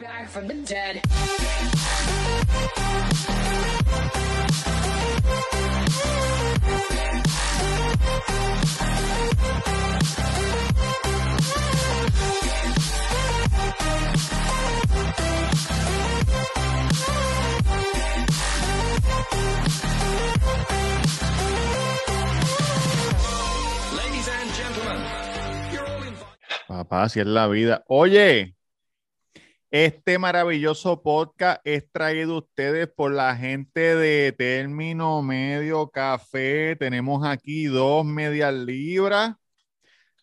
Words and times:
back 0.00 0.28
from 0.28 0.48
the 0.48 0.54
dead. 0.54 1.02
Ladies 23.96 24.28
and 24.28 24.50
gentlemen, 24.54 25.02
you're 25.72 25.86
all 25.86 26.02
invited. 26.02 26.66
Papá, 26.68 27.02
así 27.02 27.20
es 27.20 27.26
la 27.26 27.46
vida. 27.48 27.84
Oye, 27.88 28.54
este 29.70 30.18
maravilloso 30.18 31.00
podcast 31.00 31.60
es 31.64 31.88
traído 31.92 32.34
a 32.34 32.38
ustedes 32.38 32.88
por 32.88 33.12
la 33.12 33.36
gente 33.36 33.94
de 33.94 34.32
Término 34.32 35.22
Medio 35.22 35.88
Café. 35.90 36.74
Tenemos 36.74 37.24
aquí 37.24 37.66
dos 37.66 38.04
medias 38.04 38.52
libras. 38.52 39.36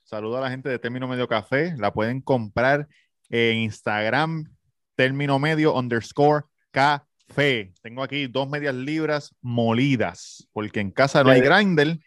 Saludo 0.03 0.37
a 0.37 0.41
la 0.41 0.49
gente 0.49 0.67
de 0.67 0.79
Término 0.79 1.07
Medio 1.07 1.29
Café. 1.29 1.73
La 1.77 1.93
pueden 1.93 2.19
comprar 2.19 2.89
en 3.29 3.59
Instagram, 3.59 4.53
Término 4.95 5.39
Medio 5.39 5.73
underscore 5.75 6.43
café. 6.71 7.71
Tengo 7.81 8.03
aquí 8.03 8.27
dos 8.27 8.49
medias 8.49 8.75
libras 8.75 9.33
molidas, 9.41 10.45
porque 10.51 10.81
en 10.81 10.91
casa 10.91 11.23
no 11.23 11.29
hay 11.29 11.39
grinder. 11.39 11.97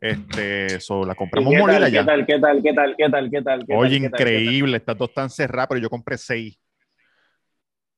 Este, 0.00 0.80
so, 0.80 1.04
la 1.04 1.14
compramos 1.14 1.52
¿Qué 1.52 1.58
molida 1.60 1.80
tal, 1.80 1.92
ya. 1.92 2.00
¿Qué 2.00 2.06
tal? 2.06 2.26
¿Qué 2.26 2.38
tal? 2.38 2.62
¿Qué 2.62 2.72
tal? 2.72 2.96
¿Qué 2.96 3.08
tal? 3.10 3.30
¿Qué 3.30 3.42
tal? 3.42 3.66
¿Qué 3.66 3.74
Oye, 3.76 3.96
increíble, 3.96 4.76
estas 4.78 4.96
dos 4.96 5.10
están 5.10 5.28
cerradas, 5.28 5.68
pero 5.68 5.80
yo 5.80 5.90
compré 5.90 6.16
seis. 6.16 6.58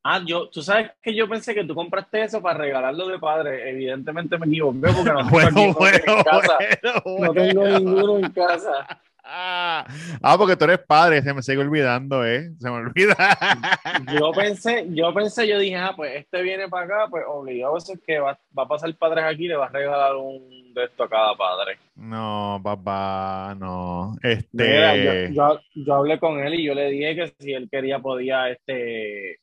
Ah, 0.05 0.21
yo, 0.27 0.49
tú 0.51 0.63
sabes 0.63 0.91
que 1.01 1.15
yo 1.15 1.29
pensé 1.29 1.55
que 1.55 1.65
tú 1.65 1.77
compraste 1.77 2.25
eso 2.25 2.43
para 2.43 2.59
regalarlo 2.59 3.07
de 3.07 3.21
padre. 3.21 3.71
Evidentemente 3.71 4.37
me 4.37 4.47
equivoqué 4.47 4.89
porque 4.97 5.13
no 5.13 5.31
tengo, 5.55 5.75
Bueno, 5.75 5.97
en 5.97 6.23
casa. 6.25 6.59
bueno, 7.05 7.27
No 7.27 7.33
tengo 7.35 7.67
ninguno 7.69 8.19
en 8.19 8.33
casa. 8.33 9.01
Ah, 9.35 9.87
ah, 10.21 10.37
porque 10.37 10.57
tú 10.57 10.65
eres 10.65 10.81
padre, 10.81 11.23
se 11.23 11.33
me 11.33 11.43
sigue 11.43 11.59
olvidando, 11.59 12.23
¿eh? 12.27 12.51
Se 12.59 12.69
me 12.69 12.77
olvida. 12.77 13.17
Yo 14.13 14.31
pensé, 14.33 14.87
yo 14.91 15.15
pensé, 15.15 15.49
yo 15.49 15.59
dije, 15.59 15.77
ah, 15.77 15.95
pues 15.97 16.17
este 16.17 16.43
viene 16.43 16.69
para 16.69 16.85
acá, 16.85 17.07
pues 17.09 17.25
obligado 17.27 17.79
eso 17.79 17.95
es 17.95 18.01
que 18.07 18.19
va, 18.19 18.39
va 18.57 18.65
a 18.65 18.69
pasar 18.69 18.95
padres 18.97 19.25
aquí 19.25 19.47
y 19.47 19.49
le 19.49 19.57
va 19.57 19.67
a 19.67 19.71
regalar 19.71 20.17
un 20.17 20.75
de 20.75 20.85
esto 20.85 21.05
a 21.05 21.09
cada 21.09 21.35
padre. 21.35 21.79
No, 21.95 22.61
papá, 22.63 23.55
no. 23.59 24.17
Mira, 24.23 24.95
Este, 24.95 25.33
yo, 25.33 25.55
yo, 25.55 25.61
yo 25.75 25.95
hablé 25.95 26.19
con 26.19 26.41
él 26.41 26.55
y 26.55 26.65
yo 26.65 26.75
le 26.75 26.91
dije 26.91 27.17
que 27.17 27.35
si 27.39 27.53
él 27.53 27.69
quería 27.71 28.01
podía 28.01 28.51
este 28.51 29.42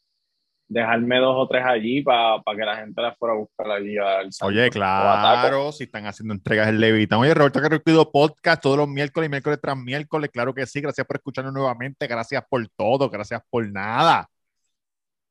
dejarme 0.70 1.18
dos 1.18 1.36
o 1.36 1.48
tres 1.48 1.66
allí 1.66 2.04
para 2.04 2.42
que 2.56 2.64
la 2.64 2.78
gente 2.78 3.02
las 3.02 3.18
fuera 3.18 3.34
a 3.34 3.38
buscar 3.38 3.72
allí 3.72 3.98
al 3.98 4.30
oye, 4.42 4.70
claro, 4.70 5.72
si 5.72 5.86
están 5.86 6.06
haciendo 6.06 6.36
entregas 6.36 6.70
en 6.70 6.80
Levitán. 6.80 7.20
Oye, 7.20 7.34
Roberto 7.34 7.60
Carriquido 7.60 8.12
Podcast 8.12 8.62
todos 8.62 8.78
los 8.78 8.88
miércoles 8.88 9.28
y 9.28 9.32
miércoles 9.32 9.60
tras 9.62 9.76
miércoles. 9.76 10.30
Claro 10.32 10.54
que 10.54 10.66
sí, 10.68 10.80
gracias 10.80 11.06
por 11.06 11.18
escucharnos 11.18 11.54
nuevamente. 11.54 12.08
Gracias 12.08 12.44
por 12.48 12.66
todo, 12.78 13.10
gracias 13.10 13.42
por 13.50 13.70
nada. 13.70 14.30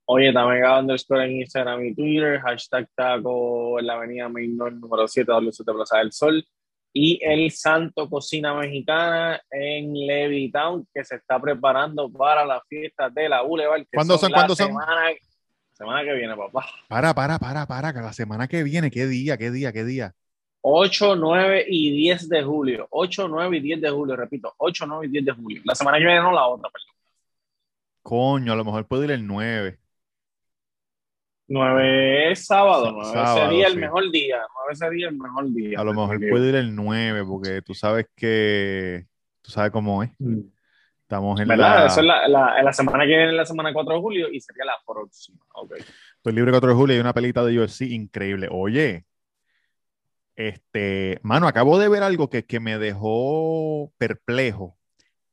Oye, 0.07 0.33
también 0.33 0.65
underscore 0.65 1.25
en 1.25 1.37
Instagram 1.41 1.85
y 1.85 1.95
Twitter, 1.95 2.41
hashtag 2.41 2.89
taco 2.95 3.79
en 3.79 3.87
la 3.87 3.95
avenida 3.95 4.29
Main 4.29 4.57
número 4.57 5.07
7, 5.07 5.31
WC 5.31 5.65
Plaza 5.65 5.99
del 5.99 6.13
Sol. 6.13 6.45
Y 6.95 7.21
el 7.23 7.51
Santo 7.51 8.09
Cocina 8.09 8.55
Mexicana 8.55 9.41
en 9.51 9.93
Levittown, 9.93 10.89
que 10.93 11.05
se 11.05 11.17
está 11.17 11.39
preparando 11.39 12.11
para 12.11 12.45
las 12.45 12.63
fiestas 12.67 13.15
de 13.15 13.29
la 13.29 13.43
Boulevard. 13.43 13.83
que 13.83 13.95
¿Cuándo 13.95 14.17
son? 14.17 14.33
la 14.33 14.39
¿Cuándo 14.39 14.57
son? 14.57 14.73
Semana, 15.79 16.03
que 16.03 16.13
viene, 16.13 16.37
papá. 16.37 16.67
Para, 16.89 17.15
para, 17.15 17.39
para, 17.39 17.65
para, 17.67 17.93
que 17.93 18.01
la 18.01 18.13
semana 18.13 18.49
que 18.49 18.65
viene, 18.65 18.91
¿qué 18.91 19.07
día, 19.07 19.39
qué 19.39 19.53
día, 19.53 19.73
qué 19.73 19.85
día? 19.85 20.13
8, 20.61 21.15
9 21.15 21.67
y 21.69 21.93
10 21.93 22.29
de 22.29 22.43
julio. 22.43 22.89
8, 22.91 23.29
9 23.29 23.57
y 23.59 23.61
10 23.61 23.81
de 23.83 23.91
julio, 23.91 24.17
repito. 24.17 24.53
8, 24.59 24.87
9 24.87 25.07
y 25.07 25.11
10 25.11 25.25
de 25.27 25.33
julio. 25.33 25.63
La 25.65 25.77
semana 25.77 25.99
que 25.99 26.05
viene, 26.05 26.21
no 26.21 26.33
la 26.33 26.47
otra, 26.47 26.69
perdón. 26.69 26.89
Coño, 28.03 28.53
a 28.53 28.57
lo 28.57 28.65
mejor 28.65 28.87
puedo 28.89 29.05
ir 29.05 29.13
el 29.13 29.25
9. 29.25 29.79
9 31.47 32.33
es 32.33 32.45
sábado, 32.45 32.91
9 32.93 33.13
Sábado, 33.13 33.49
sería 33.49 33.67
el 33.69 33.75
sí. 33.75 33.79
mejor 33.79 34.11
día. 34.11 34.39
9 34.65 34.75
sería 34.75 35.09
el 35.09 35.17
mejor 35.17 35.55
día. 35.55 35.81
A 35.81 35.85
lo 35.85 35.95
mejor 35.95 36.19
puedo 36.29 36.49
ir 36.49 36.57
el 36.57 36.75
9, 36.75 37.25
porque 37.25 37.63
tú 37.63 37.75
sabes 37.75 38.07
que, 38.17 39.07
tú 39.43 39.53
sabes 39.53 39.71
cómo 39.71 40.03
es. 40.03 40.11
Mm. 40.19 40.41
Estamos 41.09 41.41
en 41.41 41.49
¿Verdad? 41.49 41.79
la... 41.79 41.87
Eso 41.87 42.01
es 42.01 42.07
la, 42.07 42.29
la, 42.29 42.63
la 42.63 42.73
semana 42.75 43.05
que 43.05 43.09
viene, 43.17 43.33
la 43.33 43.47
semana 43.47 43.73
4 43.73 43.95
de 43.95 44.01
julio, 44.01 44.29
y 44.31 44.43
sería 44.43 44.67
la 44.67 44.75
próxima. 44.87 45.39
Ok. 45.55 45.77
Estoy 46.17 46.35
libre 46.35 46.51
4 46.51 46.69
de 46.69 46.75
julio 46.77 46.95
y 46.95 46.97
hay 46.97 47.01
una 47.01 47.15
pelita 47.15 47.43
de 47.47 47.59
UFC 47.59 47.81
increíble. 47.83 48.47
Oye, 48.51 49.07
este, 50.37 51.19
mano, 51.23 51.49
acabo 51.49 51.79
de 51.79 51.89
ver 51.89 52.03
algo 52.03 52.29
que, 52.29 52.45
que 52.45 52.61
me 52.61 52.77
dejó 52.77 53.91
perplejo, 53.97 54.77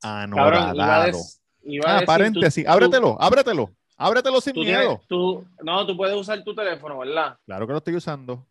Cabrón, 0.00 0.34
iba 0.34 0.56
a, 0.56 0.70
anodado. 0.70 1.06
des- 1.08 1.42
iba 1.64 1.90
a 1.90 1.98
Ah, 1.98 2.02
paréntesis, 2.06 2.64
tú- 2.64 2.70
ábretelo, 2.70 3.16
ábretelo, 3.20 3.70
ábretelo 3.98 4.40
sin 4.40 4.54
tú 4.54 4.60
miedo. 4.60 4.80
tienes- 4.80 5.06
tú- 5.08 5.46
no, 5.62 5.86
tú 5.86 5.94
puedes 5.96 6.16
usar 6.16 6.42
tu 6.42 6.54
teléfono, 6.54 6.98
¿verdad? 7.00 7.36
Claro 7.44 7.66
que 7.66 7.72
lo 7.72 7.78
estoy 7.78 7.96
usando. 7.96 8.46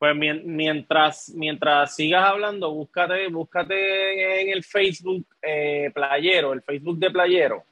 Pues 0.00 0.16
mien- 0.16 0.42
mientras, 0.46 1.30
mientras 1.36 1.94
sigas 1.94 2.24
hablando, 2.24 2.72
búscate, 2.72 3.28
búscate 3.28 4.40
en 4.40 4.48
el 4.48 4.64
Facebook 4.64 5.26
eh, 5.42 5.90
Playero, 5.94 6.54
el 6.54 6.62
Facebook 6.62 6.98
de 6.98 7.10
Playero, 7.10 7.64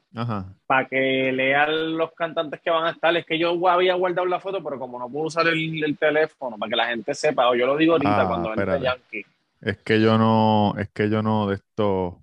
para 0.67 0.87
que 0.87 1.31
lean 1.33 1.97
los 1.97 2.11
cantantes 2.13 2.61
que 2.61 2.69
van 2.69 2.85
a 2.85 2.91
estar. 2.91 3.17
Es 3.17 3.25
que 3.25 3.39
yo 3.39 3.67
había 3.67 3.95
guardado 3.95 4.27
la 4.27 4.39
foto, 4.39 4.63
pero 4.63 4.77
como 4.77 4.99
no 4.99 5.09
puedo 5.09 5.25
usar 5.25 5.47
el, 5.47 5.83
el 5.83 5.97
teléfono, 5.97 6.55
para 6.59 6.69
que 6.69 6.75
la 6.75 6.85
gente 6.89 7.15
sepa, 7.15 7.49
o 7.49 7.55
yo 7.55 7.65
lo 7.65 7.75
digo 7.75 7.93
ahorita 7.93 8.21
Ah, 8.21 8.27
cuando 8.27 8.49
espérate. 8.51 8.83
Yankee. 8.83 9.25
Es 9.61 9.77
que 9.79 9.99
yo 9.99 10.17
no, 10.19 10.75
es 10.77 10.89
que 10.89 11.09
yo 11.09 11.23
no 11.23 11.47
de 11.47 11.55
esto, 11.55 12.21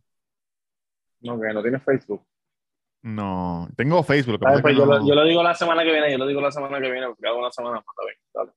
No, 1.22 1.40
que 1.40 1.52
no 1.52 1.62
tienes 1.62 1.82
Facebook. 1.82 2.22
no. 3.02 3.68
Tengo 3.76 4.04
Facebook, 4.04 4.38
es 4.54 4.62
Pues 4.62 4.76
yo, 4.76 4.86
no- 4.86 4.98
lo, 5.00 5.08
yo 5.08 5.14
lo 5.16 5.24
digo 5.24 5.42
la 5.42 5.54
semana 5.54 5.82
que 5.82 5.90
viene, 5.90 6.12
yo 6.12 6.18
lo 6.18 6.26
digo 6.28 6.40
la 6.40 6.52
semana 6.52 6.78
que 6.80 6.92
viene, 6.92 7.08
porque 7.08 7.26
hago 7.26 7.40
una 7.40 7.50
semana 7.50 7.76
más, 7.76 7.84
dale. 8.32 8.52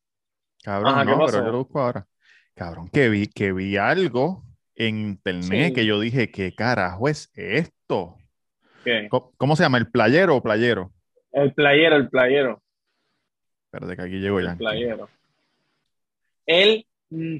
Cabrón, 0.63 0.93
Ajá, 0.93 1.05
¿qué 1.05 1.11
no, 1.11 1.19
pasó? 1.19 1.31
pero 1.33 1.45
yo 1.45 1.51
lo 1.51 1.57
busco 1.59 1.81
ahora. 1.81 2.07
Cabrón, 2.55 2.89
que 2.89 3.09
vi, 3.09 3.27
que 3.27 3.51
vi 3.53 3.77
algo 3.77 4.43
en 4.75 4.99
internet 4.99 5.67
Sí. 5.69 5.73
que 5.73 5.85
yo 5.85 5.99
dije, 5.99 6.29
¿qué 6.31 6.53
carajo 6.53 7.07
es 7.07 7.29
esto? 7.33 8.17
¿Qué? 8.83 9.07
¿Cómo, 9.09 9.31
cómo 9.37 9.55
se 9.55 9.63
llama? 9.63 9.77
¿El 9.77 9.89
playero 9.89 10.35
o 10.35 10.41
playero? 10.43 10.91
El 11.31 11.53
playero, 11.53 11.95
el 11.95 12.09
playero, 12.09 12.61
Espérate 13.71 13.95
que 13.95 14.01
aquí 14.01 14.19
llego 14.19 14.39
el 14.39 14.47
ya. 14.47 14.55
playero. 14.55 15.09
El 16.47 16.85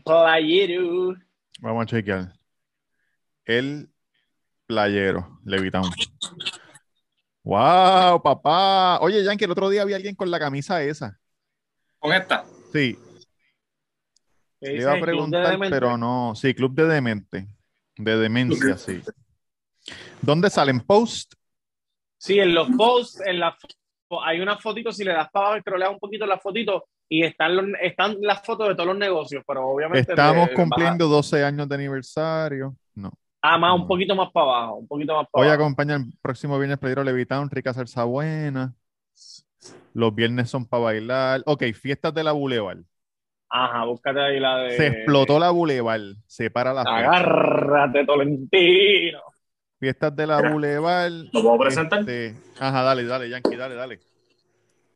playero. 0.06 1.16
Vamos 1.59 1.84
a 1.84 1.85
chequear. 1.88 2.34
El 3.46 3.90
playero, 4.68 5.40
Levitown. 5.44 5.90
¡Wow, 7.44 8.22
papá! 8.22 9.00
Oye, 9.02 9.24
Yankee, 9.24 9.46
el 9.46 9.52
otro 9.52 9.69
día 9.69 9.85
vi 9.85 9.94
a 9.94 9.96
alguien 9.96 10.13
con 10.16 10.29
la 10.29 10.40
camisa 10.40 10.84
esa. 10.84 11.19
Con 11.97 12.13
esta. 12.13 12.46
Sí, 12.72 12.97
le 14.62 14.81
iba 14.81 14.92
a 14.92 14.96
de 14.96 15.02
preguntar, 15.02 15.58
pero 15.70 15.97
no. 15.97 16.34
Sí, 16.36 16.53
Club 16.53 16.74
de 16.74 16.86
Demente. 16.86 17.47
De 17.97 18.18
demencia, 18.18 18.78
sí. 18.78 19.02
¿Dónde 20.22 20.50
salen 20.50 20.80
post? 20.80 21.34
Sí, 22.18 22.40
en 22.40 22.53
los 22.53 22.70
posts, 22.70 23.22
en 23.25 23.40
la 23.40 23.56
hay 24.24 24.40
una 24.40 24.58
fotito, 24.58 24.92
si 24.92 25.03
le 25.03 25.14
das 25.14 25.30
para 25.31 25.47
abajo, 25.47 25.62
scrolleas 25.62 25.92
un 25.92 26.00
poquito 26.00 26.25
la 26.25 26.40
fotito 26.40 26.86
y 27.08 27.24
están, 27.24 27.56
los, 27.56 27.66
están 27.81 28.18
las 28.22 28.44
fotos 28.44 28.68
de 28.68 28.75
todos 28.75 28.88
los 28.88 28.97
negocios, 28.97 29.44
pero 29.46 29.68
obviamente... 29.68 30.12
Estamos 30.12 30.50
cumpliendo 30.56 31.08
12 31.08 31.44
años 31.44 31.68
de 31.68 31.76
aniversario. 31.76 32.76
No. 32.96 33.12
Ah, 33.41 33.58
más, 33.58 33.76
un 33.76 33.88
poquito 33.88 34.16
más 34.16 34.31
para 34.31 34.46
abajo, 34.46 34.76
un 34.76 34.88
poquito 34.88 35.16
más 35.16 35.28
para 35.31 35.41
Hoy 35.41 35.47
abajo. 35.47 35.64
acompaña 35.64 35.96
el 35.96 36.06
próximo 36.22 36.58
viernes 36.58 36.78
Playero 36.78 37.03
Levitown, 37.03 37.50
rica 37.50 37.74
salsa 37.74 38.03
buena. 38.03 38.74
Los 39.94 40.14
viernes 40.14 40.50
son 40.50 40.66
para 40.66 40.84
bailar. 40.84 41.41
Ok, 41.46 41.64
fiestas 41.73 42.14
de 42.14 42.23
la 42.23 42.32
Boulevard. 42.32 42.79
Ajá, 43.49 43.84
búscate 43.85 44.19
ahí 44.19 44.40
la 44.40 44.57
de... 44.59 44.78
Se 44.78 44.87
explotó 44.87 45.40
la 45.40 45.49
Boulevard. 45.49 46.13
Se 46.28 46.51
para 46.51 46.73
la 46.73 46.84
fecha. 46.84 46.97
Agárrate, 46.97 48.05
Tolentino. 48.05 49.22
Fiestas 49.79 50.16
de 50.16 50.28
la 50.28 50.49
Boulevard. 50.49 51.11
¿Lo 51.34 51.41
puedo 51.41 51.57
presentar? 51.57 52.01
Este, 52.01 52.35
Ajá, 52.59 52.84
dale, 52.84 53.05
dale, 53.05 53.29
Yankee, 53.29 53.55
dale, 53.55 53.75
dale. 53.75 53.99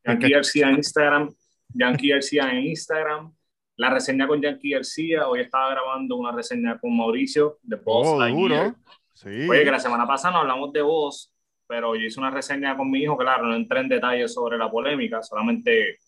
Yankee 0.06 0.30
García 0.30 0.70
en 0.70 0.76
Instagram, 0.76 1.34
Yankee 1.70 2.10
García 2.10 2.52
en 2.52 2.66
Instagram, 2.66 3.34
la 3.78 3.90
reseña 3.90 4.28
con 4.28 4.42
Yankee 4.42 4.72
García, 4.72 5.28
hoy 5.28 5.40
estaba 5.40 5.70
grabando 5.72 6.18
una 6.18 6.32
reseña 6.32 6.78
con 6.78 6.96
Mauricio 6.96 7.60
de 7.64 7.78
Boss 7.78 8.08
Oh, 8.10 8.28
duro. 8.28 8.76
Sí. 9.14 9.48
Oye, 9.50 9.64
que 9.64 9.72
la 9.72 9.80
semana 9.80 10.06
pasada 10.06 10.34
no 10.34 10.40
hablamos 10.40 10.74
de 10.74 10.82
voz, 10.82 11.34
pero 11.66 11.96
yo 11.96 12.02
hice 12.02 12.20
una 12.20 12.32
reseña 12.32 12.76
con 12.76 12.92
mi 12.92 13.00
hijo, 13.04 13.16
claro, 13.18 13.46
no 13.46 13.56
entré 13.56 13.80
en 13.80 13.90
detalles 13.90 14.34
sobre 14.34 14.58
la 14.58 14.70
polémica, 14.70 15.24
solamente 15.24 16.00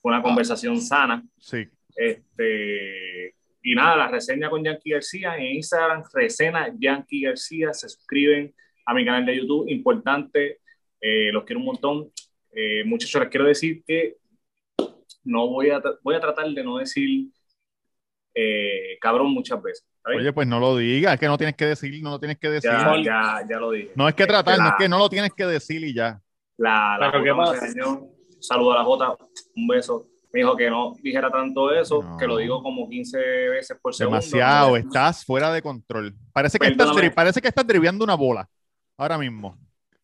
fue 0.00 0.12
una 0.12 0.22
conversación 0.22 0.80
sana. 0.80 1.22
Sí. 1.38 1.68
Este, 1.96 3.34
y 3.62 3.74
nada, 3.74 3.96
la 3.96 4.08
reseña 4.08 4.48
con 4.50 4.62
Yankee 4.62 4.90
García 4.90 5.36
en 5.36 5.56
Instagram, 5.56 6.02
reseña 6.12 6.72
Yankee 6.78 7.22
García, 7.22 7.72
se 7.72 7.88
suscriben 7.88 8.54
a 8.84 8.94
mi 8.94 9.04
canal 9.04 9.26
de 9.26 9.36
YouTube, 9.38 9.68
importante, 9.68 10.60
Eh, 11.00 11.30
los 11.32 11.44
quiero 11.44 11.60
un 11.60 11.66
montón. 11.66 12.10
Eh, 12.52 12.82
muchachos, 12.84 13.20
les 13.20 13.30
quiero 13.30 13.46
decir 13.46 13.82
que 13.86 14.16
no 15.24 15.46
voy 15.48 15.70
a, 15.70 15.80
voy 16.02 16.14
a 16.14 16.20
tratar 16.20 16.48
de 16.48 16.64
no 16.64 16.78
decir 16.78 17.28
eh, 18.34 18.96
cabrón 19.00 19.30
muchas 19.32 19.62
veces. 19.62 19.84
Oye, 20.04 20.32
pues 20.32 20.46
no 20.46 20.58
lo 20.60 20.76
digas, 20.76 21.14
es 21.14 21.20
que 21.20 21.26
no 21.26 21.36
tienes 21.36 21.56
que 21.56 21.66
decir, 21.66 22.02
no 22.02 22.10
lo 22.10 22.18
tienes 22.20 22.38
que 22.38 22.48
decir. 22.48 22.70
ya, 22.70 22.94
ya, 23.02 23.46
ya 23.48 23.58
lo 23.58 23.72
dije. 23.72 23.90
No 23.96 24.08
es 24.08 24.14
que 24.14 24.24
tratar, 24.26 24.56
La- 24.58 24.64
no 24.64 24.70
es 24.70 24.76
que 24.78 24.88
no 24.88 24.98
lo 24.98 25.08
tienes 25.08 25.32
que 25.36 25.44
decir 25.44 25.82
y 25.84 25.92
ya. 25.94 26.20
La, 26.58 26.96
la 26.98 27.10
regañó. 27.10 28.08
Saludo 28.40 28.72
a 28.72 28.76
la 28.78 28.84
Jota, 28.84 29.16
un 29.56 29.66
beso. 29.66 30.08
Me 30.36 30.42
dijo 30.42 30.54
que 30.54 30.68
no 30.68 30.92
dijera 31.02 31.30
tanto 31.30 31.72
eso, 31.72 32.02
No. 32.02 32.18
que 32.18 32.26
lo 32.26 32.36
digo 32.36 32.62
como 32.62 32.86
15 32.90 33.16
veces 33.48 33.78
por 33.80 33.94
segundo. 33.94 34.18
Demasiado, 34.20 34.76
estás 34.76 35.24
fuera 35.24 35.50
de 35.50 35.62
control. 35.62 36.14
Parece 36.30 36.58
que, 36.58 36.66
estás, 36.66 36.88
Perdóname. 36.88 37.10
parece 37.10 37.40
que 37.40 37.48
estás 37.48 37.66
driviando 37.66 38.04
una 38.04 38.14
bola 38.16 38.46
ahora 38.98 39.16
mismo. 39.16 39.58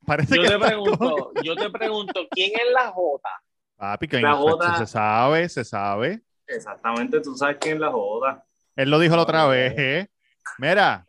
Parece 0.06 0.34
Yo 0.34 0.42
que 0.42 0.48
te 0.48 0.58
pregunto, 0.58 1.32
yo 1.44 1.54
te 1.54 1.68
pregunto, 1.68 2.20
¿quién 2.30 2.50
es 2.54 2.72
la 2.72 2.90
Jota? 2.92 3.28
Papi, 3.76 4.08
que 4.08 4.20
La 4.22 4.32
se- 4.32 4.38
Jota- 4.38 4.78
se 4.78 4.86
sabe, 4.86 5.48
se 5.50 5.64
sabe. 5.66 6.22
Exactamente, 6.46 7.20
tú 7.20 7.36
sabes 7.36 7.58
quién 7.60 7.74
es 7.74 7.80
la 7.80 7.90
Jota. 7.92 8.42
Él 8.74 8.88
lo 8.88 8.98
dijo 8.98 9.14
la 9.14 9.22
otra 9.22 9.44
vez. 9.48 9.74
¿eh? 9.76 10.08
Mira, 10.56 11.04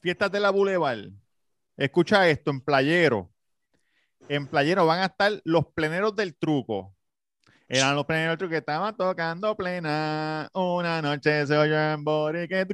fiestas 0.00 0.32
de 0.32 0.40
la 0.40 0.48
Boulevard. 0.48 1.10
Escucha 1.76 2.26
esto, 2.26 2.50
en 2.50 2.62
Playero. 2.62 3.30
En 4.30 4.46
Playero 4.46 4.86
van 4.86 5.00
a 5.00 5.04
estar 5.06 5.30
los 5.44 5.66
pleneros 5.74 6.16
del 6.16 6.34
truco. 6.34 6.94
Eran 7.68 7.96
los 7.96 8.06
truco 8.06 8.50
que 8.50 8.58
estaban 8.58 8.96
tocando 8.96 9.56
plena. 9.56 10.48
Una 10.52 11.00
noche 11.00 11.46
se 11.46 11.56
oyó 11.56 11.76
en 11.92 12.04
Borique. 12.04 12.66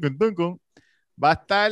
Va 1.23 1.31
a 1.31 1.33
estar 1.35 1.71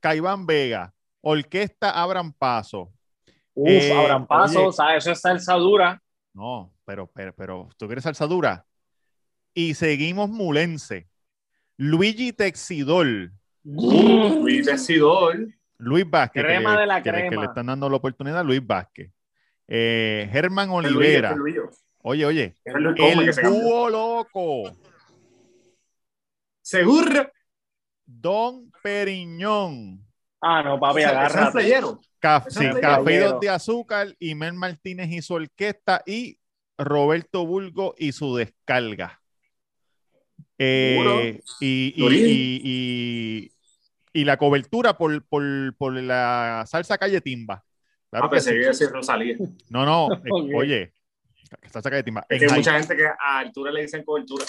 Caiván 0.00 0.46
Vega. 0.46 0.92
Orquesta 1.22 1.90
Abran 1.90 2.32
Paso. 2.32 2.92
Uf, 3.54 3.68
Eh, 3.68 3.92
abran 3.92 4.26
paso, 4.26 4.66
oye. 4.66 4.72
¿sabes? 4.72 4.96
Eso 4.98 5.12
es 5.12 5.20
salsa 5.20 5.54
dura. 5.54 6.00
No, 6.34 6.74
pero, 6.84 7.06
pero, 7.06 7.34
pero, 7.34 7.68
¿tú 7.78 7.86
quieres 7.86 8.04
salsa 8.04 8.26
dura? 8.26 8.66
Y 9.54 9.72
seguimos 9.74 10.28
Mulense. 10.28 11.08
Luigi 11.78 12.34
Texidor. 12.34 13.06
Luis 13.64 14.66
Decidor. 14.66 15.48
Luis 15.78 16.08
Vázquez. 16.08 16.42
que 16.42 16.46
Crema 16.48 16.78
de 16.78 16.86
la 16.86 17.02
que 17.02 17.10
le- 17.12 17.22
que 17.22 17.28
crema. 17.28 17.42
le 17.42 17.48
están 17.48 17.66
dando 17.66 17.88
la 17.88 17.96
oportunidad, 17.96 18.44
Luis 18.44 18.64
Vázquez. 18.64 19.10
Eh, 19.66 20.28
Germán 20.30 20.68
El 20.70 20.74
Luis, 20.92 20.96
Olivera. 20.96 21.30
el 21.32 21.38
Luis. 21.38 21.56
Oye, 22.08 22.24
oye. 22.24 22.54
Es 22.64 22.72
el 22.72 22.86
El 22.96 23.34
se 23.34 23.48
búho 23.48 23.90
loco. 23.90 24.76
Seguro. 26.62 27.28
Don 28.04 28.70
Periñón. 28.80 30.06
Ah, 30.40 30.62
no, 30.62 30.78
papi, 30.78 31.00
Ese- 31.00 31.08
ese 31.08 31.10
es 31.10 31.16
agárrate. 31.34 31.52
playero. 31.52 32.00
Caf- 32.22 32.46
Ese 32.46 32.60
sí, 32.74 32.80
Café. 32.80 33.18
Dos 33.18 33.40
de 33.40 33.48
Azúcar, 33.48 34.14
y 34.20 34.36
Mel 34.36 34.52
Martínez 34.54 35.10
y 35.10 35.20
su 35.20 35.34
orquesta 35.34 36.04
y 36.06 36.38
Roberto 36.78 37.44
Bulgo 37.44 37.96
y 37.98 38.12
su 38.12 38.36
descarga. 38.36 39.20
Eh, 40.58 41.40
y, 41.60 41.92
y, 41.96 42.06
y- 42.06 42.60
y- 42.62 43.52
y 44.12 44.24
la 44.24 44.36
cobertura 44.36 44.96
por, 44.96 45.24
por, 45.26 45.42
por 45.76 45.92
la 45.94 46.62
salsa 46.68 46.98
calle 46.98 47.20
Timba. 47.20 47.64
Claro 48.10 48.26
Ah, 48.26 48.28
que 48.30 48.36
pensé 48.36 48.50
sí. 48.50 48.54
que 48.54 48.60
iba 48.60 48.68
a 48.68 48.70
decir 48.70 48.90
Rosalía. 48.90 49.36
No, 49.70 49.84
no, 49.84 50.08
eh, 50.14 50.20
Ok. 50.30 50.92
Salsa 51.70 51.90
calle 51.90 52.02
Timba. 52.02 52.24
Es 52.28 52.38
que 52.40 52.46
hay 52.46 52.52
mucha 52.58 52.72
gente 52.78 52.96
que 52.96 53.06
a 53.06 53.38
altura 53.38 53.70
le 53.72 53.82
dicen 53.82 54.04
cobertura. 54.04 54.44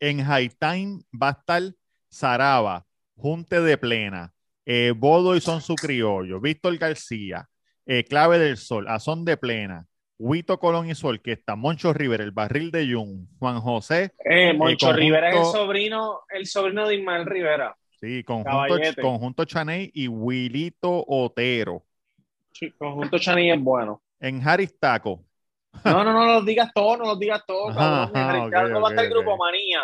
en 0.00 0.24
High 0.24 0.50
Time 0.58 1.00
va 1.12 1.28
a 1.28 1.32
estar 1.32 1.62
Saraba, 2.08 2.86
Junte 3.16 3.60
de 3.60 3.76
Plena, 3.78 4.32
eh, 4.64 4.92
Bodo 4.96 5.36
y 5.36 5.40
Son 5.40 5.60
su 5.60 5.74
Criollo, 5.74 6.40
Víctor 6.40 6.76
García, 6.78 7.48
eh, 7.86 8.04
Clave 8.04 8.38
del 8.38 8.56
Sol, 8.56 8.86
Azón 8.88 9.24
de 9.24 9.36
Plena, 9.36 9.86
Huito 10.18 10.58
Colón 10.58 10.88
y 10.90 10.94
su 10.94 11.06
orquesta, 11.06 11.56
Moncho 11.56 11.92
Rivera, 11.92 12.24
El 12.24 12.30
Barril 12.32 12.70
de 12.70 12.92
Jun, 12.92 13.28
Juan 13.38 13.60
José, 13.60 14.12
Eh, 14.24 14.52
Moncho 14.54 14.86
conjunto- 14.88 14.92
Rivera 15.00 15.30
es 15.30 15.36
el 15.36 15.44
sobrino, 15.44 16.20
el 16.30 16.46
sobrino 16.46 16.86
de 16.88 16.94
Ismael 16.96 17.26
Rivera. 17.26 17.76
sí, 18.00 18.22
conjunto, 18.24 18.50
Caballete. 18.50 19.02
conjunto 19.02 19.44
Chaney 19.44 19.90
y 19.94 20.08
Wilito 20.08 21.04
Otero. 21.06 21.84
Sí, 22.52 22.70
conjunto 22.72 23.18
Chani 23.18 23.50
es 23.52 23.60
bueno. 23.60 24.02
En 24.18 24.40
Jaristaco, 24.42 25.24
No, 25.84 26.04
no, 26.04 26.12
no 26.12 26.24
los 26.26 26.44
digas 26.44 26.70
todos, 26.74 26.98
no 26.98 27.04
los 27.06 27.18
digas 27.18 27.42
todos, 27.46 27.76
Ajá, 27.76 28.10
cabrón. 28.10 28.10
En 28.10 28.22
ajá, 28.22 28.32
Jaristaco 28.32 28.66
ok, 28.78 28.82
va 28.84 28.88
a 28.88 28.90
estar 28.90 29.04
ok, 29.06 29.10
Grupo. 29.12 29.36
Manía. 29.36 29.80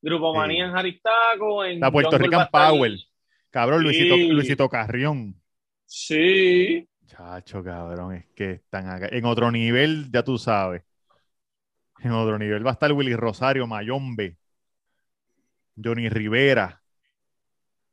Grupo 0.00 0.32
Sí. 0.32 0.38
Manía 0.38 0.64
en 0.66 0.72
Jaristaco, 0.72 1.64
en 1.64 1.80
la 1.80 1.90
Puerto 1.90 2.10
Jungle 2.10 2.26
Rican 2.26 2.38
va 2.40 2.42
a 2.42 2.46
estar- 2.46 2.70
Power, 2.70 2.92
cabrón, 3.50 3.82
Luisito. 3.82 4.16
Luisito 4.16 4.68
Carrión. 4.68 5.40
Sí. 5.86 6.88
Chacho, 7.06 7.64
cabrón, 7.64 8.14
es 8.14 8.26
que 8.34 8.50
están 8.52 8.88
acá. 8.88 9.08
En 9.10 9.24
otro 9.24 9.50
nivel, 9.50 10.10
ya 10.12 10.22
tú 10.22 10.36
sabes. 10.38 10.82
En 12.00 12.12
otro 12.12 12.38
nivel 12.38 12.64
va 12.64 12.70
a 12.70 12.72
estar 12.74 12.92
Willy 12.92 13.16
Rosario, 13.16 13.66
Mayombe, 13.66 14.36
Johnny 15.82 16.08
Rivera. 16.08 16.80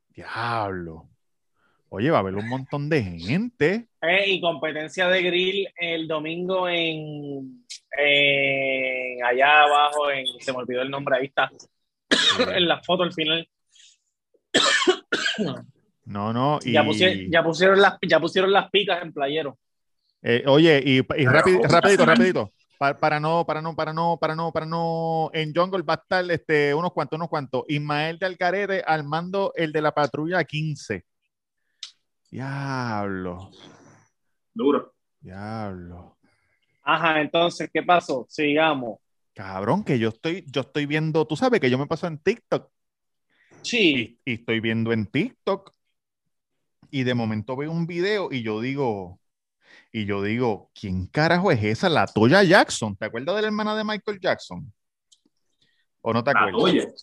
Diablo. 0.09 1.09
Oye, 1.89 2.09
va 2.11 2.17
a 2.17 2.19
haber 2.21 2.35
un 2.35 2.49
montón 2.49 2.89
de 2.89 3.01
gente. 3.03 3.87
Eh, 4.01 4.25
y 4.31 4.41
competencia 4.41 5.07
de 5.07 5.21
grill 5.21 5.67
el 5.77 6.07
domingo 6.07 6.67
en, 6.67 7.65
en 7.97 9.23
allá 9.23 9.63
abajo, 9.63 10.09
en, 10.11 10.25
se 10.39 10.51
me 10.51 10.57
olvidó 10.59 10.81
el 10.81 10.89
nombre, 10.89 11.17
ahí 11.17 11.25
está, 11.27 11.49
en 12.55 12.67
la 12.67 12.81
foto 12.83 13.03
al 13.03 13.13
final. 13.13 13.47
No, 16.05 16.33
no. 16.33 16.59
Y, 16.63 16.73
Ya, 16.73 16.83
pusie- 16.83 17.27
ya 17.31 17.43
pusieron 17.43 17.81
las, 17.81 17.95
ya 18.07 18.19
pusieron 18.19 18.51
las 18.51 18.69
picas 18.69 19.01
en 19.01 19.13
playero. 19.13 19.57
eh, 20.21 20.43
oye, 20.47 20.81
y, 20.85 20.97
y 20.97 21.01
rapi- 21.01 21.59
Pero- 21.61 21.69
rapidito, 21.69 22.05
rapidito. 22.05 22.51
Pa- 22.77 22.97
Para, 22.97 23.19
no, 23.21 23.45
para 23.45 23.61
no, 23.61 23.73
para 23.75 23.93
no, 23.93 24.17
para 24.19 24.35
no, 24.35 24.51
para 24.51 24.65
no. 24.65 25.29
En 25.33 25.53
Jungle 25.55 25.83
va 25.83 25.93
a 25.93 25.97
estar 25.97 26.29
este, 26.29 26.73
unos 26.73 26.91
cuantos, 26.91 27.15
unos 27.17 27.29
cuantos. 27.29 27.63
Ismael 27.69 28.19
de 28.19 28.25
Alcarete 28.25 28.81
al 28.85 29.05
mando 29.05 29.53
el 29.55 29.71
de 29.71 29.81
la 29.81 29.93
patrulla 29.93 30.43
15. 30.43 31.05
Diablo. 32.35 33.49
Duro. 34.53 34.93
Diablo. 35.21 36.17
Ajá, 36.83 37.21
entonces, 37.21 37.69
¿qué 37.73 37.81
pasó? 37.81 38.25
Sigamos. 38.27 38.99
Cabrón, 39.33 39.85
que 39.85 39.97
yo 39.97 40.09
estoy, 40.09 40.43
yo 40.51 40.59
estoy 40.61 40.85
viendo, 40.85 41.25
tú 41.25 41.37
sabes 41.37 41.61
que 41.61 41.69
yo 41.69 41.77
me 41.77 41.87
paso 41.87 42.07
en 42.07 42.17
TikTok 42.17 42.69
Sí. 43.61 44.19
y, 44.25 44.31
y 44.31 44.33
estoy 44.35 44.59
viendo 44.59 44.91
en 44.91 45.05
TikTok 45.05 45.71
y 46.91 47.03
de 47.03 47.13
momento 47.13 47.55
veo 47.55 47.71
un 47.71 47.87
video 47.87 48.27
y 48.29 48.43
yo 48.43 48.59
digo, 48.59 49.17
y 49.93 50.03
yo 50.05 50.21
digo, 50.21 50.69
¿quién 50.77 51.07
carajo 51.07 51.53
es 51.53 51.63
esa? 51.63 51.87
La 51.87 52.05
Toya 52.05 52.43
Jackson. 52.43 52.97
¿Te 52.97 53.05
acuerdas 53.05 53.37
de 53.37 53.43
la 53.43 53.47
hermana 53.47 53.77
de 53.77 53.85
Michael 53.85 54.19
Jackson? 54.19 54.73
¿O 56.01 56.11
no 56.11 56.21
te 56.21 56.33
La 56.33 56.47
acuerdas? 56.47 56.61
tuya. 56.73 56.93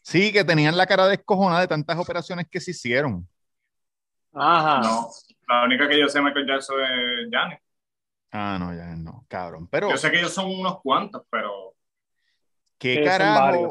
Sí, 0.00 0.32
que 0.32 0.44
tenían 0.44 0.78
la 0.78 0.86
cara 0.86 1.08
descojonada 1.08 1.60
de 1.60 1.68
tantas 1.68 1.98
operaciones 1.98 2.46
que 2.50 2.58
se 2.58 2.70
hicieron. 2.70 3.28
Ajá. 4.36 4.80
No. 4.82 5.08
La 5.48 5.64
única 5.64 5.88
que 5.88 5.98
yo 5.98 6.08
sé 6.08 6.20
Michael 6.20 6.46
Jackson 6.46 6.80
es 6.80 7.28
Janet. 7.30 7.60
Ah, 8.32 8.56
no, 8.60 8.74
ya 8.74 8.94
no, 8.96 9.24
cabrón. 9.28 9.66
Pero, 9.68 9.90
Yo 9.90 9.96
sé 9.96 10.10
que 10.10 10.18
ellos 10.18 10.32
son 10.34 10.46
unos 10.46 10.80
cuantos, 10.82 11.22
pero 11.30 11.74
¿qué 12.78 13.02
carajo. 13.04 13.68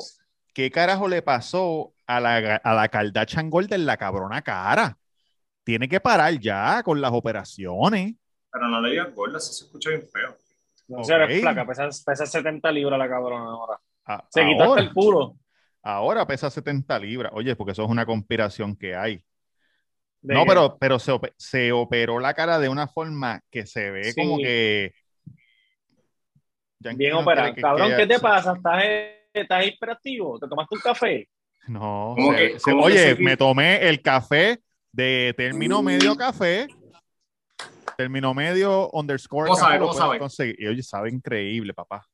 ¿qué 0.53 0.71
carajo 0.71 1.07
le 1.07 1.21
pasó 1.21 1.93
a 2.07 2.19
la, 2.19 2.55
a 2.63 2.73
la 2.73 2.87
Kardashian 2.87 3.49
Gorda 3.49 3.75
en 3.75 3.85
la 3.85 3.97
cabrona 3.97 4.41
cara? 4.41 4.97
Tiene 5.63 5.87
que 5.89 5.99
parar 5.99 6.33
ya 6.39 6.81
con 6.83 7.01
las 7.01 7.11
operaciones. 7.11 8.13
pero 8.51 8.67
no 8.67 8.79
le 8.81 8.91
digas 8.91 9.13
gorda, 9.13 9.37
eso 9.37 9.51
se 9.51 9.65
escucha 9.65 9.89
bien 9.89 10.03
feo. 10.11 10.35
No 10.87 11.03
sé, 11.03 11.13
eres 11.15 11.41
flaca, 11.41 11.65
pesa, 11.65 11.89
pesa 12.05 12.25
70 12.25 12.71
libras 12.71 12.97
la 12.99 13.09
cabrona 13.09 13.45
ahora. 13.51 13.79
A- 14.05 14.23
Se 14.29 14.45
quitó 14.45 14.63
hasta 14.63 14.79
el 14.81 14.93
culo. 14.93 15.35
ahora 15.81 16.25
pesa 16.25 16.49
70 16.49 16.97
libras. 16.99 17.31
Oye, 17.35 17.55
porque 17.55 17.71
eso 17.73 17.83
es 17.83 17.89
una 17.89 18.05
conspiración 18.05 18.75
que 18.75 18.95
hay. 18.95 19.21
De- 20.25 20.33
No, 20.33 20.45
pero, 20.45 20.77
pero 20.79 20.99
se, 20.99 21.11
se 21.37 21.71
operó 21.71 22.19
la 22.19 22.33
cara 22.33 22.59
de 22.59 22.69
una 22.69 22.87
forma 22.87 23.41
que 23.51 23.65
se 23.65 23.91
ve 23.91 24.03
Sí. 24.05 24.21
como 24.21 24.37
que. 24.37 24.91
Yankee 26.79 26.97
Bien 26.97 27.11
no 27.13 27.19
operado. 27.21 27.53
que- 27.53 27.61
Cabrón, 27.61 27.91
que- 27.91 27.97
¿qué 27.97 28.07
te 28.07 28.19
pasa? 28.19 28.53
¿Estás, 28.55 28.83
¿Estás 29.33 29.67
hiperactivo? 29.67 30.39
¿Te 30.39 30.47
tomaste 30.47 30.75
un 30.75 30.81
café? 30.81 31.29
No, 31.67 32.13
¿Cómo 32.15 32.31
se- 32.33 32.37
que- 32.37 32.59
se- 32.59 32.71
cómo 32.71 32.85
que 32.87 32.93
oye, 32.93 33.15
me 33.15 33.37
tomé 33.37 33.87
el 33.87 34.01
café 34.01 34.59
de 34.91 35.33
término 35.35 35.81
medio 35.81 36.15
café. 36.15 36.67
Término 37.97 38.33
medio 38.33 38.89
underscore. 38.91 39.47
¿Cómo 39.49 39.55
café, 39.57 39.67
sabe? 39.67 39.79
lo 39.79 39.87
¿Cómo 39.87 39.91
puedes 39.93 40.07
sabe? 40.09 40.19
conseguir. 40.19 40.55
Y 40.59 40.67
oye, 40.67 40.83
sabe 40.83 41.09
increíble, 41.09 41.73
papá. 41.73 42.05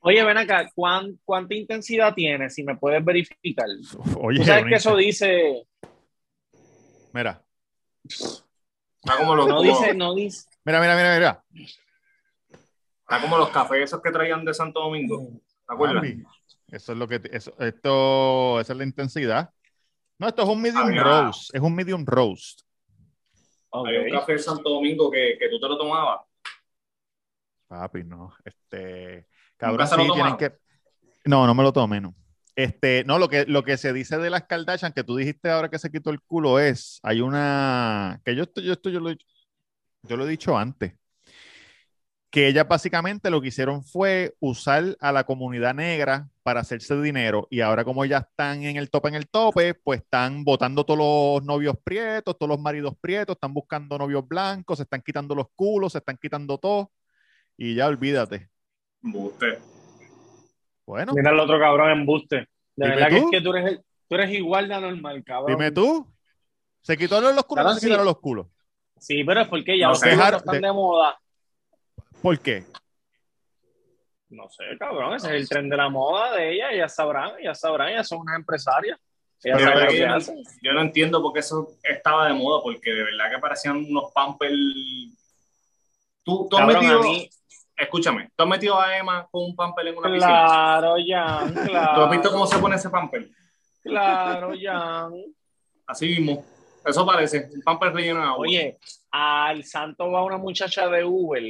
Oye, 0.00 0.22
ven 0.24 0.38
acá, 0.38 0.70
¿cuán- 0.74 1.18
¿cuánta 1.24 1.54
intensidad 1.54 2.14
tienes? 2.14 2.54
Si 2.54 2.62
me 2.62 2.76
puedes 2.76 3.04
verificar. 3.04 3.66
Oye, 4.20 4.38
Tú 4.38 4.44
sabes 4.44 4.64
que 4.66 4.74
eso 4.76 4.96
dice, 4.96 5.64
Mira, 7.16 7.42
Está 8.04 9.16
como 9.16 9.34
los, 9.34 9.48
no 9.48 9.62
dice, 9.62 9.94
no 9.94 10.14
dice. 10.14 10.46
mira, 10.66 10.80
mira, 10.82 10.94
mira, 10.94 11.14
mira. 11.14 11.44
está 13.00 13.22
como 13.22 13.38
los 13.38 13.48
cafés 13.48 13.84
esos 13.84 14.02
que 14.02 14.10
traían 14.10 14.44
de 14.44 14.52
Santo 14.52 14.80
Domingo. 14.80 15.30
¿Te 15.66 15.72
acuerdas? 15.74 16.04
Eso 16.68 16.92
es 16.92 16.98
lo 16.98 17.08
que, 17.08 17.22
eso, 17.32 17.54
esto, 17.58 18.60
esa 18.60 18.72
es 18.74 18.76
la 18.76 18.84
intensidad. 18.84 19.50
No, 20.18 20.28
esto 20.28 20.42
es 20.42 20.48
un 20.48 20.60
medium 20.60 20.88
Había- 20.88 21.02
roast, 21.04 21.54
es 21.54 21.60
un 21.62 21.74
medium 21.74 22.04
roast. 22.04 22.60
Ok. 23.70 23.86
Había 23.88 24.00
un 24.02 24.10
café 24.10 24.32
de 24.32 24.38
Santo 24.40 24.68
Domingo 24.68 25.10
que, 25.10 25.36
que 25.38 25.48
tú 25.48 25.58
te 25.58 25.68
lo 25.68 25.78
tomabas. 25.78 26.20
Papi, 27.66 28.04
no. 28.04 28.34
Este, 28.44 29.26
¿Nunca 29.62 29.86
cabrón, 29.88 29.88
sí, 29.88 30.12
tienen 30.12 30.36
que. 30.36 30.52
No, 31.24 31.46
no 31.46 31.54
me 31.54 31.62
lo 31.62 31.72
tomé, 31.72 31.98
no. 31.98 32.14
Este, 32.56 33.04
no, 33.04 33.18
lo 33.18 33.28
que, 33.28 33.44
lo 33.44 33.64
que 33.64 33.76
se 33.76 33.92
dice 33.92 34.16
de 34.16 34.30
las 34.30 34.44
Kardashian, 34.44 34.94
que 34.94 35.04
tú 35.04 35.14
dijiste 35.14 35.50
ahora 35.50 35.68
que 35.68 35.78
se 35.78 35.90
quitó 35.90 36.08
el 36.08 36.22
culo, 36.22 36.58
es, 36.58 36.98
hay 37.02 37.20
una, 37.20 38.22
que 38.24 38.34
yo 38.34 38.44
esto, 38.44 38.62
yo 38.62 38.72
esto, 38.72 38.88
yo 38.88 38.98
lo, 38.98 39.10
yo 39.10 40.16
lo 40.16 40.26
he 40.26 40.30
dicho 40.30 40.56
antes, 40.56 40.94
que 42.30 42.48
ellas 42.48 42.66
básicamente 42.66 43.28
lo 43.28 43.42
que 43.42 43.48
hicieron 43.48 43.84
fue 43.84 44.34
usar 44.40 44.96
a 45.00 45.12
la 45.12 45.24
comunidad 45.24 45.74
negra 45.74 46.30
para 46.42 46.60
hacerse 46.60 46.98
dinero, 47.02 47.46
y 47.50 47.60
ahora 47.60 47.84
como 47.84 48.06
ya 48.06 48.18
están 48.18 48.62
en 48.62 48.76
el 48.76 48.88
tope, 48.88 49.08
en 49.08 49.16
el 49.16 49.28
tope, 49.28 49.74
pues 49.74 50.00
están 50.00 50.42
votando 50.42 50.84
todos 50.86 50.98
los 50.98 51.44
novios 51.44 51.76
prietos, 51.84 52.38
todos 52.38 52.48
los 52.48 52.60
maridos 52.60 52.94
prietos, 52.98 53.36
están 53.36 53.52
buscando 53.52 53.98
novios 53.98 54.26
blancos, 54.26 54.78
se 54.78 54.84
están 54.84 55.02
quitando 55.02 55.34
los 55.34 55.48
culos, 55.54 55.92
se 55.92 55.98
están 55.98 56.16
quitando 56.16 56.56
todo, 56.56 56.90
y 57.58 57.74
ya 57.74 57.86
olvídate. 57.86 58.48
Buste. 59.02 59.75
Bueno. 60.86 61.12
Mira 61.14 61.30
el 61.30 61.40
otro 61.40 61.58
cabrón 61.58 61.90
embuste. 61.90 62.36
De 62.36 62.46
Dime 62.76 62.94
verdad 62.94 63.08
que 63.08 63.16
es 63.16 63.22
tú. 63.24 63.30
que 63.30 63.40
tú 63.40 63.50
eres, 63.54 63.72
el- 63.72 63.84
tú 64.08 64.14
eres 64.14 64.30
igual 64.30 64.68
de 64.68 64.74
anormal, 64.74 65.24
cabrón. 65.24 65.56
Dime 65.58 65.70
tú. 65.72 66.06
¿Se 66.82 66.96
quitó 66.96 67.20
los 67.20 67.32
culos 67.44 67.46
Claro, 67.48 67.68
no 67.70 67.74
se 67.74 67.80
sí. 67.80 67.86
quitaron 67.86 68.06
los 68.06 68.18
culos? 68.20 68.46
Sí, 68.98 69.24
pero 69.24 69.40
es 69.42 69.48
porque 69.48 69.76
ya 69.78 69.86
No 69.86 69.92
los 69.92 70.00
culos 70.00 70.32
están 70.32 70.60
de- 70.60 70.66
de 70.66 70.72
moda. 70.72 71.18
¿Por 72.22 72.38
qué? 72.38 72.64
No 74.28 74.48
sé, 74.48 74.64
cabrón, 74.78 75.14
ese 75.14 75.28
es 75.28 75.32
el 75.42 75.48
tren 75.48 75.68
de 75.68 75.76
la 75.76 75.88
moda 75.88 76.34
de 76.36 76.52
ella, 76.54 76.70
ellas 76.72 76.94
sabrán, 76.94 77.32
ellas 77.38 77.60
sabrán, 77.60 77.90
ellas 77.90 78.08
son 78.08 78.18
unas 78.20 78.36
empresarias. 78.36 78.98
Ellas 79.42 79.58
De 79.58 79.64
saben 79.64 79.78
verdad 79.78 79.84
lo 79.84 79.90
que 79.90 79.94
que 79.96 80.00
yo, 80.02 80.08
no, 80.08 80.14
hacen. 80.14 80.42
yo 80.62 80.72
no 80.72 80.80
entiendo 80.80 81.22
por 81.22 81.32
qué 81.32 81.40
eso 81.40 81.68
estaba 81.82 82.26
de 82.26 82.34
moda, 82.34 82.60
porque 82.62 82.90
de 82.92 83.04
verdad 83.04 83.30
que 83.32 83.38
parecían 83.38 83.76
unos 83.76 84.10
pampers. 84.12 84.52
Tú, 86.24 86.48
tú 86.50 86.56
has 86.56 86.62
Cabrón, 86.62 86.82
metido, 86.82 87.00
a 87.00 87.02
mí, 87.04 87.30
escúchame, 87.76 88.30
tú 88.34 88.42
has 88.42 88.48
metido 88.48 88.80
a 88.80 88.96
Emma 88.96 89.26
con 89.30 89.44
un 89.44 89.54
pamper 89.56 89.86
en 89.88 89.98
una 89.98 90.10
piscina. 90.12 90.44
claro, 90.46 90.94
Jan, 91.06 91.54
¿Tú 91.54 91.60
has 91.60 91.68
claro. 91.68 92.08
visto 92.10 92.30
cómo 92.30 92.46
se 92.46 92.58
pone 92.58 92.76
ese 92.76 92.90
pamper? 92.90 93.28
Claro, 93.82 94.52
Jan. 94.60 95.12
Así 95.86 96.06
mismo. 96.08 96.44
Eso 96.84 97.04
parece, 97.04 97.48
un 97.52 97.62
pamper 97.62 97.92
relleno 97.92 98.20
de 98.20 98.26
agua. 98.26 98.38
Oye, 98.38 98.78
al 99.10 99.64
santo 99.64 100.10
va 100.10 100.24
una 100.24 100.36
muchacha 100.38 100.88
de 100.88 101.04
Uber 101.04 101.42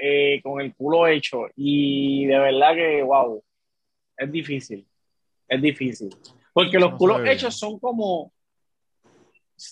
eh, 0.00 0.40
con 0.42 0.60
el 0.60 0.74
culo 0.74 1.06
hecho 1.06 1.46
y 1.56 2.26
de 2.26 2.38
verdad 2.38 2.74
que, 2.74 3.02
wow, 3.02 3.42
es 4.16 4.30
difícil, 4.30 4.86
es 5.48 5.62
difícil. 5.62 6.14
Porque 6.52 6.78
los 6.78 6.92
No 6.92 6.98
culos 6.98 7.20
hechos 7.26 7.56
son 7.58 7.78
como 7.78 8.32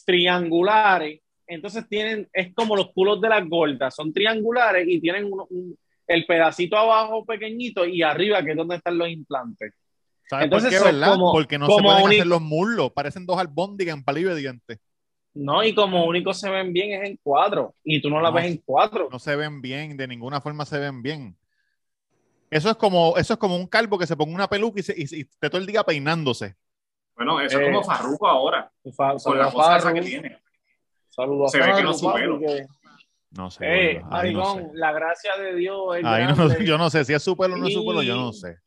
triangulares, 0.05 1.21
entonces 1.47 1.87
tienen, 1.89 2.29
es 2.33 2.55
como 2.55 2.77
los 2.77 2.93
culos 2.93 3.21
de 3.21 3.29
las 3.29 3.47
gordas, 3.49 3.95
son 3.95 4.13
triangulares 4.13 4.87
y 4.89 5.01
tienen 5.01 5.25
un- 5.27 5.47
un- 5.51 5.79
el 6.07 6.27
pedacito 6.27 6.77
abajo 6.77 7.25
pequeñito 7.25 7.85
y 7.87 8.03
arriba 8.03 8.43
que 8.43 8.51
es 8.53 8.57
donde 8.57 8.77
están 8.77 8.99
los 8.99 9.09
implantes. 9.09 9.73
¿Sabes 10.29 10.45
Entonces 10.45 10.71
por 10.71 10.79
qué, 10.79 10.85
son 10.91 11.01
verdad? 11.01 11.13
como- 11.13 11.33
Porque 11.33 11.59
no 11.59 11.67
se 11.69 11.83
pueden 11.83 12.07
hacer 12.07 12.27
los 12.27 12.41
muslos. 12.41 12.93
Parecen 12.93 13.27
dos 13.27 13.39
albóndigas 13.39 13.97
en 13.97 14.05
palillo 14.05 14.35
de 14.35 14.41
dientes. 14.41 14.79
No, 15.35 15.65
y 15.65 15.75
como 15.75 16.05
único 16.05 16.35
se 16.35 16.51
ven 16.51 16.73
bien 16.73 16.93
es 17.03 17.09
en 17.09 17.19
cuatro 17.23 17.75
y 17.85 18.01
tú 18.03 18.11
no 18.11 18.21
la 18.21 18.29
No, 18.31 18.35
ves 18.37 18.47
en 18.47 18.57
cuatro. 18.65 19.09
No 19.11 19.19
se 19.19 19.35
ven 19.37 19.63
bien, 19.63 19.97
de 19.97 20.07
ninguna 20.09 20.41
forma 20.41 20.65
se 20.67 20.79
ven 20.79 21.03
bien. 21.03 21.37
Eso 22.51 22.69
es 22.71 22.77
como, 22.77 23.17
eso 23.17 23.33
es 23.35 23.39
como 23.39 23.57
un 23.57 23.67
calvo 23.67 23.99
que 23.99 24.07
se 24.07 24.15
ponga 24.17 24.35
una 24.35 24.49
peluca 24.49 24.81
y, 24.81 24.83
se, 24.83 24.93
y, 24.95 25.03
y 25.03 25.21
esté 25.23 25.49
todo 25.49 25.59
el 25.61 25.67
día 25.67 25.83
peinándose. 25.85 26.55
Bueno, 27.17 27.41
eso 27.41 27.59
Eh, 27.59 27.63
es 27.63 27.69
como 27.69 27.83
Farruko 27.83 28.27
ahora, 28.27 28.71
Fa- 28.95 29.17
con 29.17 29.39
la 29.39 29.51
saludos 29.51 29.67
a 29.69 29.75
cosa 29.77 29.95
que 29.95 30.01
tiene. 30.03 30.39
saludos 31.09 31.55
a 31.55 31.59
Se 31.59 31.65
ve 31.67 31.77
que 31.77 31.83
no 31.83 31.93
papi, 31.99 32.21
que- 32.47 32.67
No 33.37 33.51
sé. 33.51 33.65
Eh, 33.67 34.01
no 34.03 34.11
maricón, 34.11 34.59
sé. 34.59 34.71
la 34.75 34.93
gracia 34.93 35.33
de 35.41 35.55
Dios 35.55 35.97
no- 36.03 36.59
yo 36.65 36.79
no 36.79 36.91
sé 36.91 37.05
si 37.05 37.15
es 37.15 37.23
su 37.23 37.37
pelo 37.37 37.55
o 37.55 37.59
no 37.59 37.67
es 37.67 37.73
su 37.75 37.85
pelo, 37.87 38.03
yo 38.03 38.17
no 38.17 38.33
sé. 38.33 38.59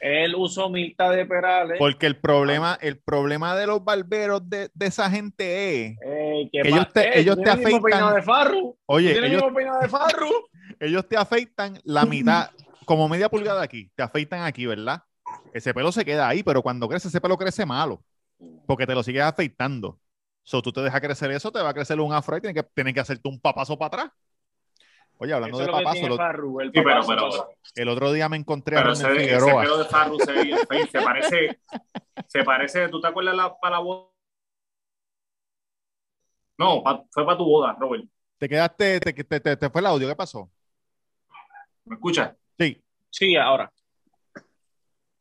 Él 0.00 0.34
usó 0.36 0.70
Milta 0.70 1.10
de 1.10 1.26
Perales. 1.26 1.76
Porque 1.78 2.06
el 2.06 2.16
problema, 2.16 2.78
el 2.80 2.98
problema 2.98 3.56
de 3.56 3.66
los 3.66 3.84
barberos 3.84 4.48
de, 4.48 4.70
de 4.72 4.86
esa 4.86 5.10
gente 5.10 5.86
es, 5.86 5.96
eh, 6.04 6.48
que 6.52 6.60
ellos 6.68 6.86
te- 6.92 7.18
ellos 7.18 7.36
te 7.42 7.50
afeitan- 7.50 8.14
de 8.14 8.74
oye, 8.86 9.10
ellos, 9.26 9.42
de 9.42 9.88
ellos 10.80 11.08
te 11.08 11.16
afeitan 11.16 11.80
la 11.84 12.04
mitad, 12.06 12.50
como 12.84 13.08
media 13.08 13.28
pulgada 13.28 13.62
aquí, 13.62 13.90
te 13.96 14.02
afeitan 14.02 14.42
aquí, 14.42 14.66
¿verdad? 14.66 15.02
Ese 15.52 15.74
pelo 15.74 15.90
se 15.90 16.04
queda 16.04 16.28
ahí, 16.28 16.42
pero 16.42 16.62
cuando 16.62 16.88
crece, 16.88 17.08
ese 17.08 17.20
pelo 17.20 17.36
crece 17.36 17.66
malo, 17.66 18.02
porque 18.66 18.86
te 18.86 18.94
lo 18.94 19.02
sigues 19.02 19.22
afeitando. 19.22 19.98
So, 20.48 20.62
tú 20.62 20.72
te 20.72 20.80
dejas 20.80 21.02
crecer 21.02 21.30
eso, 21.32 21.52
te 21.52 21.60
va 21.60 21.68
a 21.68 21.74
crecer 21.74 22.00
un 22.00 22.10
afro 22.10 22.34
y 22.34 22.40
tienes 22.40 22.62
que, 22.62 22.66
tienes 22.72 22.94
que 22.94 23.00
hacerte 23.00 23.28
un 23.28 23.38
papazo 23.38 23.76
para 23.76 23.86
atrás. 23.88 24.12
Oye, 25.18 25.34
hablando 25.34 25.58
Eso 25.60 25.66
de 25.66 25.72
papazo, 25.78 26.08
lo- 26.08 26.16
Farru, 26.16 26.60
el 26.62 26.68
Sí, 26.68 26.80
pero, 26.80 26.88
papazo, 26.88 27.08
pero, 27.08 27.22
papazo. 27.24 27.50
el 27.74 27.88
otro 27.90 28.12
día 28.14 28.30
me 28.30 28.38
encontré 28.38 28.76
a 28.76 28.78
pero 28.80 28.94
Ronald 28.94 29.10
ese, 29.18 29.24
ese 29.26 29.36
Figueroa. 29.36 29.62
pelo 29.62 29.76
de 29.76 29.84
Farru 29.84 30.18
se 30.18 30.32
ve 30.32 30.44
bien 30.44 30.58
feo. 30.66 30.86
Se 30.86 31.02
parece, 31.02 31.60
se 32.28 32.44
parece, 32.44 32.88
¿tú 32.88 32.98
te 32.98 33.08
acuerdas 33.08 33.36
la, 33.36 33.58
para 33.60 33.76
la 33.76 33.78
boda? 33.80 34.06
No, 36.56 36.82
pa- 36.82 37.04
fue 37.10 37.26
para 37.26 37.36
tu 37.36 37.44
boda, 37.44 37.76
Robert. 37.78 38.04
Te 38.38 38.48
quedaste, 38.48 39.00
te, 39.00 39.12
te, 39.12 39.40
te- 39.40 39.56
te 39.58 39.68
fue 39.68 39.82
el 39.82 39.86
audio, 39.86 40.08
¿qué 40.08 40.16
pasó? 40.16 40.50
¿Me 41.84 41.96
escuchas? 41.96 42.34
Sí. 42.58 42.82
Sí, 43.10 43.36
ahora. 43.36 43.70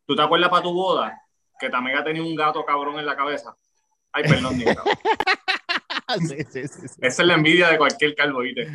¿Tú 0.06 0.16
te 0.16 0.22
acuerdas 0.22 0.50
para 0.50 0.64
tu 0.64 0.72
boda 0.74 1.22
que 1.60 1.70
Tamega 1.70 2.02
tenía 2.02 2.24
un 2.24 2.34
gato 2.34 2.64
cabrón 2.64 2.98
en 2.98 3.06
la 3.06 3.18
cabeza? 3.18 3.58
Ay, 4.18 4.24
perdón, 4.24 4.58
Nico. 4.58 4.72
sí, 6.28 6.38
sí, 6.50 6.68
sí, 6.68 6.88
sí. 6.88 6.96
Esa 7.02 7.22
es 7.22 7.28
la 7.28 7.36
envidia 7.36 7.70
de 7.70 7.78
cualquier 7.78 8.16
calvo, 8.16 8.40
¿viste? 8.40 8.68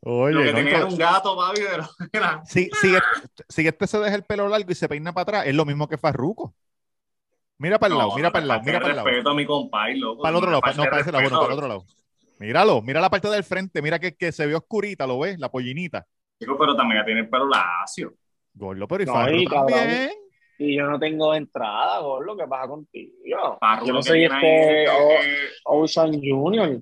Oye, 0.00 0.34
Lo 0.34 0.40
que 0.42 0.50
no, 0.52 0.56
tenía 0.56 0.72
era 0.72 0.80
to- 0.80 0.88
un 0.88 0.98
gato, 0.98 1.36
papi, 1.36 1.60
pero 1.70 1.88
era... 2.12 2.42
si, 2.44 2.68
si, 2.80 2.92
si 3.48 3.66
este 3.66 3.86
se 3.86 3.98
deja 3.98 4.16
el 4.16 4.24
pelo 4.24 4.48
largo 4.48 4.70
y 4.70 4.74
se 4.74 4.88
peina 4.88 5.12
para 5.12 5.22
atrás, 5.22 5.46
es 5.46 5.54
lo 5.54 5.64
mismo 5.64 5.88
que 5.88 5.98
Farruco. 5.98 6.54
Mira 7.58 7.78
para 7.78 7.92
el 7.92 7.98
lado, 7.98 8.14
mira 8.16 8.30
para 8.32 8.42
el 8.42 8.48
lado, 8.48 8.62
mira 8.64 8.80
para 8.80 8.90
el 8.90 8.96
lado. 8.96 9.08
respeto 9.08 9.30
a 9.30 9.34
mi 9.34 9.46
compadre, 9.46 9.96
loco. 9.96 10.22
Para 10.22 10.30
el 10.30 10.36
otro 10.36 10.50
lado, 10.50 10.62
no, 10.76 10.84
para 10.84 11.00
ese 11.00 11.12
lado, 11.12 11.22
bueno, 11.22 11.38
para 11.38 11.52
el 11.52 11.58
otro 11.58 11.68
lado. 11.68 11.84
Míralo, 12.40 12.82
mira 12.82 13.00
la 13.00 13.10
parte 13.10 13.28
del 13.28 13.44
frente, 13.44 13.82
mira 13.82 13.98
que, 13.98 14.14
que 14.14 14.32
se 14.32 14.46
ve 14.46 14.54
oscurita, 14.54 15.06
¿lo 15.06 15.18
ves? 15.18 15.38
La 15.38 15.50
pollinita. 15.50 16.06
Chico, 16.40 16.56
pero 16.56 16.76
Tamega 16.76 17.04
tiene 17.04 17.20
el 17.20 17.28
pelo 17.28 17.48
lacio. 17.48 18.14
Gordo, 18.54 18.86
pero 18.86 19.02
y 19.02 19.06
No, 19.06 19.12
Farru 19.12 19.36
y 19.36 19.44
cabrón. 19.46 20.08
Y 20.58 20.76
yo 20.76 20.86
no 20.86 20.98
tengo 20.98 21.34
entrada, 21.34 22.00
gordo. 22.00 22.36
¿Qué 22.36 22.46
pasa 22.46 22.68
contigo? 22.68 23.12
Yo 23.24 23.92
no 23.92 24.02
soy 24.02 24.24
este 24.24 24.88
O- 24.88 25.10
es- 25.12 25.60
Ocean 25.64 26.20
Junior. 26.20 26.80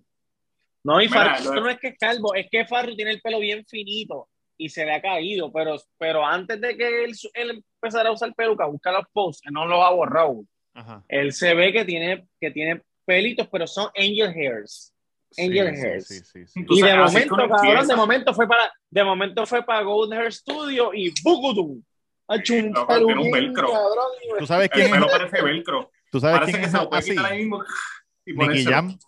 No, 0.85 1.00
y 1.02 1.09
Mira, 1.09 1.37
Farru 1.37 1.54
lo- 1.54 1.61
no 1.62 1.68
es 1.71 1.78
que 1.78 1.88
es 1.88 1.99
calvo, 1.99 2.35
es 2.35 2.47
que 2.50 2.64
Farru 2.64 2.95
tiene 2.95 3.11
el 3.11 3.21
pelo 3.21 3.38
bien 3.40 3.64
finito 3.66 4.28
y 4.56 4.68
se 4.68 4.85
le 4.85 4.95
ha 4.95 5.02
caído, 5.02 5.52
pero, 5.52 5.76
pero 5.99 6.25
antes 6.25 6.61
de 6.61 6.76
que 6.76 7.04
él, 7.04 7.12
él 7.35 7.62
empezara 7.83 8.09
a 8.09 8.12
usar 8.12 8.33
peluca, 8.35 8.66
busca 8.66 8.92
los 8.92 9.04
posts, 9.12 9.47
él 9.47 9.52
no 9.52 9.66
los 9.66 9.85
ha 9.85 9.90
borrado. 9.90 10.45
Ajá. 10.75 11.02
Él 11.09 11.33
se 11.33 11.54
ve 11.54 11.73
que 11.73 11.85
tiene, 11.85 12.26
que 12.40 12.50
tiene 12.52 12.83
pelitos, 13.04 13.49
pero 13.50 13.66
son 13.66 13.87
angel 13.97 14.28
hairs. 14.35 14.92
Angel 15.37 15.75
sí, 15.76 15.83
hairs. 15.87 16.06
Sí, 16.06 16.18
sí, 16.21 16.47
sí. 16.47 16.64
Tú 16.64 16.75
Y 16.75 16.83
de 16.83 16.95
momento, 16.97 17.37
cabrón, 17.37 17.87
de 17.88 17.97
momento 17.97 18.33
fue 18.33 18.47
para, 18.49 18.73
de 18.88 19.04
momento 19.04 19.45
fue 19.45 19.62
para 19.64 19.83
Golden 19.83 20.21
Hair 20.21 20.33
Studio 20.33 20.95
y 20.95 21.12
¡Bucutum! 21.23 21.83
Ha 22.28 22.37
hecho 22.37 22.54
un 22.54 22.73
Loco, 22.73 22.97
tiene 23.06 23.21
un 23.23 23.30
velcro. 23.30 23.68
cabrón, 23.68 24.38
¿Tú 24.38 24.47
sabes 24.47 24.64
El 24.64 24.71
quién 24.80 24.90
pelo 24.90 25.06
es? 25.06 25.12
parece 25.12 25.42
velcro. 25.42 25.90
¿Tú 26.11 26.21
sabes 26.21 26.38
Parece 26.40 26.52
quién 26.52 26.61
que 26.62 26.66
es 26.66 26.73
se 26.73 26.78
lo 26.78 26.88
puede 26.88 27.00
así? 27.00 27.11
quitar 27.11 27.26
ahí 27.33 27.38
mismo 27.38 27.62
y 28.25 28.33
Nicky. 28.35 28.64
Jam. 28.64 28.99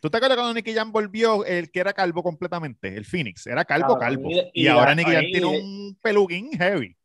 ¿Tú 0.00 0.10
te 0.10 0.16
acuerdas 0.18 0.36
cuando 0.36 0.54
Nicky 0.54 0.74
Jam 0.74 0.92
volvió 0.92 1.44
el 1.44 1.70
que 1.70 1.80
era 1.80 1.92
calvo 1.92 2.22
completamente? 2.22 2.88
El 2.96 3.04
Phoenix. 3.04 3.46
Era 3.46 3.64
calvo, 3.64 3.96
Cabrón, 3.98 4.22
calvo. 4.24 4.30
y 4.30 4.38
Y, 4.52 4.64
y 4.64 4.66
ahora 4.68 4.94
Nicky 4.94 5.10
Jam 5.12 5.24
tiene 5.32 5.46
un 5.46 5.98
peluquín 6.02 6.50
heavy. 6.52 6.96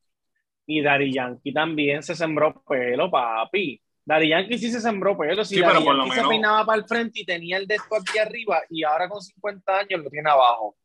Y 0.66 0.82
Daddy 0.84 1.14
Yankee 1.14 1.54
también 1.54 2.04
se 2.04 2.16
sembró 2.16 2.62
pelo, 2.68 3.10
papi. 3.10 3.82
Daddy 4.06 4.30
Yankee 4.30 4.58
sí 4.58 4.72
se 4.72 4.82
sembró 4.82 5.18
pelo. 5.18 5.44
Si 5.46 5.56
Sí, 5.56 5.62
Daddy 5.62 5.74
pero 5.74 5.86
por 5.86 5.96
lo 5.96 6.00
Yankee 6.04 6.12
se 6.16 6.18
menos- 6.18 6.30
peinaba 6.30 6.66
para 6.66 6.78
el 6.80 6.86
frente 6.88 7.20
y 7.22 7.26
tenía 7.26 7.58
el 7.58 7.68
de 7.68 7.76
esto 7.76 7.96
aquí 7.96 8.18
arriba 8.18 8.62
y 8.70 8.84
ahora 8.84 9.08
con 9.08 9.22
50 9.22 9.78
años 9.80 10.04
lo 10.04 10.10
tiene 10.10 10.30
abajo. 10.30 10.76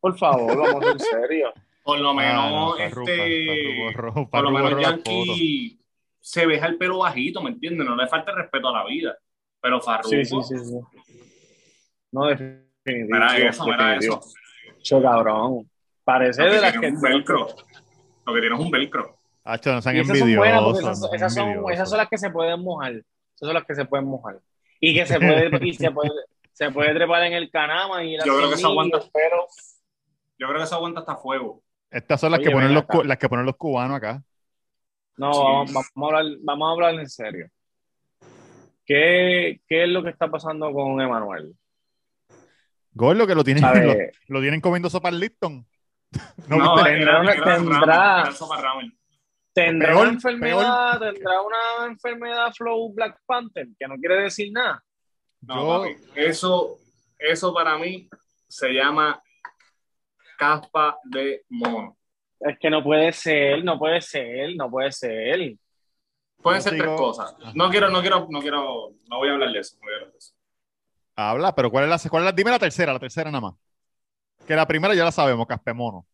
Por 0.00 0.16
favor, 0.16 0.56
vamos 0.56 0.84
en 0.86 0.98
serio. 1.00 1.52
Por 1.88 2.00
lo 2.00 2.12
menos, 2.12 2.44
Ah, 2.44 2.50
no, 2.50 2.76
Farru, 2.76 3.08
este, 3.08 3.94
por 4.30 4.42
lo 4.42 4.50
menos. 4.50 4.78
Yankee 4.78 5.80
se 6.20 6.46
deja 6.46 6.66
el 6.66 6.76
pelo 6.76 6.98
bajito, 6.98 7.40
¿me 7.40 7.48
entiendes? 7.48 7.86
No 7.86 7.96
le 7.96 8.06
falta 8.06 8.30
el 8.32 8.36
respeto 8.36 8.68
a 8.68 8.72
la 8.72 8.84
vida. 8.84 9.16
Pero 9.58 9.80
Farruko, 9.80 10.10
Sí, 10.10 10.22
sí, 10.22 10.36
sí. 10.42 10.58
sí. 10.58 10.78
No, 12.12 12.26
definitivo. 12.26 12.66
mira 12.84 13.38
eso, 13.38 13.64
mira 13.64 13.96
eso. 13.96 14.20
Cho, 14.82 15.00
cabrón. 15.00 15.70
Parece 16.04 16.42
de 16.42 16.60
las 16.60 16.76
que. 16.78 16.88
es 16.88 16.92
un 16.92 17.00
velcro. 17.00 17.48
Lo 18.26 18.34
que 18.34 18.40
tiene 18.40 18.54
es 18.56 18.60
un 18.60 18.70
velcro. 18.70 19.16
Hacho, 19.44 19.72
no 19.72 19.80
sean 19.80 19.96
Y 19.96 20.00
esas 20.00 20.18
son 20.18 20.28
envidiosos. 20.28 20.78
esas, 21.14 21.32
son, 21.34 21.44
envidiosos. 21.44 21.72
esas 21.72 21.88
son 21.88 21.96
las 21.98 22.08
que 22.10 22.18
se 22.18 22.28
pueden 22.28 22.60
mojar. 22.60 22.92
Esas 22.92 23.06
son 23.46 23.54
las 23.54 23.64
que 23.64 23.74
se 23.74 23.86
pueden 23.86 24.04
mojar. 24.06 24.38
Y 24.78 24.92
que 24.92 25.06
se 25.06 25.18
puede, 25.18 25.66
y 25.66 25.72
se 25.72 25.90
puede, 25.90 26.10
se 26.52 26.70
puede 26.70 26.92
trepar 26.94 27.22
en 27.22 27.32
el 27.32 27.50
canama 27.50 28.04
y 28.04 28.12
ir 28.12 28.20
Yo 28.26 28.36
creo 28.36 28.50
que 28.50 28.56
eso 28.56 28.68
aguanta. 28.68 29.00
pero 29.10 29.46
Yo 30.38 30.48
creo 30.48 30.58
que 30.58 30.64
eso 30.64 30.74
aguanta 30.74 31.00
hasta 31.00 31.16
fuego. 31.16 31.62
Estas 31.90 32.20
son 32.20 32.30
las, 32.32 32.38
Oye, 32.40 32.48
que 32.48 32.54
ponen 32.54 32.74
los, 32.74 32.84
las 33.04 33.18
que 33.18 33.28
ponen 33.28 33.46
los 33.46 33.56
cubanos 33.56 33.96
acá. 33.96 34.22
no, 35.16 35.32
Sí. 35.32 35.40
vamos, 35.42 35.72
vamos 35.94 36.12
a 36.12 36.16
hablar, 36.18 36.36
vamos 36.42 36.68
a 36.68 36.72
hablar 36.72 36.94
en 37.00 37.08
serio. 37.08 37.48
¿Qué, 38.84 39.60
¿Qué 39.66 39.84
es 39.84 39.88
lo 39.88 40.02
que 40.02 40.10
está 40.10 40.28
pasando 40.30 40.72
con 40.72 41.00
Emanuel? 41.00 41.54
Gordo 42.92 43.26
que 43.26 43.34
lo 43.34 43.44
tienen, 43.44 43.62
lo, 43.62 43.94
lo 44.28 44.40
tienen 44.40 44.60
comiendo 44.60 44.88
sopa 44.90 45.08
al 45.08 45.20
Lipton. 45.20 45.66
No, 46.48 46.56
No, 46.56 46.82
tendrá- 46.82 47.22
ramen, 47.22 47.42
tendrá-. 47.44 48.30
¿Tendrá 49.52 49.88
Peor, 49.90 50.02
una 50.02 50.10
enfermedad, 50.14 51.00
tendrá 51.00 51.40
una 51.42 51.86
enfermedad 51.86 52.52
Flow 52.56 52.92
Black 52.94 53.20
Panther 53.26 53.66
que 53.78 53.88
no 53.88 53.96
quiere 53.96 54.22
decir 54.22 54.52
nada? 54.52 54.82
No, 55.42 55.56
Yo- 55.56 55.82
papi, 55.82 55.96
eso, 56.14 56.78
eso 57.18 57.52
para 57.52 57.76
mí 57.76 58.08
se 58.48 58.68
llama 58.70 59.20
caspa 60.38 60.96
de 61.04 61.44
mono. 61.50 61.96
Es 62.40 62.56
que 62.58 62.70
no 62.70 62.82
puede 62.82 63.12
ser, 63.12 63.64
no 63.64 63.78
puede 63.78 64.00
ser, 64.00 64.54
no 64.56 64.70
puede 64.70 64.92
ser. 64.92 65.56
Pueden 66.40 66.62
ser 66.62 66.72
digo- 66.74 66.84
tres 66.84 66.96
cosas. 66.96 67.34
No 67.54 67.68
quiero, 67.68 67.90
no 67.90 68.00
quiero, 68.00 68.26
no 68.30 68.40
quiero, 68.40 68.92
no 69.10 69.18
voy 69.18 69.28
a 69.28 69.32
hablar 69.32 69.50
de 69.50 69.58
eso. 69.58 69.76
no 69.76 69.82
voy 69.82 69.92
a 69.92 69.96
hablar 69.96 70.12
de 70.12 70.18
eso. 70.18 70.34
Habla, 71.16 71.54
pero 71.54 71.68
¿cuál 71.70 71.84
es 71.84 71.90
la, 71.90 72.10
cuál 72.10 72.22
es 72.22 72.26
la- 72.26 72.32
Dime 72.32 72.50
la 72.52 72.58
tercera, 72.60 72.92
la 72.92 73.00
tercera 73.00 73.30
nada 73.30 73.40
más. 73.40 73.54
Que 74.46 74.54
la 74.54 74.66
primera 74.66 74.94
ya 74.94 75.04
la 75.04 75.10
sabemos, 75.12 75.46
Caspemono. 75.46 76.06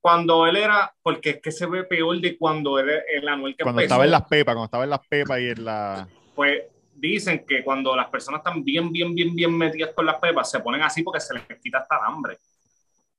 Cuando 0.00 0.46
él 0.46 0.56
era, 0.56 0.94
porque 1.02 1.30
es 1.30 1.40
que 1.42 1.50
se 1.50 1.66
ve 1.66 1.84
peor 1.84 2.20
de 2.20 2.36
cuando 2.38 2.78
él, 2.78 2.88
el 3.10 3.28
Anuel 3.28 3.56
que 3.56 3.64
Cuando 3.64 3.80
empezó, 3.80 3.94
estaba 3.94 4.04
en 4.04 4.10
las 4.12 4.28
pepas, 4.28 4.54
cuando 4.54 4.64
estaba 4.66 4.84
en 4.84 4.90
las 4.90 5.06
pepas 5.08 5.40
y 5.40 5.48
en 5.48 5.64
la. 5.64 6.08
pues 6.34 6.62
dicen 6.94 7.44
que 7.46 7.64
cuando 7.64 7.96
las 7.96 8.08
personas 8.08 8.38
están 8.40 8.62
bien, 8.64 8.92
bien, 8.92 9.14
bien, 9.14 9.34
bien 9.34 9.56
metidas 9.56 9.92
con 9.94 10.04
las 10.06 10.16
pepas, 10.16 10.50
se 10.50 10.60
ponen 10.60 10.82
así 10.82 11.02
porque 11.02 11.20
se 11.20 11.34
les 11.34 11.42
quita 11.60 11.78
hasta 11.78 11.96
el 11.96 12.02
hambre. 12.04 12.38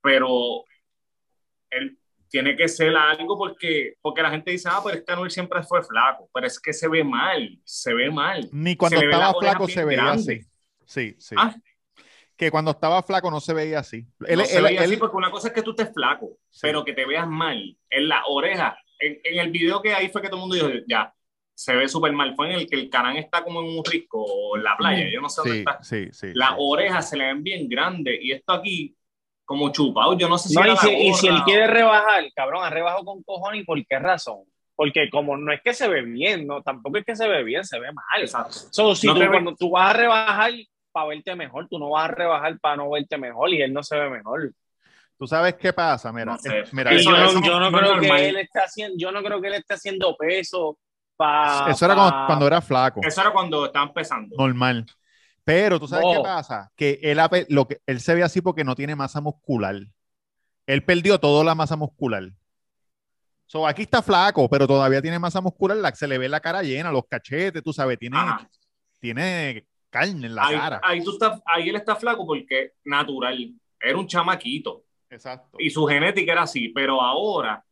Pero 0.02 0.64
él 1.70 1.98
tiene 2.30 2.56
que 2.56 2.68
ser 2.68 2.96
algo 2.96 3.38
porque, 3.38 3.96
porque 4.02 4.22
la 4.22 4.30
gente 4.32 4.52
dice, 4.52 4.70
ah, 4.72 4.82
pero 4.84 4.98
es 4.98 5.04
que 5.04 5.12
Anuel 5.12 5.32
siempre 5.32 5.64
fue 5.64 5.84
flaco, 5.84 6.30
pero 6.34 6.46
es 6.48 6.60
que 6.60 6.74
se 6.74 6.88
ve 6.88 7.04
mal, 7.04 7.60
se 7.64 7.94
ve 7.94 8.10
mal. 8.12 8.48
Ni 8.52 8.76
cuando 8.76 9.00
Se 9.00 9.06
estaba 9.06 9.34
flaco 9.40 9.68
se 9.68 9.84
veía 9.84 10.04
grande. 10.04 10.22
así. 10.42 10.50
Sí, 10.86 11.16
sí. 11.20 11.36
Ah. 11.38 11.56
Que 12.36 12.52
cuando 12.52 12.72
estaba 12.72 13.04
flaco 13.04 13.30
no 13.30 13.40
se 13.42 13.54
veía 13.54 13.80
así. 13.80 14.06
Él, 14.26 14.40
no 14.40 14.46
se 14.46 14.58
él- 14.58 14.64
veía 14.64 14.82
así 14.82 14.94
él- 14.94 15.00
porque 15.00 15.18
una 15.18 15.30
cosa 15.32 15.50
es 15.50 15.54
que 15.54 15.62
tú 15.64 15.72
estés 15.72 15.92
flaco, 15.94 16.38
Sí. 16.50 16.60
pero 16.62 16.86
que 16.86 16.94
te 16.94 17.06
veas 17.06 17.28
mal 17.28 17.78
en 17.90 18.08
la 18.08 18.24
oreja. 18.28 18.78
En, 19.00 19.20
en 19.24 19.40
el 19.40 19.52
video 19.52 19.82
que 19.82 19.94
hay 19.94 20.10
fue 20.10 20.22
que 20.22 20.28
todo 20.30 20.38
el 20.38 20.48
mundo 20.48 20.56
dijo, 20.56 20.86
ya, 20.88 21.14
se 21.54 21.76
ve 21.76 21.90
súper 21.90 22.14
mal. 22.14 22.36
Fue 22.36 22.48
en 22.48 22.60
el 22.60 22.70
que 22.70 22.76
el 22.78 22.90
canán 22.90 23.18
está 23.18 23.44
como 23.44 23.62
en 23.62 23.78
un 23.78 23.84
risco 23.84 24.24
o 24.24 24.56
en 24.56 24.64
la 24.64 24.78
playa, 24.78 25.10
yo 25.12 25.20
no 25.20 25.30
sé 25.30 25.42
dónde 25.42 25.54
sí, 25.82 25.98
está. 26.08 26.14
sí. 26.14 26.28
Las 26.34 26.52
orejas 26.58 27.10
se 27.10 27.18
le 27.18 27.26
ven 27.26 27.44
bien 27.44 27.68
grandes 27.68 28.18
y 28.22 28.32
esto 28.32 28.54
aquí, 28.54 28.96
como 29.50 29.72
chupado, 29.72 30.16
yo 30.16 30.30
no 30.30 30.38
sé 30.38 30.50
si 30.50 30.56
No, 30.56 30.62
era 30.64 30.74
y, 30.74 30.78
si, 30.78 30.90
y 30.92 31.14
si 31.16 31.28
él 31.28 31.42
quiere 31.44 31.66
rebajar, 31.66 32.24
cabrón, 32.36 32.64
ha 32.64 32.70
rebajado 32.70 33.04
con 33.04 33.24
cojones, 33.24 33.62
¿y 33.62 33.66
por 33.66 33.84
qué 33.84 33.98
razón? 33.98 34.44
Porque 34.76 35.10
como 35.10 35.36
no 35.38 35.52
es 35.52 35.60
que 35.64 35.74
se 35.74 35.88
ve 35.88 36.04
bien, 36.04 36.46
no, 36.46 36.62
tampoco 36.62 37.00
es 37.00 37.04
que 37.04 37.16
se 37.16 37.28
ve 37.28 37.44
bien, 37.44 37.64
se 37.66 37.80
ve 37.80 37.92
mal. 37.92 38.22
Exacto. 38.22 38.54
So, 38.72 38.94
si 38.94 39.08
No 39.08 39.16
tú, 39.16 39.22
cuando 39.28 39.56
tú 39.56 39.72
vas 39.72 39.90
a 39.90 39.94
rebajar 39.98 40.52
para 40.92 41.08
verte 41.08 41.36
mejor, 41.36 41.68
tú 41.68 41.80
no 41.80 41.90
vas 41.90 42.06
a 42.06 42.14
rebajar 42.14 42.60
para 42.60 42.76
no 42.76 42.92
verte 42.92 43.18
mejor 43.18 43.50
y 43.50 43.60
él 43.64 43.74
no 43.74 43.82
se 43.82 43.98
ve 43.98 44.08
mejor. 44.12 44.54
¿Tú 45.18 45.26
sabes 45.26 45.56
qué 45.56 45.74
pasa? 45.74 46.14
Mira, 46.14 46.26
No 46.26 46.38
sé. 46.38 46.60
eh, 46.60 46.64
mira 46.72 46.92
Eso- 46.94 47.10
yo, 47.10 47.18
no, 47.18 47.26
eso 47.26 47.42
yo 47.42 47.60
no 47.60 47.72
creo 47.72 47.96
normal. 47.96 48.20
que 48.20 48.30
él 48.30 48.38
esté 48.38 48.60
haciendo, 48.60 48.96
yo 49.00 49.12
no 49.12 49.24
creo 49.24 49.42
que 49.42 49.48
él 49.48 49.54
esté 49.56 49.74
haciendo 49.74 50.16
peso 50.16 50.78
para. 51.18 51.72
eso 51.72 51.86
era 51.86 51.96
cuando, 51.96 52.26
cuando 52.28 52.46
era 52.48 52.62
flaco, 52.62 53.02
Eso 53.04 53.20
era 53.22 53.32
cuando 53.32 53.66
estaba 53.66 53.88
empezando. 53.88 54.36
normal. 54.38 54.86
Pero 55.50 55.80
tú 55.80 55.88
sabes 55.88 56.06
No. 56.06 56.12
qué 56.12 56.20
pasa? 56.20 56.72
Que 56.76 57.00
él, 57.02 57.18
lo 57.50 57.68
que 57.68 57.82
él 57.88 58.00
se 58.02 58.14
ve 58.14 58.22
así 58.22 58.40
porque 58.40 58.64
no 58.64 58.76
tiene 58.76 58.96
masa 58.96 59.20
muscular. 59.20 59.78
Él 60.68 60.84
perdió 60.84 61.20
toda 61.20 61.44
la 61.44 61.56
masa 61.56 61.76
muscular. 61.76 62.30
So, 63.48 63.66
aquí 63.66 63.82
está 63.82 64.04
flaco, 64.04 64.48
pero 64.48 64.68
todavía 64.68 65.02
tiene 65.02 65.18
masa 65.18 65.42
muscular. 65.42 65.76
La, 65.78 65.92
se 65.96 66.08
le 66.08 66.20
ve 66.20 66.30
la 66.30 66.40
cara 66.40 66.62
llena, 66.62 66.92
los 66.92 67.08
cachetes, 67.10 67.64
tú 67.64 67.74
sabes, 67.74 67.98
tiene, 67.98 68.16
tiene 69.00 69.66
carne 69.90 70.28
en 70.28 70.36
la 70.36 70.46
ahí, 70.46 70.56
cara. 70.56 70.82
ahí 70.84 71.04
tú 71.04 71.14
estás, 71.14 71.42
ahí 71.48 71.70
él 71.70 71.78
está 71.78 71.96
flaco 71.96 72.28
porque 72.28 72.74
natural. 72.84 73.52
Era 73.82 73.98
un 73.98 74.06
chamaquito 74.06 74.84
Exacto. 75.10 75.58
y 75.58 75.72
su 75.72 75.84
genética 75.88 76.32
era 76.34 76.44
así, 76.44 76.70
pero 76.70 77.02
ahora 77.02 77.66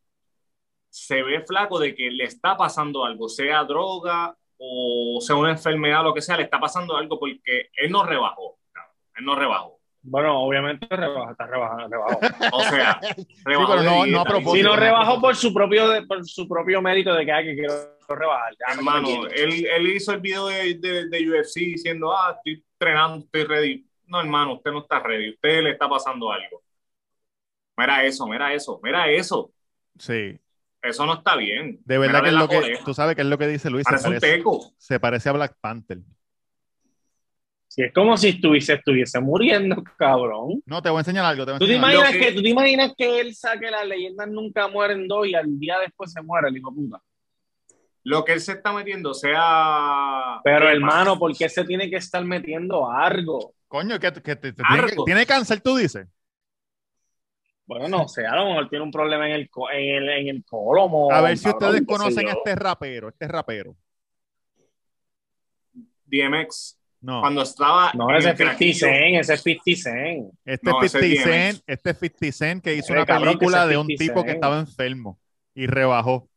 se 0.89 1.21
ve 1.21 1.45
flaco 1.45 1.77
de 1.77 1.93
que 1.93 2.09
le 2.09 2.23
está 2.23 2.57
pasando 2.57 3.05
algo, 3.05 3.29
sea 3.29 3.63
droga 3.65 4.35
o 4.57 5.19
sea 5.21 5.35
una 5.35 5.51
enfermedad, 5.51 6.03
lo 6.03 6.13
que 6.13 6.21
sea, 6.21 6.37
le 6.37 6.43
está 6.43 6.59
pasando 6.59 6.95
algo 6.97 7.19
porque 7.19 7.69
él 7.75 7.91
no 7.91 8.03
rebajó. 8.03 8.57
Él 9.15 9.25
no 9.25 9.35
rebajó. 9.35 9.79
Bueno, 10.01 10.39
obviamente 10.41 10.87
rebaja, 10.89 11.31
está 11.31 11.47
rebajando, 11.47 11.87
rebajó. 11.89 12.19
O 12.53 12.61
sea, 12.63 12.99
rebajó 13.45 13.75
no- 13.83 14.05
no 14.05 14.21
a. 14.21 14.41
Si 14.55 14.63
no 14.63 14.75
rebajó 14.75 15.19
por 15.19 15.35
su 15.35 15.53
propio 15.53 15.89
de- 15.89 16.03
por 16.05 16.25
su 16.25 16.47
propio 16.47 16.81
mérito 16.81 17.13
de 17.13 17.25
que, 17.25 17.31
ah, 17.31 17.43
que 17.43 17.55
quiero 17.55 17.73
rebajar. 18.07 18.53
ya 18.59 18.73
Hermano, 18.75 19.27
él, 19.27 19.65
él 19.65 19.87
hizo 19.87 20.13
el 20.13 20.21
video 20.21 20.47
de, 20.47 20.75
de, 20.75 21.09
de 21.09 21.29
UFC 21.29 21.55
diciendo, 21.59 22.15
ah, 22.15 22.33
estoy 22.37 22.63
entrenando, 22.79 23.25
estoy 23.25 23.43
ready. 23.43 23.87
No, 24.05 24.21
hermano, 24.21 24.53
usted 24.53 24.71
no 24.71 24.79
está 24.79 24.99
ready, 24.99 25.31
usted 25.31 25.63
le 25.63 25.71
está 25.71 25.89
pasando 25.89 26.31
algo. 26.31 26.63
Mira 27.75 28.03
eso, 28.05 28.25
mira 28.27 28.53
eso, 28.53 28.79
mira 28.81 29.09
eso. 29.11 29.51
Sí. 29.99 30.39
Eso 30.87 31.05
no 31.05 31.15
está 31.15 31.35
bien. 31.35 31.79
De 31.85 31.97
verdad 31.97 32.21
que 32.23 32.29
es 32.29 32.33
lo 32.35 32.47
que, 32.47 32.79
tú 32.85 32.93
sabes 32.93 33.15
que 33.15 33.21
es 33.21 33.27
lo 33.27 33.37
que 33.37 33.47
dice 33.47 33.69
Luis, 33.69 33.83
se 33.85 33.91
Parece 33.91 34.07
un 34.07 34.13
parece, 34.15 34.37
teco. 34.37 34.71
se 34.77 34.99
parece 34.99 35.29
a 35.29 35.31
Black 35.33 35.55
Panther. 35.61 35.99
Si 37.69 37.83
es 37.83 37.93
como 37.93 38.17
si 38.17 38.29
estuviese, 38.29 38.73
estuviese 38.73 39.19
muriendo, 39.19 39.83
cabrón. 39.97 40.61
No, 40.65 40.81
te 40.81 40.89
voy 40.89 40.97
a 40.97 41.01
enseñar 41.01 41.25
algo. 41.25 41.45
Te 41.45 41.51
voy 41.51 41.55
a 41.57 41.59
¿Tú 41.59 41.67
te, 41.67 41.75
enseñar 41.75 41.93
imaginas 41.93 42.11
que... 42.25 42.31
¿Tú 42.33 42.41
te 42.41 42.49
imaginas 42.49 42.93
que 42.97 43.19
él 43.19 43.35
saque 43.35 43.69
las 43.69 43.85
leyendas 43.85 44.27
nunca 44.29 44.67
mueren 44.67 45.07
dos 45.07 45.27
y 45.27 45.35
al 45.35 45.59
día 45.59 45.77
después 45.79 46.11
se 46.11 46.21
muere 46.21 46.47
el 46.49 46.57
hijo 46.57 46.71
de 46.71 46.75
puta? 46.75 47.01
Lo 48.03 48.23
que 48.23 48.33
él 48.33 48.39
se 48.41 48.53
está 48.53 48.71
metiendo 48.71 49.13
sea. 49.13 50.39
Pero 50.43 50.69
hermano, 50.69 51.19
¿por 51.19 51.35
qué 51.37 51.49
se 51.49 51.65
tiene 51.65 51.89
que 51.89 51.97
estar 51.97 52.23
metiendo 52.23 52.89
algo? 52.89 53.53
Coño, 53.67 53.99
que, 53.99 54.13
que 54.13 54.35
te- 54.37 54.53
te- 54.53 54.63
tiene, 54.63 54.83
Arco. 54.83 55.03
tiene 55.03 55.25
cáncer, 55.25 55.59
tú 55.59 55.75
dices. 55.75 56.07
Bueno, 57.67 57.89
no 57.89 58.07
sé, 58.07 58.25
a 58.25 58.33
lo 58.35 58.45
mejor 58.45 58.69
tiene 58.69 58.85
un 58.85 58.91
problema 58.91 59.27
en 59.27 59.33
el, 59.33 59.49
co- 59.49 59.69
en 59.69 59.95
el, 59.95 60.09
en 60.09 60.27
el 60.29 60.45
colomo. 60.45 61.11
A 61.11 61.21
ver 61.21 61.37
si 61.37 61.43
cabrón, 61.51 61.69
ustedes 61.75 61.85
conocen 61.85 62.29
a 62.29 62.31
este 62.31 62.55
rapero, 62.55 63.09
este 63.09 63.27
rapero. 63.27 63.75
DMX, 66.05 66.79
No, 67.01 67.19
cuando 67.19 67.41
estaba. 67.41 67.91
No, 67.93 68.09
ese 68.15 68.29
el 68.29 68.33
es 68.33 68.37
50 68.37 68.43
craquillo, 68.51 68.87
Cent, 68.87 69.15
ese 69.19 69.33
es 69.33 69.41
50 69.43 69.81
Cent. 69.81 70.33
este 70.45 70.69
no, 70.69 70.81
es 70.81 70.95
ese 70.95 70.99
50 71.09 71.19
es 71.19 71.23
Cent, 71.55 71.63
este 71.67 71.89
es 71.89 71.97
50 71.99 72.31
Cent 72.31 72.63
que 72.63 72.73
hizo 72.75 72.93
una 72.93 73.05
película 73.05 73.67
de 73.67 73.77
un 73.77 73.87
50 73.87 74.03
tipo 74.05 74.23
que 74.23 74.31
estaba 74.31 74.59
enfermo 74.59 75.19
y 75.53 75.67
rebajó. 75.67 76.29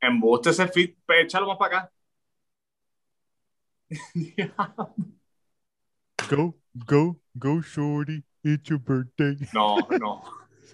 Embuste 0.00 0.50
ese 0.50 0.66
fit, 0.66 0.98
échalo 1.20 1.46
más 1.46 1.56
para 1.56 1.78
acá. 1.78 1.92
Go, 6.28 6.54
go, 6.74 7.20
go, 7.38 7.60
shorty, 7.62 8.24
it's 8.42 8.68
your 8.68 8.78
birthday. 8.80 9.36
No, 9.52 9.76
no. 10.00 10.22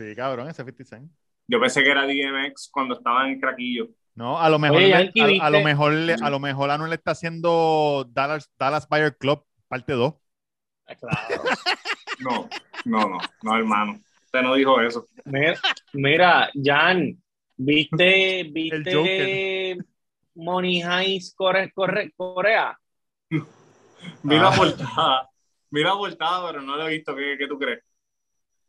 Sí, 0.00 0.16
cabrón, 0.16 0.48
ese 0.48 0.62
es 0.62 0.66
50 0.66 0.84
Cent. 0.84 1.12
Yo 1.46 1.60
pensé 1.60 1.82
que 1.82 1.90
era 1.90 2.06
DMX 2.06 2.70
cuando 2.72 2.94
estaba 2.96 3.26
en 3.26 3.34
el 3.34 3.40
craquillo. 3.40 3.88
No, 4.14 4.40
a 4.40 4.48
lo 4.48 4.58
mejor, 4.58 4.78
Oye, 4.78 5.10
le- 5.14 5.40
a, 5.40 5.46
a 5.46 5.50
lo 5.50 5.60
mejor, 5.62 5.92
le- 5.92 6.14
a 6.14 6.30
lo 6.30 6.40
mejor 6.40 6.70
Anuel 6.70 6.92
está 6.94 7.10
haciendo 7.10 8.06
Dallas, 8.10 8.50
Dallas 8.58 8.88
Buyer 8.88 9.14
Club 9.18 9.44
parte 9.68 9.92
2. 9.92 10.14
Ah, 10.86 10.94
Claro. 10.94 11.16
No, 12.20 12.48
no, 12.84 13.08
no, 13.08 13.18
no, 13.42 13.56
hermano. 13.56 13.98
Usted 14.26 14.42
no 14.42 14.54
dijo 14.54 14.78
eso. 14.80 15.06
Mira, 15.24 15.54
mira, 15.94 16.50
Jan, 16.54 17.16
¿viste, 17.56 18.40
El 18.40 18.52
viste 18.52 19.78
Money 20.34 20.82
Heist 20.82 21.34
Core- 21.36 21.72
Core- 21.74 22.12
Corea? 22.16 22.78
Mira 24.22 24.48
Ah. 24.48 24.50
la 24.50 24.56
portada. 24.56 25.28
Mira 25.70 25.90
la 25.90 25.96
portada, 25.96 26.46
pero 26.50 26.62
no 26.62 26.76
lo 26.76 26.88
he 26.88 26.96
visto. 26.96 27.14
¿Qué, 27.16 27.36
qué 27.38 27.46
tú 27.46 27.58
crees? 27.58 27.82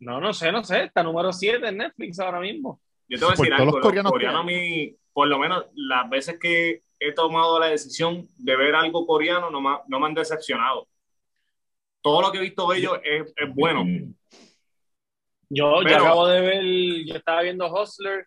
No, 0.02 0.20
no 0.20 0.34
sé, 0.34 0.52
no 0.52 0.64
sé, 0.64 0.86
está 0.86 1.04
número 1.04 1.32
7 1.32 1.68
en 1.68 1.78
Netflix 1.78 2.20
ahora 2.20 2.40
mismo. 2.40 2.82
Yo 3.08 3.20
te 3.20 3.26
voy 3.26 3.34
a 3.34 3.36
Por 3.38 3.46
decir 3.46 3.54
algo. 3.54 3.66
los 3.66 3.74
Los 3.76 3.84
coreanos 3.84 4.12
coreanos 4.12 4.42
a 4.42 4.44
mí, 4.44 4.96
por 5.14 5.28
lo 5.28 5.38
menos 5.38 5.66
las 5.76 6.10
veces 6.10 6.38
que 6.40 6.82
he 7.00 7.12
tomado 7.14 7.60
la 7.60 7.68
decisión 7.68 8.28
de 8.38 8.56
ver 8.56 8.74
algo 8.76 9.06
coreano, 9.06 9.50
no 9.52 9.62
me, 9.62 9.78
no 9.88 10.00
me 10.00 10.08
han 10.08 10.14
decepcionado. 10.14 10.88
Todo 12.02 12.22
lo 12.24 12.32
que 12.32 12.40
he 12.40 12.42
visto 12.42 12.68
de 12.70 12.78
ellos 12.80 13.00
es, 13.04 13.32
es 13.36 13.56
bueno. 13.56 13.84
Yo, 15.50 15.76
Pero- 15.84 15.96
acabo 15.98 16.28
de 16.28 16.42
ver, 16.42 16.64
yo 17.06 17.16
estaba 17.16 17.42
viendo 17.44 17.72
Hustler 17.72 18.26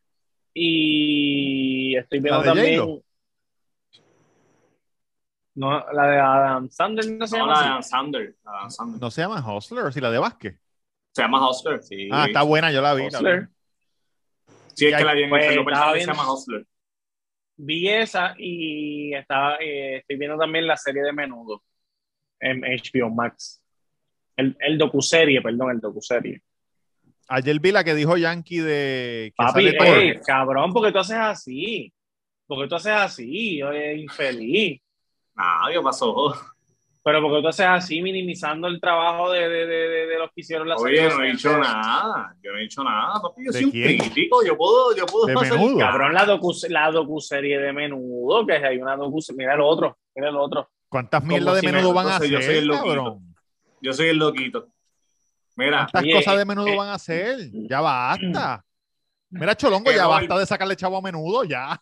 y 0.53 1.97
estoy 1.97 2.21
viendo 2.21 2.41
de 2.41 2.47
también. 2.47 3.03
No, 5.57 5.85
la 5.93 6.07
de 6.09 6.19
Adam 6.19 6.69
Sandler 6.69 7.11
no 7.13 7.27
se 7.27 7.39
No, 7.39 7.47
llama 7.47 7.53
la 7.55 7.63
de 7.63 7.69
Dan 7.69 7.83
Sander. 7.83 8.35
No 9.01 9.11
se 9.11 9.21
llama 9.23 9.57
Hustler, 9.57 9.93
si 9.93 10.01
la 10.01 10.11
de 10.11 10.19
Vázquez. 10.19 10.61
Se 11.15 11.23
llama 11.23 11.49
Hustler. 11.49 11.83
Sí, 11.83 12.09
Ah, 12.11 12.27
está 12.27 12.43
buena, 12.43 12.73
yo 12.73 12.83
la 12.83 12.95
vi. 12.95 13.03
la 13.03 13.09
vi. 13.09 13.15
Hustler. 13.17 13.49
Sí, 14.75 14.87
es 14.87 14.97
que 14.97 15.05
la 15.05 15.13
hay- 15.13 15.23
en 15.23 15.31
pues, 15.31 15.45
el 15.47 15.59
estaba 15.61 15.93
se 15.99 16.07
llama 16.07 16.33
Hustler. 16.33 16.67
Vi 17.57 17.89
esa 17.89 18.35
y 18.37 19.15
estaba, 19.15 19.57
eh, 19.61 19.99
estoy 19.99 20.17
viendo 20.17 20.37
también 20.37 20.67
la 20.67 20.77
serie 20.77 21.03
de 21.03 21.13
Menudo 21.13 21.63
en 22.41 22.63
HBO 22.65 23.11
Max. 23.11 23.63
El, 24.37 24.57
el 24.59 24.77
docuserie, 24.77 25.41
perdón, 25.41 25.71
el 25.71 25.81
docuserie. 25.81 26.43
Ayer 27.29 27.61
vi 27.61 27.71
la 27.71 27.85
que 27.85 27.95
dijo 27.95 28.17
Yankee 28.17 28.59
de 28.59 29.31
que 29.31 29.35
Papi, 29.37 29.53
sale 29.53 29.79
Thor. 35.95 36.35
Pero 37.07 37.21
porque 37.21 37.43
tú 37.43 37.49
haces 37.49 37.67
así, 37.67 38.01
minimizando 38.01 38.67
el 38.67 38.81
trabajo 38.81 39.31
de, 39.31 39.47
de, 39.47 39.67
de, 39.67 39.89
de, 39.89 40.07
de 40.07 40.19
los 40.19 40.29
que 40.31 40.41
hicieron 40.41 40.67
la 40.67 40.77
Oye, 40.77 41.07
no 41.07 41.23
he 41.23 41.33
dicho 41.33 41.57
nada. 41.59 42.35
Yo 42.43 42.51
no 42.51 42.59
he 42.59 42.63
dicho 42.63 42.83
nada, 42.83 43.21
papi. 43.21 43.45
Yo 43.45 43.53
¿De 43.53 43.59
soy 43.61 43.65
un 43.67 43.71
crítico. 43.71 44.43
Yo 44.43 44.57
puedo, 44.57 44.97
yo 44.97 45.05
puedo 45.05 45.27
De 45.27 45.35
hacer- 45.35 45.53
menudo. 45.53 45.79
Cabrón, 45.79 46.15
la 46.15 46.25
docu, 46.25 46.55
la 46.71 46.91
docuserie 46.91 47.59
de 47.59 47.73
menudo, 47.75 48.47
que 48.47 48.55
hay 48.55 48.79
una 48.79 48.97
docu 48.97 49.19
mira 49.37 49.53
el 49.53 49.61
otro, 49.61 49.99
mira 50.15 50.31
el 50.31 50.37
otro. 50.37 50.71
¿Cuántas 50.89 51.21
Como 51.21 51.33
mierdas 51.33 51.55
de 51.57 51.61
si 51.61 51.67
me- 51.67 51.73
menudo 51.73 51.93
van 51.93 52.07
a 52.07 52.11
entonces 52.13 52.31
yo 52.31 52.37
soy 52.39 52.45
hacer, 52.47 52.57
el 52.57 52.67
loquito. 52.69 52.87
cabrón? 52.87 53.35
Yo 53.83 53.93
soy 53.93 54.07
el 54.09 54.17
loquito. 54.17 54.69
Mira, 55.57 55.77
¿Cuántas 55.93 56.03
Oye, 56.03 56.13
cosas 56.15 56.39
de 56.39 56.45
menudo 56.47 56.69
eh, 56.69 56.77
van 56.77 56.89
a 56.89 56.95
hacer? 56.95 57.37
Ya 57.69 57.81
basta. 57.83 58.65
Mira, 59.29 59.55
Cholongo, 59.55 59.91
Eh, 59.91 59.95
ya 59.97 60.07
basta 60.07 60.39
de 60.39 60.47
sacarle 60.47 60.75
chavo 60.75 60.97
a 60.97 61.03
menudo, 61.03 61.45
ya. 61.45 61.79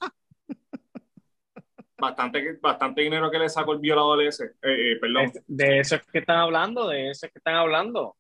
Bastante, 2.02 2.58
bastante 2.60 3.00
dinero 3.02 3.30
que 3.30 3.38
le 3.38 3.48
sacó 3.48 3.72
el 3.72 3.78
violador 3.78 4.22
ese. 4.22 4.44
Eh, 4.62 4.92
eh, 4.92 4.96
perdón. 5.00 5.22
Es- 5.24 5.42
De 5.46 5.78
eso 5.78 5.94
es 5.96 6.02
que 6.12 6.18
están 6.18 6.38
hablando, 6.38 6.88
de 6.88 7.10
eso 7.10 7.26
es 7.26 7.32
que 7.32 7.38
están 7.38 7.54
hablando. 7.54 8.16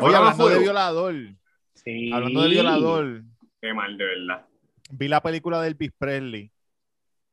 Oye, 0.00 0.16
hablando 0.16 0.48
de 0.48 0.58
violador, 0.58 1.14
Sí. 1.74 2.10
hablando 2.12 2.42
de 2.42 2.48
violador, 2.48 3.22
Qué 3.60 3.74
mal, 3.74 3.96
de 3.98 4.04
verdad. 4.04 4.46
vi 4.90 5.06
la 5.08 5.20
película 5.22 5.60
del 5.60 5.72
Elvis 5.74 5.92
Presley, 5.98 6.50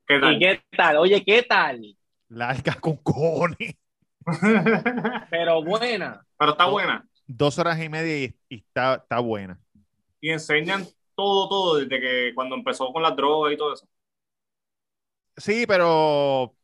¿Qué 0.05 0.17
¿Y 0.17 0.21
tal? 0.21 0.39
qué 0.39 0.61
tal? 0.75 0.97
Oye, 0.97 1.23
¿qué 1.23 1.43
tal? 1.43 1.81
larga 2.29 2.75
con 2.75 2.97
cojones, 2.97 3.75
Pero 5.31 5.63
buena. 5.63 6.21
Pero 6.37 6.51
está 6.51 6.65
buena. 6.65 7.07
dos 7.25 7.57
horas 7.59 7.81
y 7.81 7.89
media 7.89 8.25
y, 8.25 8.35
y 8.49 8.55
está, 8.57 8.95
está 8.95 9.19
buena. 9.19 9.59
Y 10.21 10.29
enseñan 10.31 10.83
todo, 11.15 11.47
todo, 11.49 11.75
desde 11.77 11.99
que 11.99 12.31
cuando 12.35 12.55
empezó 12.55 12.91
con 12.91 13.01
las 13.03 13.15
drogas 13.15 13.53
y 13.53 13.57
todo 13.57 13.73
eso. 13.73 13.87
Sí, 15.39 15.65
pero 15.67 16.55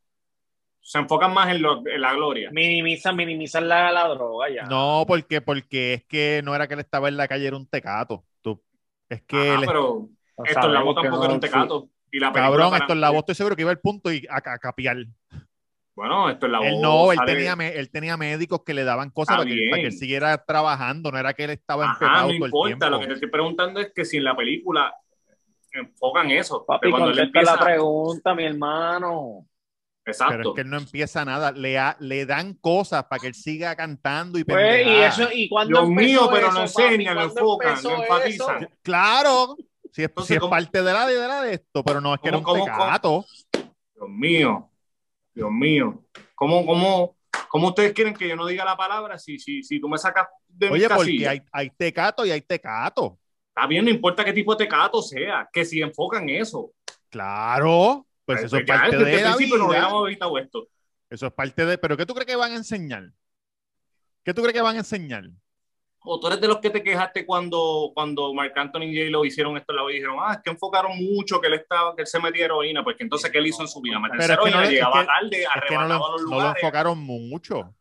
Se 0.79 0.99
enfocan 0.99 1.33
más 1.33 1.49
en, 1.53 1.61
lo- 1.61 1.85
en 1.85 1.99
la 1.99 2.13
gloria. 2.13 2.49
Minimizan, 2.49 3.15
minimizan 3.17 3.67
la, 3.67 3.91
la 3.91 4.07
droga 4.07 4.49
ya. 4.49 4.69
no, 4.69 5.05
porque, 5.07 5.41
porque 5.41 5.93
es 5.95 6.03
que 6.05 6.41
no 6.43 6.55
era 6.55 6.67
que 6.67 6.73
él 6.75 6.79
estaba 6.79 7.07
en 7.09 7.17
la 7.17 7.27
calle, 7.27 7.47
era 7.47 7.57
un 7.57 7.67
tecato. 7.67 8.25
Tú, 8.41 8.61
es 9.09 9.21
que 9.23 9.57
Ajá, 9.57 9.63
pero 9.65 10.09
esto 10.43 10.67
en 10.67 10.73
la 10.73 10.81
voz 10.81 10.95
tampoco 10.95 11.25
no- 11.25 11.25
era 11.25 11.33
un 11.33 11.39
tecato. 11.39 11.89
Y 12.11 12.19
la 12.19 12.31
película 12.33 12.69
cabrón, 12.69 12.75
esto 12.75 12.93
en 12.93 13.01
la 13.01 13.09
voz 13.11 13.19
estoy 13.21 13.35
seguro 13.35 13.55
que 13.55 13.63
iba 13.63 13.71
al 13.71 13.79
punto 13.79 14.11
y 14.11 14.25
a, 14.29 14.37
a 14.37 14.59
capiar. 14.59 14.97
Bueno, 15.95 16.29
esto 16.29 16.45
en 16.45 16.51
la 16.51 16.59
voz. 16.59 16.67
Él 16.67 16.81
no, 16.81 17.11
él 17.11 17.23
tenía, 17.23 17.53
él 17.53 17.89
tenía 17.91 18.17
médicos 18.17 18.63
que 18.65 18.73
le 18.73 18.83
daban 18.85 19.09
cosas 19.11 19.37
para 19.37 19.47
que, 19.47 19.63
para 19.67 19.79
que 19.81 19.87
él 19.87 19.93
siguiera 19.93 20.37
trabajando, 20.45 21.11
no 21.11 21.17
era 21.17 21.33
que 21.33 21.43
él 21.45 21.49
estaba 21.51 21.85
Ajá, 21.85 22.23
no 22.23 22.31
todo 22.31 22.45
el 22.45 22.55
importa. 22.55 22.59
tiempo. 22.59 22.89
Lo 22.89 22.99
que 22.99 23.07
te 23.07 23.13
estoy 23.13 23.29
preguntando 23.29 23.79
es 23.79 23.91
que 23.93 24.05
si 24.05 24.17
en 24.17 24.23
la 24.23 24.35
película 24.35 24.93
enfocan 25.79 26.29
eso. 26.31 26.65
Papi, 26.65 26.89
cuando 26.91 27.09
él 27.11 27.19
empieza. 27.19 27.55
la 27.55 27.63
pregunta, 27.63 28.33
mi 28.35 28.45
hermano. 28.45 29.47
Pero 30.03 30.13
Exacto. 30.13 30.49
es 30.49 30.55
que 30.55 30.61
él 30.61 30.69
no 30.69 30.77
empieza 30.77 31.25
nada, 31.25 31.51
le, 31.51 31.79
ha- 31.79 31.97
le 31.99 32.25
dan 32.27 32.53
cosas 32.53 33.05
para 33.05 33.19
que 33.19 33.27
él 33.27 33.33
siga 33.33 33.75
cantando 33.75 34.37
y 34.37 34.43
Pues, 34.43 34.57
y 34.57 34.83
pendejadas. 34.83 35.19
eso, 35.19 35.29
¿y 35.33 35.49
cuándo 35.49 35.79
Dios 35.79 35.89
mío, 35.89 36.29
pero 36.31 36.47
eso, 36.47 36.55
no 36.55 36.61
enseñan, 36.61 37.15
lo 37.15 37.21
¿Cuándo 37.21 37.39
enfocan, 37.41 37.83
lo 37.83 38.03
enfatizan. 38.03 38.57
eso? 38.63 38.69
Claro, 38.83 39.55
si 39.91 40.03
es, 40.03 40.09
Entonces, 40.09 40.27
si 40.27 40.33
es 40.35 40.39
¿cómo- 40.39 40.51
parte 40.51 40.83
de 40.83 40.93
la 40.93 41.07
de, 41.07 41.15
de 41.15 41.27
la 41.27 41.41
de 41.41 41.53
esto, 41.55 41.83
pero 41.83 42.01
no 42.01 42.13
es 42.13 42.21
que 42.21 42.27
era 42.27 42.37
un 42.37 42.43
¿Cómo- 42.43 42.59
cómo- 42.65 42.71
tecato. 42.75 43.25
Dios 43.95 44.09
mío. 44.09 44.69
Dios 45.33 45.51
mío. 45.51 46.03
¿Cómo, 46.35 46.65
cómo, 46.67 47.15
cómo 47.49 47.67
ustedes 47.69 47.93
quieren 47.93 48.13
que 48.13 48.27
yo 48.29 48.35
no 48.35 48.45
diga 48.45 48.63
la 48.63 48.77
palabra 48.77 49.17
si, 49.17 49.39
si, 49.39 49.63
si 49.63 49.79
tú 49.81 49.89
me 49.89 49.97
sacas 49.97 50.27
de 50.47 50.67
mi 50.67 50.73
Oye, 50.73 50.87
porque 50.87 50.97
casilla? 51.03 51.31
hay, 51.31 51.41
hay 51.51 51.69
tecato 51.71 52.23
y 52.25 52.31
hay 52.31 52.41
tecato. 52.41 53.17
Está 53.55 53.67
bien, 53.67 53.85
no 53.85 53.91
importa 53.91 54.25
qué 54.25 54.33
tipo 54.33 54.53
de 54.53 54.65
tecato 54.65 55.01
sea, 55.01 55.47
que 55.53 55.63
si 55.63 55.81
enfocan 55.81 56.27
eso. 56.27 56.71
Claro, 57.09 58.05
pues 58.25 58.43
eso 58.43 58.57
es 58.57 58.65
parte 58.65 58.97
de 58.97 59.21
la 59.21 59.37
vida. 59.37 59.87
esto. 60.41 60.67
Eso 61.09 61.27
es 61.27 61.31
parte 61.33 61.65
de. 61.65 61.77
Pero 61.77 61.95
¿qué 61.95 62.05
tú 62.05 62.13
crees 62.13 62.27
que 62.27 62.35
van 62.35 62.51
a 62.51 62.55
enseñar? 62.55 63.11
¿Qué 64.25 64.33
tú 64.33 64.41
crees 64.41 64.53
que 64.55 64.61
van 64.61 64.75
a 64.75 64.79
enseñar? 64.79 65.23
O 66.07 66.19
tú 66.19 66.27
eres 66.27 66.41
de 66.41 66.47
los 66.47 66.57
que 66.59 66.69
te 66.69 66.83
quejaste 66.83 67.25
cuando, 67.25 67.91
cuando 67.95 68.33
Marc 68.33 68.55
Anthony 68.57 68.83
y 68.83 68.97
J 68.97 69.09
lo 69.09 69.23
hicieron 69.25 69.55
esto 69.57 69.71
en 69.71 69.77
la 69.77 69.83
vida 69.85 69.91
y 69.93 69.99
dijeron, 70.01 70.17
ah, 70.19 70.33
es 70.33 70.39
que 70.43 70.49
enfocaron 70.51 70.91
mucho 71.03 71.39
que 71.41 71.47
él 71.47 71.53
estaba, 71.55 71.95
que 71.95 72.01
él 72.01 72.07
se 72.07 72.19
metía 72.19 72.45
heroína, 72.45 72.83
porque 72.83 73.03
entonces 73.03 73.31
¿qué 73.31 73.37
él 73.39 73.47
hizo 73.47 73.61
en 73.61 73.67
su 73.67 73.81
vida? 73.81 73.99
Meterse 73.99 74.25
es 74.25 74.29
heroína, 74.31 74.57
no 74.57 74.61
le- 74.63 74.69
llegaba 74.71 75.01
es 75.01 75.07
que- 75.07 75.07
tarde, 75.07 75.43
Es 75.43 75.49
que 75.67 75.73
no 75.75 75.79
arrebataba 75.81 75.97
lo, 76.07 76.11
los 76.11 76.21
no 76.23 76.27
lo 76.29 76.35
lugares. 76.35 76.61
enfocaron 76.63 76.99
mucho. 76.99 77.73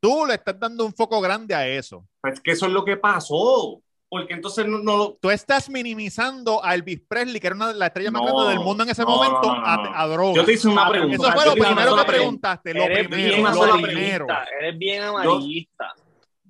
Tú 0.00 0.26
le 0.26 0.34
estás 0.34 0.58
dando 0.58 0.84
un 0.84 0.92
foco 0.92 1.20
grande 1.20 1.54
a 1.54 1.66
eso. 1.66 2.06
Pues 2.20 2.40
que 2.40 2.50
eso 2.50 2.66
es 2.66 2.72
lo 2.72 2.84
que 2.84 2.96
pasó. 2.98 3.80
Porque 4.10 4.32
entonces 4.32 4.66
no, 4.66 4.78
no 4.78 4.96
lo- 4.96 5.18
Tú 5.20 5.30
estás 5.30 5.68
minimizando 5.68 6.64
a 6.64 6.74
Elvis 6.74 7.02
Presley, 7.06 7.40
que 7.40 7.46
era 7.48 7.56
una 7.56 7.68
de 7.68 7.74
las 7.74 7.88
estrellas 7.88 8.12
más 8.12 8.22
No, 8.22 8.28
grandes 8.34 8.56
del 8.56 8.64
mundo 8.64 8.82
en 8.84 8.88
ese 8.90 9.02
no, 9.02 9.08
momento, 9.08 9.42
no, 9.42 9.60
no, 9.60 9.66
a, 9.66 9.76
no. 9.76 9.94
a 9.94 10.06
droga. 10.06 10.34
Yo 10.34 10.44
te 10.46 10.52
hice 10.54 10.68
una 10.68 10.86
Ah, 10.86 10.90
pregunta. 10.90 11.14
Eso 11.16 11.32
fue 11.32 11.44
Yo 11.44 11.54
lo 11.56 11.64
primero 11.64 11.96
que 11.96 12.04
preguntaste. 12.04 12.74
Lo 12.74 12.82
Eres 12.84 13.08
primero. 13.08 13.34
bien 13.36 13.54
Lo 13.54 13.82
primero. 13.82 14.26
Eres 14.60 14.78
bien 14.78 15.02
amarillista. 15.02 15.92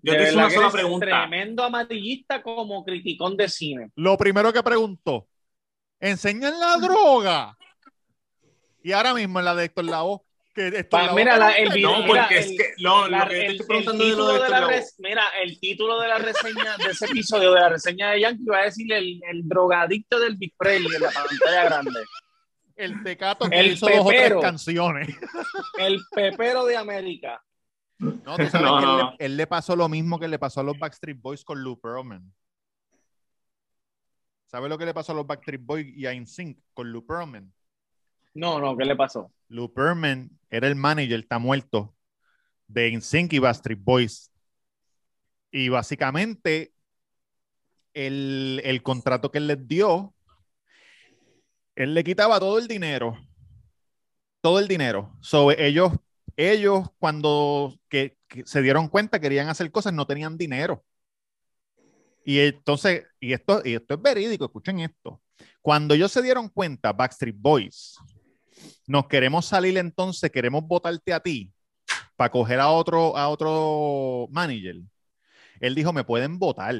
Yo 0.02 0.12
te 0.16 0.22
hice 0.22 0.34
una 0.36 0.50
sola 0.50 0.70
pregunta. 0.70 1.06
Tremendo 1.06 1.64
amarillista 1.64 2.42
como 2.42 2.84
criticón 2.84 3.36
de 3.36 3.48
cine. 3.48 3.90
Lo 3.96 4.16
primero 4.16 4.52
que 4.52 4.62
preguntó. 4.62 5.26
¿Enseñan 5.98 6.60
la 6.60 6.76
droga? 6.76 7.56
Y 8.84 8.92
ahora 8.92 9.12
mismo 9.14 9.40
en 9.40 9.44
la 9.44 9.54
de 9.56 9.64
Héctor 9.64 9.84
Lavoe. 9.86 10.20
Que 10.54 10.88
mira, 11.14 11.36
la- 11.36 11.52
el 11.52 11.72
video- 11.72 11.92
No, 12.00 12.06
Mira, 12.06 12.22
porque 12.22 12.38
es 12.38 12.46
que 12.48 12.74
no, 12.82 13.06
La- 13.06 13.24
lo 13.24 13.28
que 13.30 13.34
yo 13.36 13.40
te 13.40 13.46
el, 13.46 13.52
estoy 13.60 13.60
el 13.60 13.66
preguntando 13.84 14.04
de 14.04 14.10
lo 14.10 14.16
título 14.16 14.32
de 14.32 14.42
de 14.44 14.48
la 14.50 14.60
Lavoe. 14.60 14.74
res- 14.76 14.94
mira, 14.98 15.22
el 15.42 15.60
título 15.60 16.00
de 16.00 16.08
la 16.08 16.18
reseña 16.18 16.76
de 16.78 16.90
ese 16.90 17.04
episodio 17.06 17.52
de 17.54 17.60
la 17.60 17.68
reseña 17.68 18.10
de 18.10 18.20
Yankee 18.20 18.44
va 18.46 18.58
a 18.58 18.64
decir 18.64 18.92
el, 18.92 19.20
el 19.30 19.48
drogadicto 19.48 20.18
del 20.18 20.36
Big 20.36 20.54
Presley 20.58 20.96
en 20.96 21.02
la 21.02 21.10
pantalla 21.12 21.64
grande. 21.64 22.00
El 22.74 23.02
tecato 23.04 23.48
que 23.48 23.58
El 23.58 23.66
hizo 23.72 23.86
dos 23.88 23.98
o 24.00 24.08
tres 24.08 24.20
pepero. 24.22 24.40
canciones. 24.40 25.08
El 25.78 26.00
pepero 26.12 26.64
de 26.64 26.76
América. 26.76 27.40
No, 27.98 28.12
tú 28.36 28.46
sabes 28.46 28.52
No, 28.54 28.58
que 28.58 28.62
no, 28.62 28.78
él, 28.78 28.84
no. 28.84 29.10
Le, 29.18 29.26
él 29.26 29.36
le 29.36 29.46
pasó 29.46 29.76
lo 29.76 29.88
mismo 29.88 30.18
que 30.18 30.28
le 30.28 30.38
pasó 30.38 30.60
a 30.60 30.64
los 30.64 30.78
Backstreet 30.78 31.20
Boys 31.20 31.44
con 31.44 31.62
Lou 31.62 31.80
Pearlman. 31.80 32.32
¿Sabes 34.46 34.70
lo 34.70 34.78
que 34.78 34.86
le 34.86 34.94
pasó 34.94 35.12
a 35.12 35.14
los 35.16 35.26
Backstreet 35.26 35.60
Boys 35.64 35.86
y 35.94 36.06
a 36.06 36.12
InSync 36.14 36.58
con 36.72 36.90
Lou 36.90 37.04
Pearlman? 37.04 37.52
No, 38.34 38.58
no, 38.60 38.76
¿qué 38.76 38.84
le 38.84 38.96
pasó? 38.96 39.30
Lou 39.48 39.72
Pearlman 39.72 40.30
era 40.50 40.68
el 40.68 40.76
manager, 40.76 41.20
está 41.20 41.38
muerto, 41.38 41.94
de 42.66 42.88
InSync 42.88 43.32
y 43.32 43.38
Backstreet 43.38 43.82
Boys. 43.82 44.30
Y 45.50 45.68
básicamente, 45.70 46.74
el, 47.94 48.60
el 48.64 48.82
contrato 48.82 49.30
que 49.30 49.38
él 49.38 49.46
les 49.46 49.66
dio, 49.66 50.14
él 51.74 51.94
le 51.94 52.04
quitaba 52.04 52.38
todo 52.38 52.58
el 52.58 52.68
dinero. 52.68 53.18
Todo 54.40 54.58
el 54.58 54.68
dinero. 54.68 55.16
So, 55.20 55.50
ellos, 55.50 55.92
ellos 56.36 56.88
cuando 56.98 57.78
que, 57.88 58.18
que 58.28 58.46
se 58.46 58.62
dieron 58.62 58.88
cuenta 58.88 59.20
querían 59.20 59.48
hacer 59.48 59.70
cosas, 59.70 59.92
no 59.92 60.06
tenían 60.06 60.36
dinero. 60.36 60.84
Y 62.24 62.40
entonces, 62.40 63.06
y 63.20 63.32
esto, 63.32 63.62
y 63.64 63.74
esto 63.74 63.94
es 63.94 64.02
verídico, 64.02 64.44
escuchen 64.44 64.80
esto. 64.80 65.22
Cuando 65.62 65.94
ellos 65.94 66.12
se 66.12 66.20
dieron 66.20 66.48
cuenta, 66.50 66.92
Backstreet 66.92 67.36
Boys, 67.38 67.96
nos 68.88 69.06
queremos 69.06 69.44
salir 69.44 69.76
entonces, 69.76 70.32
queremos 70.32 70.66
votarte 70.66 71.12
a 71.12 71.20
ti 71.20 71.52
para 72.16 72.30
coger 72.30 72.58
a 72.58 72.70
otro, 72.70 73.16
a 73.16 73.28
otro 73.28 74.28
manager. 74.32 74.76
Él 75.60 75.74
dijo, 75.74 75.92
me 75.92 76.04
pueden 76.04 76.38
votar, 76.38 76.74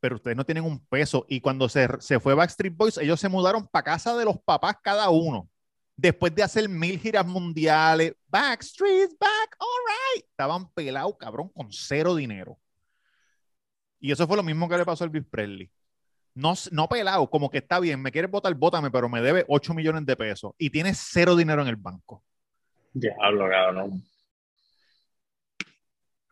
pero 0.00 0.16
ustedes 0.16 0.36
no 0.36 0.46
tienen 0.46 0.64
un 0.64 0.84
peso. 0.86 1.26
Y 1.28 1.40
cuando 1.40 1.68
se, 1.68 1.86
se 2.00 2.18
fue 2.18 2.34
Backstreet 2.34 2.74
Boys, 2.74 2.96
ellos 2.96 3.20
se 3.20 3.28
mudaron 3.28 3.68
para 3.68 3.84
casa 3.84 4.16
de 4.16 4.24
los 4.24 4.40
papás 4.40 4.76
cada 4.82 5.10
uno. 5.10 5.48
Después 5.94 6.34
de 6.34 6.42
hacer 6.42 6.66
mil 6.66 6.98
giras 6.98 7.26
mundiales, 7.26 8.14
Backstreet's 8.28 9.16
back, 9.18 9.56
all 9.58 10.14
right. 10.16 10.24
Estaban 10.24 10.70
pelados, 10.72 11.14
cabrón, 11.18 11.50
con 11.50 11.70
cero 11.70 12.14
dinero. 12.14 12.58
Y 14.00 14.12
eso 14.12 14.26
fue 14.26 14.36
lo 14.38 14.42
mismo 14.42 14.66
que 14.66 14.78
le 14.78 14.84
pasó 14.86 15.04
a 15.04 15.06
Elvis 15.06 15.26
Presley. 15.28 15.70
No, 16.36 16.52
no 16.70 16.86
pelado, 16.88 17.28
como 17.28 17.50
que 17.50 17.58
está 17.58 17.80
bien, 17.80 18.00
me 18.00 18.12
quieres 18.12 18.30
votar, 18.30 18.54
bótame, 18.54 18.90
pero 18.90 19.08
me 19.08 19.20
debe 19.22 19.44
8 19.48 19.72
millones 19.74 20.04
de 20.06 20.16
pesos 20.16 20.52
y 20.58 20.68
tienes 20.70 20.98
cero 21.10 21.34
dinero 21.34 21.62
en 21.62 21.68
el 21.68 21.76
banco. 21.76 22.22
Diablo, 22.92 23.48
cabrón. 23.50 24.02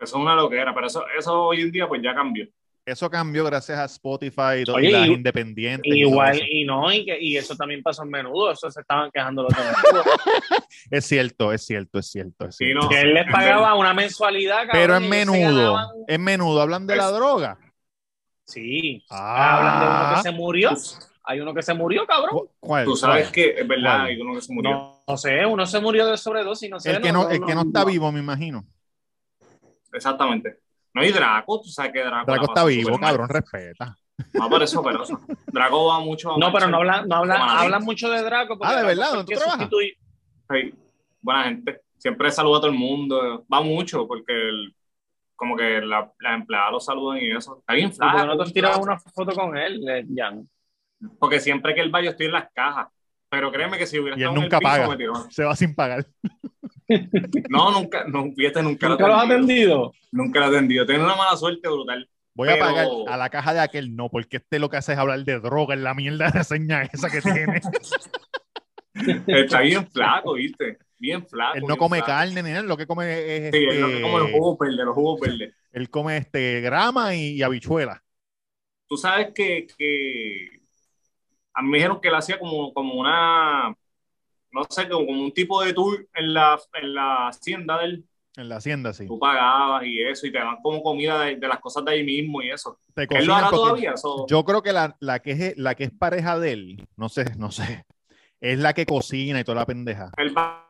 Eso 0.01 0.17
es 0.19 0.23
una 0.23 0.35
loquera, 0.35 0.75
pero 0.75 0.87
eso, 0.87 1.05
eso 1.19 1.45
hoy 1.45 1.63
en 1.63 1.73
día 1.73 1.89
pues 1.89 2.03
ya 2.03 2.15
cambió. 2.15 2.47
Eso 2.87 3.09
cambió 3.11 3.45
gracias 3.47 3.79
a 3.79 3.85
Spotify 3.87 4.61
y, 4.61 4.65
todo, 4.65 4.77
Oye, 4.77 4.91
las 4.91 5.07
y- 5.09 5.13
independientes. 5.13 5.91
y 5.91 6.01
Igual, 6.01 6.43
y 6.47 6.67
no, 6.67 6.93
y, 6.93 7.07
que, 7.07 7.19
y 7.19 7.39
eso 7.39 7.57
también 7.57 7.83
pasó 7.83 8.03
en 8.03 8.11
menudo, 8.11 8.51
eso 8.53 8.71
se 8.71 8.83
estaban 8.83 9.11
quejando 9.11 9.45
los 9.45 9.53
de 9.53 9.63
menudo. 9.63 10.05
Es 10.91 11.07
cierto, 11.07 11.51
es 11.51 11.65
cierto, 11.65 11.99
es 11.99 12.11
cierto. 12.11 12.47
Es 12.47 12.57
Sí, 12.57 12.67
cierto. 12.67 12.83
no. 12.83 12.89
que 12.91 13.01
él 13.01 13.15
les 13.15 13.25
pagaba 13.33 13.75
una 13.75 13.95
mensualidad, 13.95 14.67
cabrón, 14.67 14.73
Pero 14.75 14.97
en 14.97 15.09
menudo, 15.09 15.73
ganaban- 15.77 16.05
en 16.09 16.23
menudo, 16.25 16.61
hablan 16.61 16.87
de 16.87 16.97
la 16.97 17.11
droga. 17.11 17.57
Sí. 18.47 19.05
Ah. 19.11 19.57
Hablan 19.57 19.81
de 19.81 19.87
uno 19.87 20.15
que 20.17 20.23
se 20.23 20.33
murió. 20.33 20.71
Hay 21.27 21.41
uno 21.41 21.55
que 21.55 21.63
se 21.63 21.73
murió, 21.75 22.07
cabrón. 22.07 22.31
¿Cu- 22.33 22.51
¿Cuál? 22.61 22.85
Tú 22.85 22.97
sabes 22.97 23.25
¿Cuál? 23.25 23.33
que 23.33 23.49
es 23.61 23.67
verdad, 23.69 23.97
¿Cuál? 23.99 24.07
hay 24.07 24.21
uno 24.21 24.35
que 24.35 24.41
se 24.43 24.53
murió. 24.53 24.71
No, 24.71 25.03
no 25.09 25.17
sé, 25.17 25.47
uno 25.47 25.67
se 25.67 25.81
murió 25.81 26.07
de 26.07 26.17
sobredosis, 26.19 26.69
no 26.71 26.79
sé. 26.79 26.91
El 26.91 27.01
que 27.03 27.13
no, 27.13 27.31
el 27.31 27.43
que 27.45 27.55
no 27.55 27.63
está 27.63 27.85
vivo, 27.85 28.13
me 28.13 28.21
imagino. 28.21 28.65
Exactamente. 29.93 30.59
No 30.93 31.01
hay 31.03 31.13
Draco, 31.13 31.61
tú 31.61 31.69
sabes 31.71 31.93
que 31.93 32.01
Draco. 32.05 32.31
Draco 32.31 32.45
está 32.47 32.65
vivo, 32.65 32.99
cabrón, 32.99 33.29
respeta. 33.29 33.97
No, 34.33 34.49
por 34.49 34.63
eso, 34.63 34.83
pero 34.83 35.03
eso. 35.03 35.19
Draco 35.47 35.87
va 35.87 36.01
mucho 36.01 36.35
a 36.35 36.39
No, 36.39 36.53
pero 36.53 36.69
no 36.69 36.77
hablan, 36.79 37.09
no 37.09 37.17
hablan, 37.17 37.41
hablan 37.41 37.83
mucho 37.85 38.11
de 38.11 38.23
Draco. 38.23 38.57
Ah, 38.61 38.69
¿de 38.69 38.75
Draco 38.83 38.87
verdad? 38.89 39.11
¿Dónde 39.15 39.35
tú 39.35 39.41
trabajas? 39.41 39.69
Sí, 40.51 40.75
buena 41.21 41.45
gente. 41.45 41.81
siempre 41.99 42.31
saluda 42.31 42.59
a 42.59 42.61
todo 42.61 42.71
el 42.71 42.77
mundo. 42.79 43.45
Va 43.53 43.61
mucho 43.63 44.07
porque 44.07 44.33
el- 44.33 44.75
como 45.37 45.57
que 45.57 45.81
la, 45.81 46.11
la 46.21 46.35
empleada 46.35 46.71
lo 46.71 46.81
saludan 46.81 47.19
y 47.23 47.31
eso. 47.33 47.59
Está 47.59 47.75
bien 47.75 47.91
¿Y 47.91 47.99
por 47.99 48.13
qué 48.13 48.23
flaco. 48.23 48.27
no 48.27 48.37
te 48.37 48.43
has 48.45 48.53
bien 48.53 48.55
tirado 48.55 48.75
flaco. 48.75 48.85
una 48.85 48.99
foto 49.01 49.33
con 49.35 49.57
él, 49.57 49.83
eh, 49.89 50.07
Jan? 50.15 50.49
Porque 51.19 51.41
siempre 51.41 51.75
que 51.75 51.81
él 51.81 51.95
va 51.95 52.03
yo 52.03 52.11
estoy 52.11 52.27
en 52.27 52.33
las 52.33 52.51
cajas. 52.53 52.89
Pero 53.29 53.51
créeme 53.51 53.79
que 53.79 53.87
si 53.87 53.99
hubiera 53.99 54.17
Y 54.19 54.23
él 54.23 54.29
estado 54.29 54.37
en 54.37 54.43
nunca 54.43 54.59
piso, 54.59 54.71
paga. 54.71 54.89
me. 54.97 55.33
Se 55.33 55.45
va 55.45 55.57
sin 55.57 55.75
pagar. 55.75 56.07
No, 57.49 57.71
nunca, 57.73 58.05
no, 58.07 58.31
fíjate, 58.37 58.63
nunca, 58.63 58.89
¿Nunca 58.89 59.09
lo 59.09 59.15
has 59.17 59.25
atendido? 59.25 59.93
Nunca 60.13 60.41
lo 60.41 60.47
he 60.47 60.49
atendido. 60.51 60.87
Tiene 60.87 61.03
una 61.05 61.17
mala 61.17 61.37
suerte 61.37 61.69
brutal. 61.69 62.09
Voy 62.35 62.49
a 62.49 62.59
pagar 62.59 62.87
a 63.09 63.17
la 63.17 63.31
caja 63.31 63.55
de 63.55 63.61
aquel 63.61 63.95
no, 63.97 64.09
porque 64.11 64.37
este 64.39 64.59
lo 64.59 64.69
que 64.69 64.77
hace 64.77 64.93
es 64.93 64.99
hablar 64.99 65.21
de 65.25 65.41
droga 65.41 65.75
en 65.75 65.85
la 65.85 65.95
mierda 65.95 66.27
de 66.27 66.33
reseña 66.33 66.83
esa 66.83 67.09
que 67.11 67.21
tiene. 67.21 67.61
Está 69.27 69.61
bien 69.61 69.87
flaco, 69.91 70.35
¿viste? 70.35 70.79
Bien 71.05 71.27
flaco. 71.27 71.55
él 71.59 71.65
no 71.69 71.77
come 71.77 71.99
flaco. 71.99 72.07
carne 72.07 72.43
ni 72.43 72.51
nada, 72.51 72.63
lo 72.63 72.79
que 72.79 72.87
come 72.87 73.05
es 73.13 73.53
Sí, 73.55 73.63
este, 73.63 73.69
él 73.75 73.81
no 73.83 73.89
que 73.89 74.01
come 74.01 74.19
los 74.21 74.31
jugos 74.31 74.59
verdes, 74.59 74.87
los 74.87 74.95
jugos 74.95 75.21
verdes. 75.21 75.55
él 75.73 75.91
come 75.91 76.17
este 76.17 76.63
grama 76.63 77.15
y, 77.15 77.33
y 77.33 77.43
habichuela. 77.43 78.03
Tú 78.89 78.97
sabes 78.97 79.33
que, 79.35 79.67
que 79.77 80.61
a 81.53 81.61
mí 81.63 81.69
me 81.69 81.77
dijeron 81.77 82.01
que 82.01 82.09
él 82.09 82.15
hacía 82.15 82.39
como, 82.39 82.73
como 82.73 82.95
una, 82.95 83.77
no 84.51 84.65
sé, 84.71 84.89
como, 84.89 85.05
como 85.05 85.23
un 85.23 85.33
tipo 85.33 85.63
de 85.63 85.75
tour 85.75 86.09
en 86.15 86.33
la, 86.33 86.59
en 86.73 86.95
la 86.95 87.29
hacienda 87.29 87.79
de 87.79 87.85
él. 87.85 88.05
En 88.37 88.49
la 88.49 88.57
hacienda, 88.57 88.93
sí. 88.95 89.07
Tú 89.07 89.19
pagabas 89.19 89.85
y 89.85 90.01
eso, 90.03 90.27
y 90.27 90.33
te 90.33 90.39
dan 90.39 90.57
como 90.63 90.83
comida 90.83 91.21
de, 91.21 91.37
de 91.37 91.49
las 91.49 91.61
cosas 91.61 91.85
de 91.85 91.93
ahí 91.93 92.03
mismo 92.03 92.41
y 92.43 92.51
eso. 92.51 92.79
Te 92.95 93.07
¿Él 93.11 93.27
lo 93.27 93.35
hará 93.35 93.51
todavía? 93.51 93.95
Yo 94.27 94.45
creo 94.45 94.63
que 94.63 94.73
la, 94.73 94.97
la 95.01 95.21
que 95.21 95.33
es 95.33 95.57
la 95.59 95.75
que 95.75 95.85
es 95.85 95.93
pareja 95.93 96.39
de 96.39 96.53
él, 96.53 96.89
no 96.97 97.09
sé, 97.11 97.27
no 97.37 97.51
sé, 97.51 97.85
es 98.41 98.59
la 98.59 98.73
que 98.73 98.87
cocina 98.87 99.41
y 99.41 99.45
toda 99.45 99.61
la 99.61 99.67
pendeja. 99.67 100.11
él 100.17 100.37
va 100.37 100.64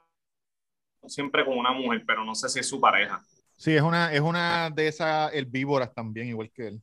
siempre 1.09 1.45
con 1.45 1.57
una 1.59 1.73
mujer, 1.73 2.03
pero 2.07 2.25
no 2.25 2.35
sé 2.35 2.49
si 2.49 2.61
es 2.61 2.69
su 2.69 2.81
pareja, 2.81 3.23
Sí, 3.57 3.73
es 3.75 3.83
una, 3.83 4.12
es 4.12 4.21
una 4.21 4.69
de 4.71 4.88
esas 4.88 5.33
herbívoras 5.33 5.95
también, 5.95 6.27
igual 6.29 6.51
que 6.53 6.67
él. 6.69 6.83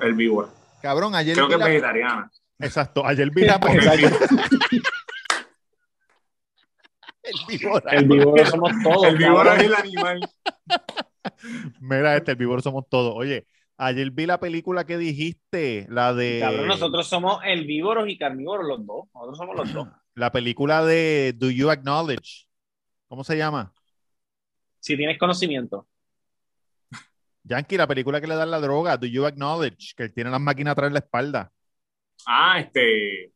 el 0.00 0.12
víbora. 0.14 0.48
Cabrón, 0.82 1.14
ayer 1.14 1.34
Creo 1.34 1.46
vi 1.46 1.50
que 1.50 1.54
es 1.54 1.60
la- 1.60 1.66
vegetariana. 1.66 2.30
Exacto, 2.58 3.04
ayer 3.06 3.30
vi 3.30 3.44
la 3.46 3.54
herbívora. 7.22 7.90
El 7.92 8.06
vivo 8.06 8.34
somos 8.46 8.72
todos. 8.82 9.04
El 9.06 9.16
víbora 9.16 9.56
cabrón. 9.56 9.60
es 9.60 9.66
el 9.66 9.74
animal. 9.74 10.20
Mira, 11.80 12.16
este, 12.16 12.32
el 12.32 12.36
víbora 12.36 12.60
somos 12.62 12.84
todos. 12.88 13.14
Oye, 13.16 13.46
ayer 13.78 14.10
vi 14.10 14.26
la 14.26 14.38
película 14.38 14.84
que 14.84 14.98
dijiste, 14.98 15.86
la 15.88 16.12
de 16.14 16.40
Cabrón, 16.42 16.66
nosotros 16.68 17.06
somos 17.06 17.40
herbívoros 17.44 18.08
y 18.08 18.18
carnívoros 18.18 18.66
los 18.66 18.84
dos. 18.86 19.06
Nosotros 19.14 19.38
somos 19.38 19.56
los 19.56 19.72
dos. 19.72 19.88
la 20.14 20.30
película 20.32 20.84
de 20.84 21.32
Do 21.36 21.50
You 21.50 21.70
Acknowledge. 21.70 22.43
¿Cómo 23.14 23.22
se 23.22 23.36
llama? 23.36 23.72
Si 24.80 24.96
tienes 24.96 25.18
conocimiento. 25.20 25.86
Yankee, 27.44 27.76
la 27.76 27.86
película 27.86 28.20
que 28.20 28.26
le 28.26 28.34
dan 28.34 28.50
la 28.50 28.58
droga, 28.58 28.96
Do 28.96 29.06
You 29.06 29.24
Acknowledge, 29.24 29.94
que 29.96 30.02
él 30.02 30.12
tiene 30.12 30.30
las 30.30 30.40
máquinas 30.40 30.72
atrás 30.72 30.90
de 30.90 30.94
la 30.94 30.98
espalda. 30.98 31.52
Ah, 32.26 32.58
este. 32.58 33.32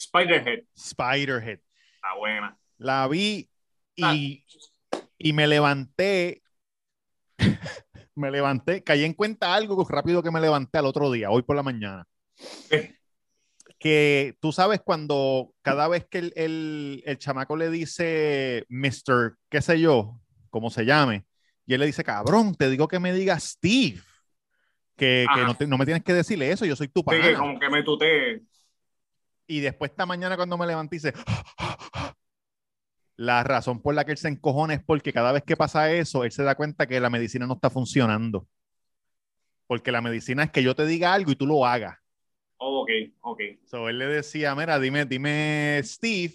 Spiderhead. 0.00 0.60
Spiderhead. 0.74 1.58
Está 1.96 2.14
buena. 2.18 2.56
La 2.78 3.06
vi 3.06 3.50
Ah. 4.00 4.14
y, 4.14 4.46
y 5.18 5.34
me 5.34 5.46
levanté. 5.48 6.42
me 8.14 8.30
levanté, 8.30 8.82
caí 8.82 9.04
en 9.04 9.12
cuenta 9.12 9.54
algo 9.54 9.86
rápido 9.86 10.22
que 10.22 10.30
me 10.30 10.40
levanté 10.40 10.78
al 10.78 10.86
otro 10.86 11.12
día, 11.12 11.30
hoy 11.30 11.42
por 11.42 11.56
la 11.56 11.62
mañana. 11.62 12.08
Eh. 12.70 12.96
Que 13.84 14.34
tú 14.40 14.50
sabes 14.50 14.80
cuando 14.82 15.52
cada 15.60 15.88
vez 15.88 16.06
que 16.08 16.16
el, 16.16 16.32
el, 16.36 17.02
el 17.04 17.18
chamaco 17.18 17.54
le 17.54 17.68
dice 17.68 18.64
Mr. 18.70 19.36
qué 19.50 19.60
sé 19.60 19.78
yo, 19.78 20.22
como 20.48 20.70
se 20.70 20.86
llame, 20.86 21.26
y 21.66 21.74
él 21.74 21.80
le 21.80 21.86
dice, 21.86 22.02
cabrón, 22.02 22.54
te 22.54 22.70
digo 22.70 22.88
que 22.88 22.98
me 22.98 23.12
diga 23.12 23.38
Steve, 23.38 24.00
que, 24.96 25.26
que 25.34 25.40
no, 25.42 25.54
te- 25.54 25.66
no 25.66 25.76
me 25.76 25.84
tienes 25.84 26.02
que 26.02 26.14
decirle 26.14 26.50
eso, 26.50 26.64
yo 26.64 26.76
soy 26.76 26.88
tu 26.88 27.00
Sí, 27.00 27.04
pana. 27.04 27.22
que 27.28 27.34
como 27.34 27.60
que 27.60 27.68
me 27.68 27.82
tuteé. 27.82 28.40
Y 29.46 29.60
después 29.60 29.90
esta 29.90 30.06
mañana 30.06 30.36
cuando 30.36 30.56
me 30.56 30.66
levanté 30.66 30.96
dice, 30.96 31.12
la 33.16 33.44
razón 33.44 33.82
por 33.82 33.94
la 33.94 34.06
que 34.06 34.12
él 34.12 34.18
se 34.18 34.28
encojona 34.28 34.72
es 34.72 34.82
porque 34.82 35.12
cada 35.12 35.30
vez 35.32 35.42
que 35.42 35.58
pasa 35.58 35.92
eso, 35.92 36.24
él 36.24 36.32
se 36.32 36.42
da 36.42 36.54
cuenta 36.54 36.86
que 36.86 37.00
la 37.00 37.10
medicina 37.10 37.46
no 37.46 37.52
está 37.52 37.68
funcionando. 37.68 38.48
Porque 39.66 39.92
la 39.92 40.00
medicina 40.00 40.44
es 40.44 40.50
que 40.50 40.62
yo 40.62 40.74
te 40.74 40.86
diga 40.86 41.12
algo 41.12 41.30
y 41.32 41.36
tú 41.36 41.46
lo 41.46 41.66
hagas. 41.66 41.98
Oh, 42.66 42.80
ok, 42.80 42.90
ok. 43.20 43.40
So, 43.66 43.88
él 43.90 43.98
le 43.98 44.06
decía, 44.06 44.54
mira, 44.54 44.78
dime, 44.78 45.04
dime 45.04 45.80
Steve. 45.84 46.34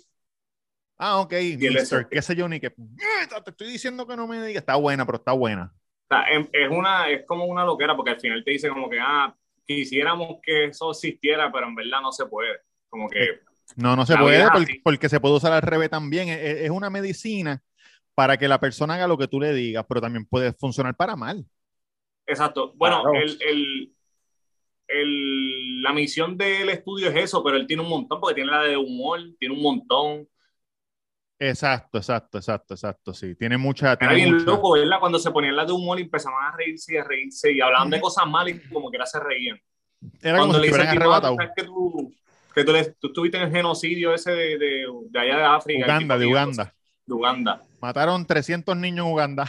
Ah, 0.97 1.19
ok, 1.21 1.33
mister, 1.59 2.07
qué 2.09 2.21
sé 2.21 2.35
yo, 2.35 2.47
ni 2.49 2.59
que, 2.59 2.73
"Mierda, 2.77 3.41
te 3.43 3.51
estoy 3.51 3.67
diciendo 3.71 4.05
que 4.05 4.15
no 4.17 4.27
me 4.27 4.37
digas. 4.45 4.61
Está 4.61 4.75
buena, 4.75 5.05
pero 5.05 5.17
está 5.17 5.31
buena. 5.31 5.73
O 5.73 6.15
sea, 6.15 6.25
em- 6.31 6.47
es, 6.51 6.69
una, 6.69 7.09
es 7.09 7.25
como 7.25 7.45
una 7.45 7.63
loquera 7.63 7.95
porque 7.95 8.11
al 8.11 8.19
final 8.19 8.43
te 8.43 8.51
dice 8.51 8.69
como 8.69 8.89
que, 8.89 8.99
ah, 8.99 9.33
quisiéramos 9.65 10.37
que 10.43 10.65
eso 10.65 10.91
existiera, 10.91 11.51
pero 11.51 11.67
en 11.67 11.75
verdad 11.75 12.01
no 12.01 12.11
se 12.11 12.25
puede. 12.25 12.59
Como 12.89 13.09
que, 13.09 13.39
No, 13.75 13.95
no 13.95 14.05
se 14.05 14.17
puede 14.17 14.43
porque, 14.83 15.09
se 15.09 15.19
puede 15.19 15.35
usar 15.35 15.53
al 15.53 15.61
revés 15.61 15.89
también. 15.89 16.29
Es, 16.29 16.39
es- 16.39 16.57
es 16.65 16.69
una 16.69 16.89
medicina 16.89 17.61
para 18.15 18.37
que 18.37 18.47
la 18.47 18.59
persona 18.59 18.95
haga 18.95 19.07
lo 19.07 19.17
que 19.17 19.27
tú 19.27 19.39
le 19.39 19.53
digas, 19.53 19.85
pero 19.87 20.01
también 20.01 20.25
puede 20.25 20.51
funcionar 20.53 20.95
para 20.95 21.15
mal. 21.15 21.45
exacto. 22.25 22.73
Bueno, 22.75 23.01
Claro. 23.03 23.19
el, 23.19 23.37
el, 23.41 23.93
el- 24.89 25.81
la 25.81 25.93
misión 25.93 26.37
del 26.37 26.69
estudio 26.69 27.09
es 27.09 27.15
eso, 27.15 27.43
pero 27.43 27.57
él 27.57 27.65
tiene 27.67 27.83
un 27.83 27.89
montón 27.89 28.19
porque 28.19 28.35
tiene 28.35 28.51
la 28.51 28.61
de 28.63 28.75
humor, 28.77 29.19
tiene 29.39 29.55
un 29.55 29.61
montón. 29.61 30.27
Exacto, 31.41 31.97
exacto, 31.99 32.37
exacto, 32.37 32.73
exacto. 32.73 33.13
Sí, 33.13 33.33
tiene 33.35 33.57
mucha. 33.57 33.93
Era 33.93 33.97
Tiene 33.99 34.15
bien 34.15 34.33
mucha- 34.33 34.45
loco, 34.45 34.73
¿verdad? 34.73 34.99
Cuando 34.99 35.19
se 35.19 35.31
ponían 35.31 35.55
las 35.55 35.67
de 35.67 35.73
humor 35.73 35.97
y 35.99 36.03
empezaban 36.03 36.53
a 36.53 36.57
reírse 36.57 36.93
y 36.93 36.97
a 36.97 37.03
reírse 37.03 37.51
y 37.53 37.61
hablaban 37.61 37.89
de 37.89 38.01
cosas 38.01 38.27
malas 38.27 38.55
y 38.55 38.69
como 38.69 38.91
que 38.91 38.97
era 38.97 39.05
se 39.05 39.19
reían. 39.21 39.57
Era 40.21 40.39
como 40.39 40.51
Cuando 40.51 40.53
si 40.55 40.61
le 40.61 40.67
dice 40.67 40.81
estuvieran 40.81 40.87
al 40.87 40.93
tipo, 40.93 41.11
ah, 41.11 41.17
arrebatados. 41.17 41.37
¿tú 41.37 41.43
sabes 41.43 41.53
que 41.55 41.63
tú, 41.63 42.13
que 42.55 42.63
tú, 42.65 42.95
tú 42.99 43.07
estuviste 43.07 43.37
en 43.37 43.43
el 43.43 43.51
genocidio 43.51 44.13
ese 44.13 44.31
de, 44.31 44.57
de, 44.57 44.85
de 45.09 45.19
allá 45.19 45.37
de 45.37 45.43
África. 45.43 45.85
Uganda, 45.85 46.17
de 46.17 46.25
Uganda. 46.25 46.73
De 47.05 47.13
Uganda. 47.13 47.63
Mataron 47.81 48.25
300 48.25 48.75
niños 48.75 49.05
en 49.05 49.11
Uganda. 49.13 49.45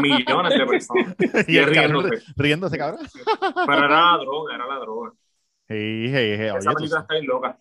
Millones 0.00 0.58
de 0.58 0.66
personas. 0.66 1.16
y 1.48 1.56
el 1.58 1.72
cabrón 1.72 2.02
riéndose. 2.04 2.32
riéndose, 2.36 2.78
cabrón. 2.78 3.00
Pero 3.66 3.78
era 3.84 3.88
la 4.12 4.18
droga, 4.18 4.54
era 4.54 4.66
la 4.66 4.78
droga. 4.78 5.12
Sí, 5.68 6.06
sí, 6.06 6.10
sí, 6.10 6.14
oye, 6.16 6.46
Esa 6.48 6.70
tú- 6.70 6.76
película 6.76 7.00
está 7.00 7.14
bien 7.14 7.26
loca. 7.26 7.58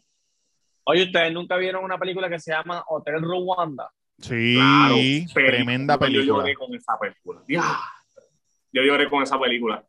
Oye, 0.84 1.04
¿ustedes 1.04 1.32
nunca 1.34 1.58
vieron 1.58 1.84
una 1.84 1.98
película 1.98 2.28
que 2.30 2.40
se 2.40 2.52
llama 2.52 2.84
Hotel 2.88 3.22
Rwanda? 3.22 3.92
sí, 4.18 4.56
Claro, 4.56 4.96
tremenda 5.34 5.94
Yo 5.96 6.00
película. 6.00 6.26
lloré 6.40 6.54
con 6.56 6.74
esa 6.76 6.98
película. 7.00 7.42
Yo 7.48 8.82
lloré 8.84 9.10
con 9.10 9.24
esa 9.24 9.40
película. 9.40 9.86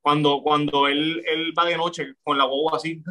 Cuando, 0.00 0.40
cuando 0.42 0.88
él, 0.88 1.22
él 1.26 1.52
va 1.58 1.66
de 1.66 1.76
noche 1.76 2.14
con 2.22 2.38
la 2.38 2.46
boba 2.46 2.76
así, 2.78 3.02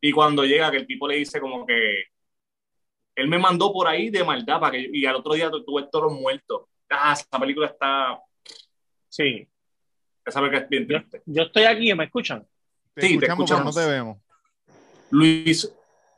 y 0.00 0.12
cuando 0.12 0.44
llega, 0.44 0.70
que 0.70 0.78
el 0.78 0.86
tipo 0.86 1.06
le 1.06 1.16
dice 1.16 1.40
como 1.40 1.64
que 1.66 2.04
él 3.14 3.28
me 3.28 3.38
mandó 3.38 3.72
por 3.72 3.86
ahí 3.86 4.10
de 4.10 4.24
maldad 4.24 4.60
para 4.60 4.72
que, 4.72 4.90
y 4.92 5.06
al 5.06 5.16
otro 5.16 5.34
día 5.34 5.50
tu- 5.50 5.64
tuve 5.64 5.84
todos 5.90 6.10
los 6.12 6.20
muertos. 6.20 6.62
Ah, 6.90 7.12
esa 7.12 7.38
película 7.40 7.66
está, 7.66 8.20
Sí. 9.08 9.48
esa 10.24 10.40
película 10.40 10.62
es 10.62 10.68
bien 10.68 10.86
Yo, 10.86 10.98
triste. 10.98 11.22
yo 11.26 11.42
estoy 11.44 11.64
aquí, 11.64 11.94
¿me 11.94 12.04
escuchan? 12.04 12.46
Te 12.94 13.02
Sí, 13.02 13.18
te 13.18 13.26
escuchamos, 13.26 13.50
pero 13.50 13.64
no 13.64 13.70
escuchamos. 13.70 13.74
te 13.74 13.86
vemos. 13.90 14.18
Luis 15.10 15.72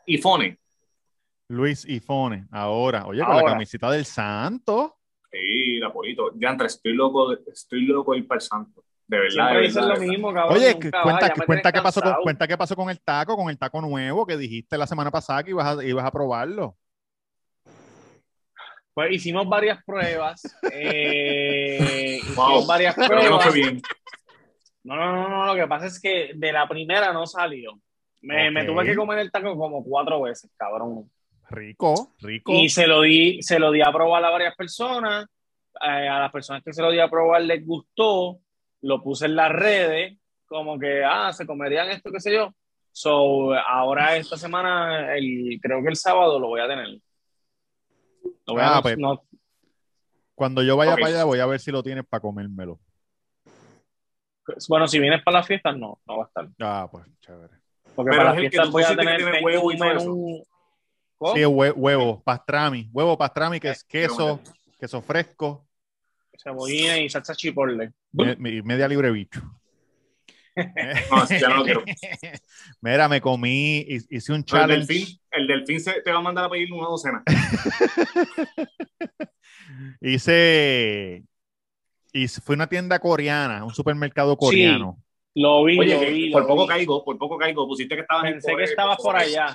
y 0.07 0.19
Fone. 0.19 0.59
Luis 1.49 1.85
y 1.87 2.01
Fone, 2.01 2.47
ahora. 2.53 3.07
Oye, 3.07 3.25
con 3.25 3.37
la 3.37 3.45
camiseta 3.45 3.91
del 3.91 4.05
santo. 4.05 4.97
Sí, 5.31 5.79
la 5.79 5.93
polito. 5.93 6.33
Ya 6.37 6.51
entre, 6.51 6.67
estoy 6.69 6.93
loco, 6.95 7.31
de- 7.31 7.51
estoy 7.53 7.83
loco 7.87 8.13
de 8.13 8.19
ir 8.19 8.27
para 8.29 8.37
el 8.39 8.43
santo. 8.43 8.85
De 9.07 9.19
verdad. 9.19 9.33
Siempre 9.35 9.57
de 9.57 9.63
dicen 9.63 9.83
verdad, 9.83 9.89
lo 9.89 9.95
de 9.95 10.01
verdad. 10.01 10.13
mismo, 10.13 10.35
cabrón. 10.35 10.57
Oye, 10.57 10.73
cuenta, 10.75 11.35
cuenta, 11.47 11.73
qué 11.73 11.81
pasó 11.83 12.01
con, 12.03 12.15
cuenta 12.23 12.47
qué 12.49 12.57
pasó 12.59 12.77
con 12.77 12.91
el 12.91 13.01
taco, 13.01 13.37
con 13.37 13.49
el 13.51 13.59
taco 13.59 13.81
nuevo 13.81 14.27
que 14.27 14.37
dijiste 14.37 14.77
la 14.79 14.87
semana 14.87 15.11
pasada 15.11 15.43
que 15.43 15.51
ibas 15.51 15.79
a, 15.79 15.85
ibas 15.85 16.05
a 16.05 16.11
probarlo. 16.11 16.77
Pues 18.99 19.13
hicimos 19.13 19.49
varias 19.49 19.79
pruebas. 19.85 20.43
eh, 20.73 22.19
hicimos 22.21 22.67
varias 22.67 22.97
Pero 22.97 23.09
que 23.09 23.15
no 23.15 23.39
pruebas. 23.39 23.45
fue 23.45 23.55
bien. 23.55 23.81
No, 24.83 24.97
no, 24.97 25.13
no, 25.15 25.29
no, 25.29 25.47
lo 25.47 25.55
que 25.55 25.69
pasa 25.69 25.87
es 25.87 26.01
que 26.01 26.33
de 26.35 26.53
la 26.53 26.67
primera 26.69 27.13
no 27.13 27.25
salió. 27.25 27.79
Me, 28.23 28.51
me 28.51 28.65
tuve 28.65 28.85
que 28.85 28.97
comer 28.97 29.21
el 29.21 29.31
taco 29.31 29.57
como 29.57 29.85
cuatro 29.85 30.23
veces, 30.23 30.51
cabrón. 30.57 31.09
Rico, 31.49 32.17
rico. 32.21 32.53
Y 32.53 32.69
se 32.71 32.89
lo 32.89 33.03
di, 33.03 33.41
se 33.41 33.61
lo 33.61 33.71
di 33.71 33.83
a 33.83 33.93
probar 33.93 34.25
a 34.25 34.31
varias 34.31 34.57
personas. 34.57 35.27
eh, 35.81 36.09
a 36.09 36.19
las 36.19 36.33
personas 36.33 36.65
que 36.65 36.73
se 36.73 36.83
lo 36.83 36.91
di 36.91 36.99
a 36.99 37.09
probar 37.09 37.43
les 37.43 37.65
gustó. 37.65 38.41
Lo 38.81 39.01
puse 39.01 39.27
en 39.27 39.37
las 39.37 39.53
redes, 39.53 40.19
como 40.47 40.77
que, 40.77 41.05
ah, 41.05 41.33
se 41.33 41.47
comerían 41.47 41.89
esto, 41.91 42.11
qué 42.11 42.19
sé 42.19 42.33
yo. 42.33 42.53
So, 42.91 43.55
ahora 43.55 44.17
esta 44.17 44.37
semana, 44.37 45.15
el, 45.15 45.61
creo 45.63 45.85
que 45.85 45.89
el 45.91 45.97
sábado 45.97 46.41
lo 46.41 46.49
voy 46.49 46.61
a 46.63 46.67
tener. 46.67 46.89
Lo 48.49 48.55
voy 48.55 48.63
a- 48.63 48.77
Ah, 48.79 48.83
pues. 48.83 48.99
no- 48.99 49.23
Cuando 50.35 50.63
yo 50.63 50.77
vaya 50.77 50.95
para 50.95 51.07
allá, 51.07 51.25
voy 51.25 51.41
a 51.41 51.47
ver 51.47 51.59
si 51.61 51.71
lo 51.73 51.83
tienes 51.83 52.05
para 52.07 52.21
comérmelo. 52.21 52.79
bueno, 54.69 54.87
si 54.89 54.99
vienes 54.99 55.23
para 55.23 55.39
las 55.39 55.47
fiestas, 55.47 55.77
no, 55.77 56.01
no 56.07 56.17
va 56.19 56.25
a 56.25 56.27
estar. 56.29 56.49
Ah, 56.61 56.89
pues, 56.91 57.05
chévere. 57.21 57.55
Porque 57.95 58.11
Pero 58.11 58.17
para 58.23 58.31
es 58.31 58.37
las 58.37 58.39
fiestas 58.41 58.71
voy 58.71 58.83
a 58.85 58.97
tener 58.97 59.45
huevo 59.45 59.71
y 59.73 59.75
un 59.75 59.79
todo 59.81 59.89
menú. 59.95 60.43
¿Cómo? 61.19 61.35
Sí, 61.35 61.41
hue- 61.41 61.75
huevo, 61.77 62.23
pastrami, 62.23 62.89
huevo 62.93 63.19
pastrami, 63.19 63.59
que 63.61 63.71
es 63.71 63.83
Eh, 63.83 63.87
qué 63.89 64.01
queso, 64.03 64.41
queso 64.79 65.03
fresco, 65.03 65.67
Cebollina 66.41 66.97
y 66.99 67.11
salsa 67.11 67.35
chipotle. 67.35 67.93
me- 68.13 68.37
media 68.37 68.87
libre 68.87 69.11
bicho. 69.11 69.41
No, 71.11 71.29
ya 71.29 71.49
no 71.49 71.57
lo 71.57 71.65
quiero. 71.65 71.85
Mira, 72.81 73.09
me 73.09 73.21
comí, 73.21 73.79
hi- 73.89 74.07
hice 74.11 74.33
un 74.33 74.39
el 74.39 74.45
challenge. 74.45 74.93
delfín, 74.93 75.21
el 75.31 75.47
delfín 75.47 75.81
se, 75.81 76.03
te 76.03 76.11
va 76.11 76.19
a 76.19 76.23
mandar 76.23 76.45
a 76.47 76.51
pedir 76.51 76.73
una 76.73 76.87
docena. 76.89 77.23
Hice, 80.01 81.25
hice, 82.13 82.41
fue 82.41 82.55
una 82.55 82.67
tienda 82.69 82.99
coreana, 82.99 83.65
un 83.65 83.75
supermercado 83.75 84.37
coreano. 84.37 84.99
Lo 85.35 85.65
vi, 85.65 85.77
lo 85.77 85.83
vi. 85.85 85.87
Oye, 85.97 86.27
lo 86.31 86.33
por 86.33 86.47
poco 86.47 86.63
vi. 86.63 86.69
caigo, 86.69 87.05
por 87.05 87.19
poco 87.19 87.39
caigo. 87.39 87.67
Pusiste 87.69 87.95
que 87.95 88.01
estabas 88.03 88.25
en 88.27 88.33
Pensé 88.35 88.49
que 88.49 88.53
Corea, 88.53 88.67
estabas 88.67 88.97
por 88.99 89.17
allá. 89.17 89.55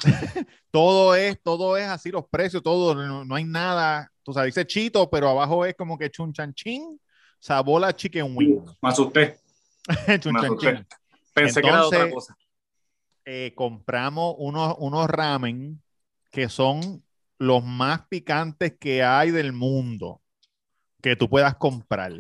Todo 0.72 1.16
es, 1.16 1.42
todo 1.42 1.78
es 1.78 1.88
así, 1.88 2.10
los 2.12 2.26
precios, 2.30 2.64
todo, 2.64 2.96
no, 2.96 3.26
no 3.26 3.36
hay 3.36 3.44
nada. 3.44 4.10
Tú 4.24 4.34
sabes, 4.34 4.54
dice 4.56 4.66
chito, 4.66 5.10
pero 5.10 5.30
abajo 5.30 5.66
es 5.66 5.76
como 5.76 5.98
que 5.98 6.10
chun 6.10 6.32
chan 6.34 6.54
chin, 6.54 7.00
sabola 7.40 7.94
chicken 7.94 8.36
wing. 8.36 8.62
Me 8.82 8.90
asusté. 8.90 9.36
Chun 10.22 10.36
chin. 10.60 10.88
Pensé 11.34 11.62
que 11.62 11.68
era 11.68 11.86
otra 11.86 12.04
Entonces- 12.04 12.14
cosa. 12.14 12.38
eh, 13.26 13.54
compramos 13.56 14.36
unos, 14.38 14.76
unos 14.80 15.08
ramen 15.10 15.82
que 16.32 16.50
son 16.50 17.04
los 17.38 17.64
más 17.64 18.08
picantes 18.08 18.76
que 18.80 19.04
hay 19.04 19.32
del 19.32 19.54
mundo 19.54 20.22
que 21.02 21.16
tú 21.16 21.30
puedas 21.30 21.56
comprar. 21.56 22.12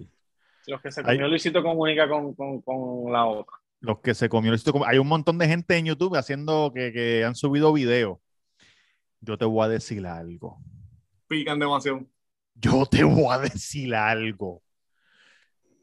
Los 0.67 0.82
que 0.82 0.91
se 0.91 1.04
comió 1.04 1.28
Luisito 1.28 1.62
comunica 1.63 2.08
con, 2.10 2.34
con, 2.34 2.62
con 2.62 3.12
la 3.12 3.26
otra. 3.26 3.58
Los 3.80 3.99
que 3.99 4.13
se 4.13 4.30
comió. 4.30 4.54
esto 4.54 4.71
como- 4.71 4.86
Hay 4.86 4.97
un 4.97 5.08
montón 5.08 5.38
de 5.38 5.47
gente 5.47 5.78
en 5.78 5.86
YouTube 5.86 6.15
haciendo 6.15 6.71
que, 6.73 6.91
que 6.93 7.23
han 7.26 7.36
subido 7.36 7.71
videos. 7.73 8.17
Yo 9.21 9.38
te 9.38 9.45
voy 9.45 9.65
a 9.65 9.69
decir 9.69 10.06
algo. 10.06 10.58
Pican 11.28 11.60
demasiado. 11.60 12.06
Yo 12.56 12.86
te 12.86 13.04
voy 13.04 13.28
a 13.34 13.39
decir 13.39 13.93
algo. 13.95 14.62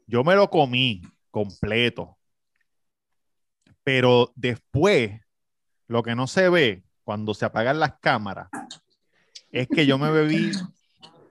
Yo 0.07 0.23
me 0.23 0.35
lo 0.35 0.49
comí 0.49 1.01
completo. 1.31 2.17
Pero 3.83 4.31
después, 4.35 5.19
lo 5.87 6.03
que 6.03 6.15
no 6.15 6.27
se 6.27 6.49
ve 6.49 6.83
cuando 7.03 7.33
se 7.33 7.45
apagan 7.45 7.79
las 7.79 7.99
cámaras 7.99 8.49
es 9.51 9.67
que 9.67 9.85
yo 9.85 9.97
me 9.97 10.11
bebí, 10.11 10.51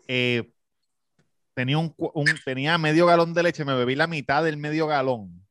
eh, 0.08 0.52
tenía, 1.54 1.78
un, 1.78 1.94
tenía 2.44 2.76
medio 2.76 3.06
galón 3.06 3.32
de 3.32 3.42
leche, 3.42 3.64
me 3.64 3.74
bebí 3.74 3.94
la 3.94 4.06
mitad 4.06 4.44
del 4.44 4.56
medio 4.56 4.86
galón, 4.86 5.46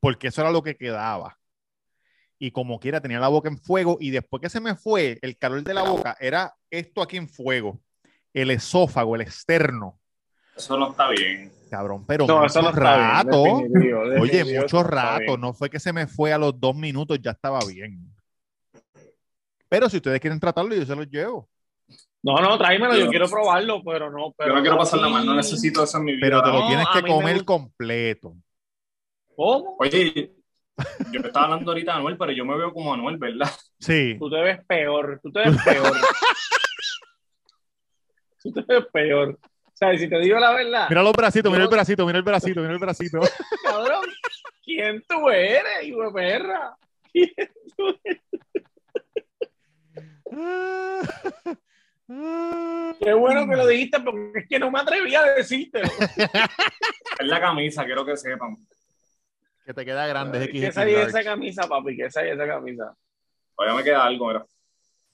porque 0.00 0.28
eso 0.28 0.42
era 0.42 0.50
lo 0.50 0.62
que 0.62 0.76
quedaba. 0.76 1.38
Y 2.38 2.50
como 2.50 2.80
quiera, 2.80 3.00
tenía 3.00 3.20
la 3.20 3.28
boca 3.28 3.48
en 3.48 3.58
fuego 3.58 3.98
y 4.00 4.10
después 4.10 4.40
que 4.40 4.50
se 4.50 4.60
me 4.60 4.74
fue, 4.74 5.18
el 5.22 5.38
calor 5.38 5.62
de 5.62 5.74
la 5.74 5.82
boca 5.82 6.16
era 6.20 6.54
esto 6.70 7.02
aquí 7.02 7.16
en 7.16 7.28
fuego, 7.28 7.80
el 8.32 8.50
esófago, 8.50 9.14
el 9.14 9.22
externo. 9.22 10.00
Eso 10.56 10.76
no 10.76 10.90
está 10.90 11.08
bien. 11.08 11.61
Cabrón, 11.72 12.04
pero 12.06 12.26
No, 12.26 12.42
mucho 12.42 12.60
no 12.60 12.68
está 12.68 12.96
bien, 12.96 13.08
rato. 13.30 13.42
definitivo, 13.44 14.00
Oye, 14.20 14.60
mucho 14.60 14.82
rato. 14.82 15.20
bien. 15.26 15.40
No 15.40 15.54
fue 15.54 15.70
que 15.70 15.80
se 15.80 15.90
me 15.90 16.06
fue 16.06 16.30
a 16.30 16.36
los 16.36 16.60
dos 16.60 16.76
minutos, 16.76 17.18
ya 17.22 17.30
estaba 17.30 17.60
bien. 17.66 17.98
Pero 19.70 19.88
si 19.88 19.96
ustedes 19.96 20.20
quieren 20.20 20.38
tratarlo, 20.38 20.74
yo 20.74 20.84
se 20.84 20.94
los 20.94 21.08
llevo. 21.08 21.48
No, 22.22 22.34
no, 22.42 22.58
tráemelo, 22.58 22.94
yo 22.94 23.04
Yo- 23.06 23.10
quiero 23.10 23.26
probarlo, 23.26 23.82
pero 23.82 24.10
no. 24.10 24.34
Pero 24.36 24.50
Yo 24.50 24.54
no 24.56 24.60
quiero 24.60 24.76
pasar 24.76 25.00
la 25.00 25.06
así. 25.06 25.14
mano, 25.14 25.24
no 25.30 25.34
necesito 25.34 25.82
eso 25.84 25.96
en 25.96 26.04
mi 26.04 26.12
vida. 26.12 26.20
Pero 26.26 26.42
te 26.42 26.48
lo 26.50 26.60
No, 26.60 26.66
tienes 26.68 26.86
que 26.92 27.02
me 27.04 27.08
comer 27.08 27.34
gusta. 27.36 27.46
completo. 27.46 28.36
¿Cómo? 29.34 29.76
Oye, 29.78 30.30
yo 31.10 31.20
estaba 31.24 31.46
hablando 31.46 31.70
ahorita 31.70 31.92
de 31.92 31.98
Anuel, 32.00 32.18
pero 32.18 32.32
yo 32.32 32.44
me 32.44 32.54
veo 32.58 32.70
como 32.74 32.92
Anuel, 32.92 33.16
¿verdad? 33.16 33.48
Sí. 33.80 34.16
Tú 34.18 34.28
te 34.28 34.42
ves 34.42 34.60
peor, 34.66 35.20
tú 35.22 35.32
te 35.32 35.38
ves 35.40 35.56
peor. 35.64 35.90
tú 38.42 38.52
te 38.52 38.60
ves 38.68 38.84
peor. 38.92 39.38
Si 39.98 40.08
te 40.08 40.18
digo 40.20 40.38
la 40.38 40.52
verdad, 40.52 40.86
Mira 40.88 41.02
los 41.02 41.12
bracitos, 41.12 41.50
mira 41.50 41.64
el 41.64 41.70
bracito, 41.70 42.06
mira 42.06 42.18
el 42.18 42.24
bracito, 42.24 42.60
mira 42.60 42.72
el 42.72 42.78
bracito. 42.78 43.20
cabrón, 43.64 44.04
¿quién 44.64 45.02
tú 45.08 45.28
eres, 45.28 45.82
hijo 45.84 46.04
de 46.04 46.12
perra? 46.12 46.76
¿Quién 47.12 47.34
tú 47.76 47.98
eres? 48.04 48.20
Qué 53.00 53.12
bueno 53.12 53.48
que 53.48 53.56
lo 53.56 53.66
dijiste 53.66 54.00
porque 54.00 54.40
es 54.40 54.48
que 54.48 54.58
no 54.58 54.70
me 54.70 54.80
atreví 54.80 55.14
a 55.14 55.22
decírtelo. 55.34 55.88
Es 57.18 57.26
la 57.26 57.40
camisa, 57.40 57.84
quiero 57.84 58.04
que 58.04 58.16
sepan. 58.16 58.56
Que 59.64 59.74
te 59.74 59.84
queda 59.84 60.06
grande. 60.06 60.44
es 60.44 60.48
¿Qué 60.48 60.72
XXL 60.72 60.80
hay 60.80 60.94
esa 60.94 61.22
camisa, 61.22 61.68
papi? 61.68 61.96
¿Qué 61.96 62.08
hay 62.14 62.30
esa 62.30 62.46
camisa? 62.46 62.96
Todavía 63.54 63.76
me 63.76 63.84
queda 63.84 64.04
algo, 64.04 64.28
mira. 64.28 64.44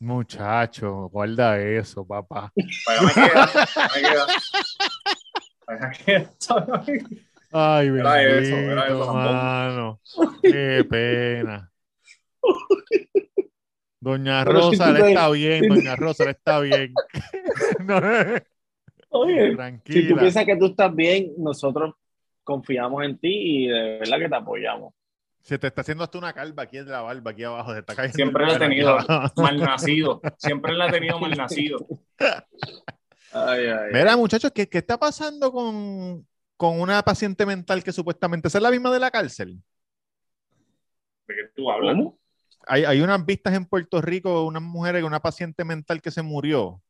Muchacho, 0.01 1.09
guarda 1.09 1.59
eso, 1.61 2.07
papá. 2.07 2.53
Me 2.55 2.65
queda. 3.15 4.27
me 5.67 5.91
queda. 6.07 6.31
Todavía 6.47 6.83
me 6.87 6.99
queda. 6.99 7.29
Ay, 7.51 7.87
Era 7.89 8.23
eso, 8.23 8.57
bendito, 8.57 8.57
era 8.73 8.87
eso, 8.87 9.15
mano. 9.15 10.01
Qué 10.43 10.87
pena. 10.89 11.73
Doña 14.01 14.45
Rosa 14.45 14.93
le 14.93 15.09
está 15.09 15.29
bien, 15.31 15.69
Doña 15.69 15.97
Rosa 15.97 16.25
le 16.25 16.31
está 16.33 16.61
bien. 16.61 16.95
No, 17.81 18.01
Oye, 19.11 19.55
tranquila. 19.57 20.01
si 20.01 20.09
tú 20.09 20.17
piensas 20.17 20.45
que 20.45 20.57
tú 20.57 20.67
estás 20.67 20.95
bien, 20.95 21.33
nosotros 21.39 21.95
confiamos 22.45 23.03
en 23.05 23.19
ti 23.19 23.65
y 23.65 23.67
de 23.67 23.99
verdad 24.01 24.19
que 24.19 24.29
te 24.29 24.37
apoyamos. 24.37 24.95
Se 25.49 25.59
te 25.59 25.67
está 25.67 25.81
haciendo 25.81 26.05
hasta 26.05 26.19
una 26.19 26.35
calva 26.35 26.65
aquí 26.65 26.77
en 26.77 26.91
la 26.91 27.01
barba, 27.01 27.31
aquí 27.31 27.43
abajo. 27.43 27.73
Se 27.73 27.79
está 27.79 27.95
cayendo 27.95 28.17
Siempre 28.17 28.45
lo 28.45 28.53
he 28.53 28.59
tenido 28.59 28.99
mal 29.35 29.59
nacido. 29.59 30.21
Siempre 30.37 30.75
la 30.75 30.89
he 30.89 30.91
tenido 30.91 31.19
mal 31.21 31.35
nacido. 31.35 31.87
Ay, 33.33 33.65
ay, 33.65 33.91
Mira, 33.91 34.15
muchachos, 34.19 34.53
¿qué, 34.55 34.69
qué 34.69 34.77
está 34.77 34.99
pasando 34.99 35.51
con, 35.51 36.29
con 36.55 36.79
una 36.79 37.03
paciente 37.03 37.47
mental 37.47 37.83
que 37.83 37.93
supuestamente 37.93 38.49
es 38.49 38.61
la 38.61 38.71
misma 38.71 38.91
de 38.91 38.99
la 38.99 39.11
cárcel? 39.11 39.59
¿De 41.27 41.35
qué 41.35 41.51
tú 41.57 41.71
hablas? 41.71 41.97
Hay, 42.67 42.85
hay 42.85 43.01
unas 43.01 43.25
vistas 43.25 43.55
en 43.55 43.65
Puerto 43.65 44.03
Rico, 44.03 44.45
unas 44.45 44.63
mujeres, 44.63 45.03
una 45.03 45.21
paciente 45.21 45.65
mental 45.65 46.03
que 46.03 46.11
se 46.11 46.21
murió. 46.21 46.83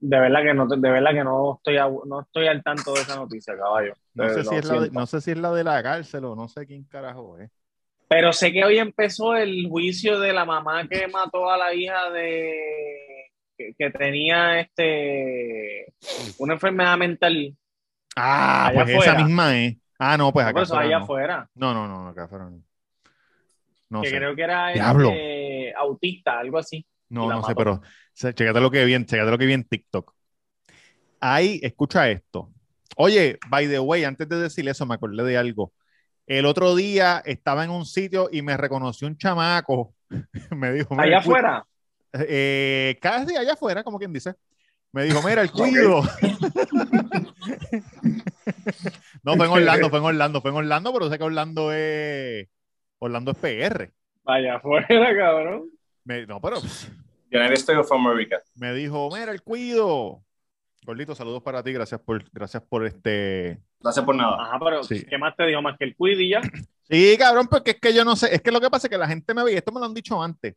De 0.00 0.18
verdad 0.20 0.42
que 0.42 0.54
no, 0.54 0.66
de 0.68 0.90
verdad 0.90 1.10
que 1.12 1.24
no 1.24 1.56
estoy, 1.56 1.76
a- 1.76 1.88
no 2.06 2.20
estoy 2.20 2.46
al 2.46 2.62
tanto 2.62 2.94
de 2.94 3.02
esa 3.02 3.16
noticia, 3.16 3.56
caballo. 3.56 3.94
No 4.14 4.28
Eh, 4.28 4.28
sé, 4.28 4.44
si 4.44 4.54
es 4.56 4.64
la 4.66 4.80
de, 4.80 4.90
no 4.90 5.06
sé 5.06 5.20
si 5.20 5.30
es 5.30 5.38
la 5.38 5.52
de 5.52 5.64
la 5.64 5.82
cárcel 5.82 6.24
o 6.26 6.36
no 6.36 6.48
sé 6.48 6.66
quién 6.66 6.84
carajo 6.84 7.38
es. 7.38 7.50
Pero 8.08 8.32
sé 8.32 8.52
que 8.52 8.64
hoy 8.64 8.78
empezó 8.78 9.34
el 9.36 9.68
juicio 9.68 10.18
de 10.18 10.32
la 10.32 10.44
mamá 10.44 10.88
que 10.88 11.06
mató 11.08 11.50
a 11.50 11.58
la 11.58 11.74
hija 11.74 12.10
de 12.10 12.54
que, 13.56 13.74
que 13.78 13.90
tenía 13.90 14.60
este 14.60 15.92
una 16.38 16.54
enfermedad 16.54 16.96
mental. 16.96 17.54
Ah, 18.16 18.70
Allá 18.70 18.72
pues 18.72 18.88
esa 18.88 19.14
misma 19.14 19.56
es. 19.56 19.76
Ah, 19.98 20.16
no, 20.16 20.32
pues 20.32 20.46
acá 20.46 20.62
afuera 20.62 20.82
allá 20.82 20.98
no. 20.98 20.98
afuera. 20.98 21.50
No, 21.54 21.72
no, 21.74 21.86
no, 21.88 22.08
acá 22.08 22.24
afuera 22.24 22.50
no. 22.50 22.62
No 23.90 24.00
que 24.00 24.06
sé. 24.06 24.16
creo 24.16 24.34
que 24.36 24.42
era 24.42 24.74
este, 24.74 25.74
autista, 25.74 26.38
algo 26.38 26.58
así. 26.58 26.84
No, 27.10 27.28
no 27.28 27.42
sé, 27.42 27.50
mató. 27.50 27.54
pero 27.56 27.82
se- 28.12 28.34
chécate 28.34 28.60
lo 28.60 28.70
que 28.70 28.84
vi 28.84 28.94
en, 28.94 29.06
chécate 29.06 29.30
lo 29.30 29.38
que 29.38 29.46
vi 29.46 29.54
en 29.54 29.64
TikTok. 29.64 30.12
Ahí, 31.20 31.58
escucha 31.62 32.08
esto. 32.10 32.50
Oye, 32.96 33.38
by 33.48 33.68
the 33.68 33.78
way, 33.78 34.04
antes 34.04 34.28
de 34.28 34.38
decir 34.38 34.68
eso, 34.68 34.86
me 34.86 34.94
acordé 34.94 35.22
de 35.24 35.36
algo. 35.36 35.72
El 36.26 36.46
otro 36.46 36.76
día 36.76 37.22
estaba 37.24 37.64
en 37.64 37.70
un 37.70 37.86
sitio 37.86 38.28
y 38.30 38.42
me 38.42 38.56
reconoció 38.56 39.08
un 39.08 39.16
chamaco. 39.16 39.94
me 40.50 40.72
dijo, 40.72 40.94
mira, 40.94 41.04
Allá 41.04 41.18
afuera. 41.18 41.64
Eh, 42.12 42.98
casi 43.00 43.36
allá 43.36 43.54
afuera, 43.54 43.82
como 43.82 43.98
quien 43.98 44.12
dice. 44.12 44.34
Me 44.92 45.04
dijo, 45.04 45.22
mira, 45.22 45.42
el 45.42 45.50
cuido. 45.52 46.02
no, 49.22 49.36
fue 49.36 49.46
en 49.46 49.52
Orlando, 49.52 49.90
fue 49.90 49.98
en 49.98 50.04
Orlando, 50.04 50.40
fue 50.40 50.50
en 50.50 50.56
Orlando, 50.56 50.92
pero 50.92 51.10
sé 51.10 51.18
que 51.18 51.24
Orlando 51.24 51.72
es. 51.72 52.48
Orlando 52.98 53.32
es 53.32 53.38
PR. 53.38 53.92
Allá 54.24 54.56
afuera, 54.56 55.16
cabrón. 55.16 55.70
Me- 56.08 56.26
no, 56.26 56.40
pero 56.40 56.56
United 57.30 57.52
States 57.52 57.78
of 57.78 57.92
America. 57.92 58.40
me 58.54 58.72
dijo, 58.72 59.10
mira, 59.12 59.30
el 59.30 59.42
cuido. 59.42 60.24
Gordito, 60.86 61.14
saludos 61.14 61.42
para 61.42 61.62
ti, 61.62 61.70
gracias 61.70 62.00
por, 62.00 62.24
gracias 62.32 62.62
por 62.62 62.86
este. 62.86 63.60
Gracias 63.78 64.02
por 64.06 64.16
nada. 64.16 64.42
Ajá, 64.42 64.58
pero 64.58 64.82
Sí. 64.84 65.04
¿qué 65.04 65.18
más 65.18 65.36
te 65.36 65.44
dijo? 65.44 65.60
Más 65.60 65.76
que 65.76 65.84
el 65.84 65.94
cuid 65.94 66.18
y 66.18 66.30
ya. 66.30 66.40
Sí, 66.90 67.16
cabrón, 67.18 67.48
porque 67.48 67.72
es 67.72 67.80
que 67.80 67.92
yo 67.92 68.02
no 68.02 68.16
sé, 68.16 68.34
es 68.34 68.40
que 68.40 68.50
lo 68.50 68.62
que 68.62 68.70
pasa 68.70 68.86
es 68.86 68.90
que 68.90 68.96
la 68.96 69.06
gente 69.06 69.34
me 69.34 69.44
ve, 69.44 69.52
y 69.52 69.56
esto 69.56 69.70
me 69.72 69.78
lo 69.78 69.84
han 69.84 69.92
dicho 69.92 70.22
antes, 70.22 70.54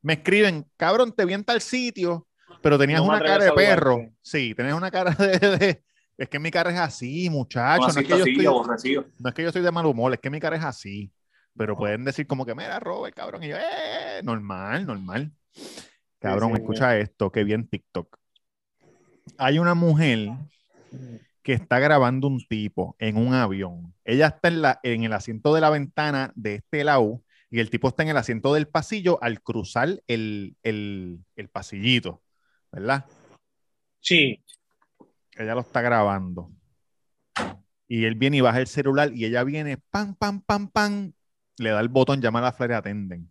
me 0.00 0.14
escriben, 0.14 0.64
cabrón, 0.78 1.12
te 1.12 1.26
vi 1.26 1.34
en 1.34 1.44
tal 1.44 1.60
sitio, 1.60 2.26
pero 2.62 2.78
tenías 2.78 3.02
No 3.02 3.08
una 3.08 3.20
cara 3.20 3.44
de 3.44 3.52
perro. 3.52 3.98
Sí, 4.22 4.54
tenías 4.54 4.74
una 4.74 4.90
cara 4.90 5.10
de, 5.14 5.38
de- 5.58 5.84
Es 6.16 6.26
que 6.30 6.38
mi 6.38 6.50
cara 6.50 6.70
es 6.70 6.78
así, 6.78 7.28
muchacho. 7.28 7.82
No, 7.82 7.88
es 7.88 7.96
que 7.96 8.04
yo 8.08 8.16
estoy, 8.16 8.44
no 9.18 9.28
es 9.28 9.34
que 9.34 9.42
yo 9.42 9.48
estoy 9.48 9.60
de 9.60 9.70
mal 9.70 9.84
humor, 9.84 10.14
es 10.14 10.20
que 10.20 10.30
mi 10.30 10.40
cara 10.40 10.56
es 10.56 10.64
así. 10.64 11.12
Pero 11.56 11.76
pueden 11.76 12.04
decir 12.04 12.26
como 12.26 12.44
que, 12.44 12.54
mira, 12.54 12.80
Robert, 12.80 13.14
cabrón. 13.14 13.44
Y 13.44 13.48
yo, 13.48 13.56
eh, 13.56 14.22
normal, 14.22 14.86
normal. 14.86 15.32
Cabrón, 16.18 16.52
sí, 16.54 16.62
escucha 16.62 16.98
esto, 16.98 17.30
que 17.30 17.44
vi 17.44 17.52
en 17.52 17.68
TikTok. 17.68 18.16
Hay 19.38 19.58
una 19.58 19.74
mujer 19.74 20.30
que 21.42 21.52
está 21.52 21.78
grabando 21.78 22.26
un 22.26 22.44
tipo 22.46 22.96
en 22.98 23.16
un 23.16 23.34
avión. 23.34 23.94
Ella 24.04 24.28
está 24.28 24.48
en, 24.48 24.62
la, 24.62 24.80
en 24.82 25.04
el 25.04 25.12
asiento 25.12 25.54
de 25.54 25.60
la 25.60 25.70
ventana 25.70 26.32
de 26.34 26.56
este 26.56 26.82
lado 26.82 27.22
y 27.50 27.60
el 27.60 27.70
tipo 27.70 27.88
está 27.88 28.02
en 28.02 28.08
el 28.08 28.16
asiento 28.16 28.52
del 28.54 28.66
pasillo 28.66 29.22
al 29.22 29.40
cruzar 29.40 30.02
el, 30.08 30.56
el, 30.62 31.20
el 31.36 31.48
pasillito, 31.48 32.22
¿verdad? 32.72 33.04
Sí. 34.00 34.42
Ella 35.36 35.54
lo 35.54 35.60
está 35.60 35.80
grabando. 35.80 36.50
Y 37.86 38.06
él 38.06 38.14
viene 38.16 38.38
y 38.38 38.40
baja 38.40 38.60
el 38.60 38.66
celular 38.66 39.12
y 39.14 39.24
ella 39.24 39.44
viene, 39.44 39.76
pam, 39.76 40.14
pam, 40.14 40.40
pam, 40.40 40.68
pam, 40.68 41.12
le 41.58 41.70
da 41.70 41.80
el 41.80 41.88
botón, 41.88 42.20
llama 42.20 42.40
a 42.40 42.42
la 42.42 42.52
flare 42.52 42.74
attendant. 42.74 43.28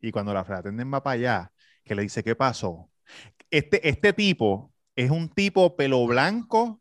Y 0.00 0.10
cuando 0.12 0.34
la 0.34 0.44
flare 0.44 0.60
attendant 0.60 0.92
va 0.92 1.02
para 1.02 1.14
allá, 1.14 1.52
que 1.84 1.94
le 1.94 2.02
dice, 2.02 2.22
¿qué 2.24 2.34
pasó? 2.34 2.90
Este, 3.50 3.88
este 3.88 4.12
tipo 4.12 4.72
es 4.96 5.10
un 5.10 5.28
tipo 5.28 5.76
pelo 5.76 6.06
blanco, 6.06 6.80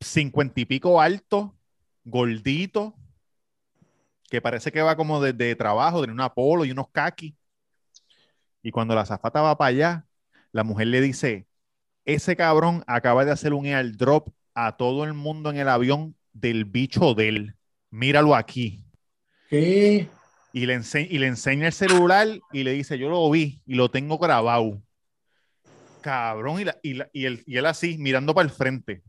cincuenta 0.00 0.60
y 0.60 0.64
pico 0.64 1.00
alto, 1.00 1.56
gordito, 2.04 2.94
que 4.30 4.40
parece 4.40 4.72
que 4.72 4.82
va 4.82 4.96
como 4.96 5.20
de, 5.20 5.32
de 5.32 5.56
trabajo, 5.56 6.02
de 6.02 6.12
un 6.12 6.20
polo 6.34 6.64
y 6.64 6.70
unos 6.70 6.88
kaki. 6.90 7.36
Y 8.62 8.70
cuando 8.70 8.94
la 8.94 9.06
zafata 9.06 9.40
va 9.40 9.56
para 9.56 9.68
allá, 9.68 10.06
la 10.52 10.64
mujer 10.64 10.88
le 10.88 11.00
dice, 11.00 11.46
ese 12.04 12.36
cabrón 12.36 12.84
acaba 12.86 13.24
de 13.24 13.32
hacer 13.32 13.52
un 13.52 13.66
airdrop 13.66 14.30
a 14.54 14.76
todo 14.76 15.04
el 15.04 15.14
mundo 15.14 15.50
en 15.50 15.58
el 15.58 15.68
avión 15.68 16.16
del 16.32 16.64
bicho 16.64 17.14
de 17.14 17.28
él. 17.28 17.56
Míralo 17.90 18.34
aquí. 18.34 18.87
¿Qué? 19.48 20.08
Y 20.52 20.66
le, 20.66 20.80
y 21.10 21.18
le 21.18 21.26
enseña 21.26 21.66
el 21.66 21.72
celular 21.72 22.26
y 22.52 22.62
le 22.64 22.72
dice, 22.72 22.98
yo 22.98 23.08
lo 23.08 23.30
vi 23.30 23.62
y 23.66 23.74
lo 23.74 23.90
tengo 23.90 24.18
grabado. 24.18 24.82
Cabrón, 26.00 26.60
y, 26.60 26.64
la- 26.64 26.78
y, 26.82 26.94
la- 26.94 27.10
y 27.12 27.24
él, 27.26 27.42
y 27.46 27.56
él 27.56 27.66
así, 27.66 27.98
mirando 27.98 28.34
para 28.34 28.48
el 28.48 28.54
frente. 28.54 29.02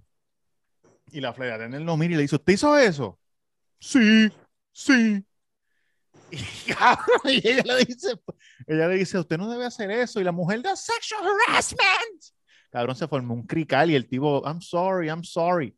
Y 1.11 1.21
la 1.21 1.33
flight 1.33 1.53
attendant 1.53 1.85
lo 1.85 1.97
mira 1.97 2.13
y 2.13 2.17
le 2.17 2.21
dice, 2.23 2.35
¿usted 2.35 2.53
hizo 2.53 2.77
eso? 2.77 3.19
Sí, 3.79 4.29
sí. 4.71 5.23
Y, 6.31 6.73
cabrón, 6.73 7.21
y 7.25 7.37
ella 7.47 7.63
le 7.75 7.85
dice, 7.85 8.09
ella 8.67 8.87
le 8.87 8.97
dice, 8.97 9.17
usted 9.17 9.35
no 9.39 9.49
debe 9.49 9.65
hacer 9.65 9.89
eso. 9.89 10.19
Y 10.19 10.23
la 10.23 10.31
mujer 10.31 10.61
da 10.61 10.75
sexual 10.75 11.23
harassment. 11.47 12.23
Cabrón, 12.69 12.95
se 12.95 13.07
formó 13.07 13.33
un 13.33 13.47
crical 13.47 13.89
y 13.89 13.95
el 13.95 14.07
tipo, 14.07 14.43
I'm 14.45 14.61
sorry, 14.61 15.07
I'm 15.07 15.23
sorry. 15.23 15.75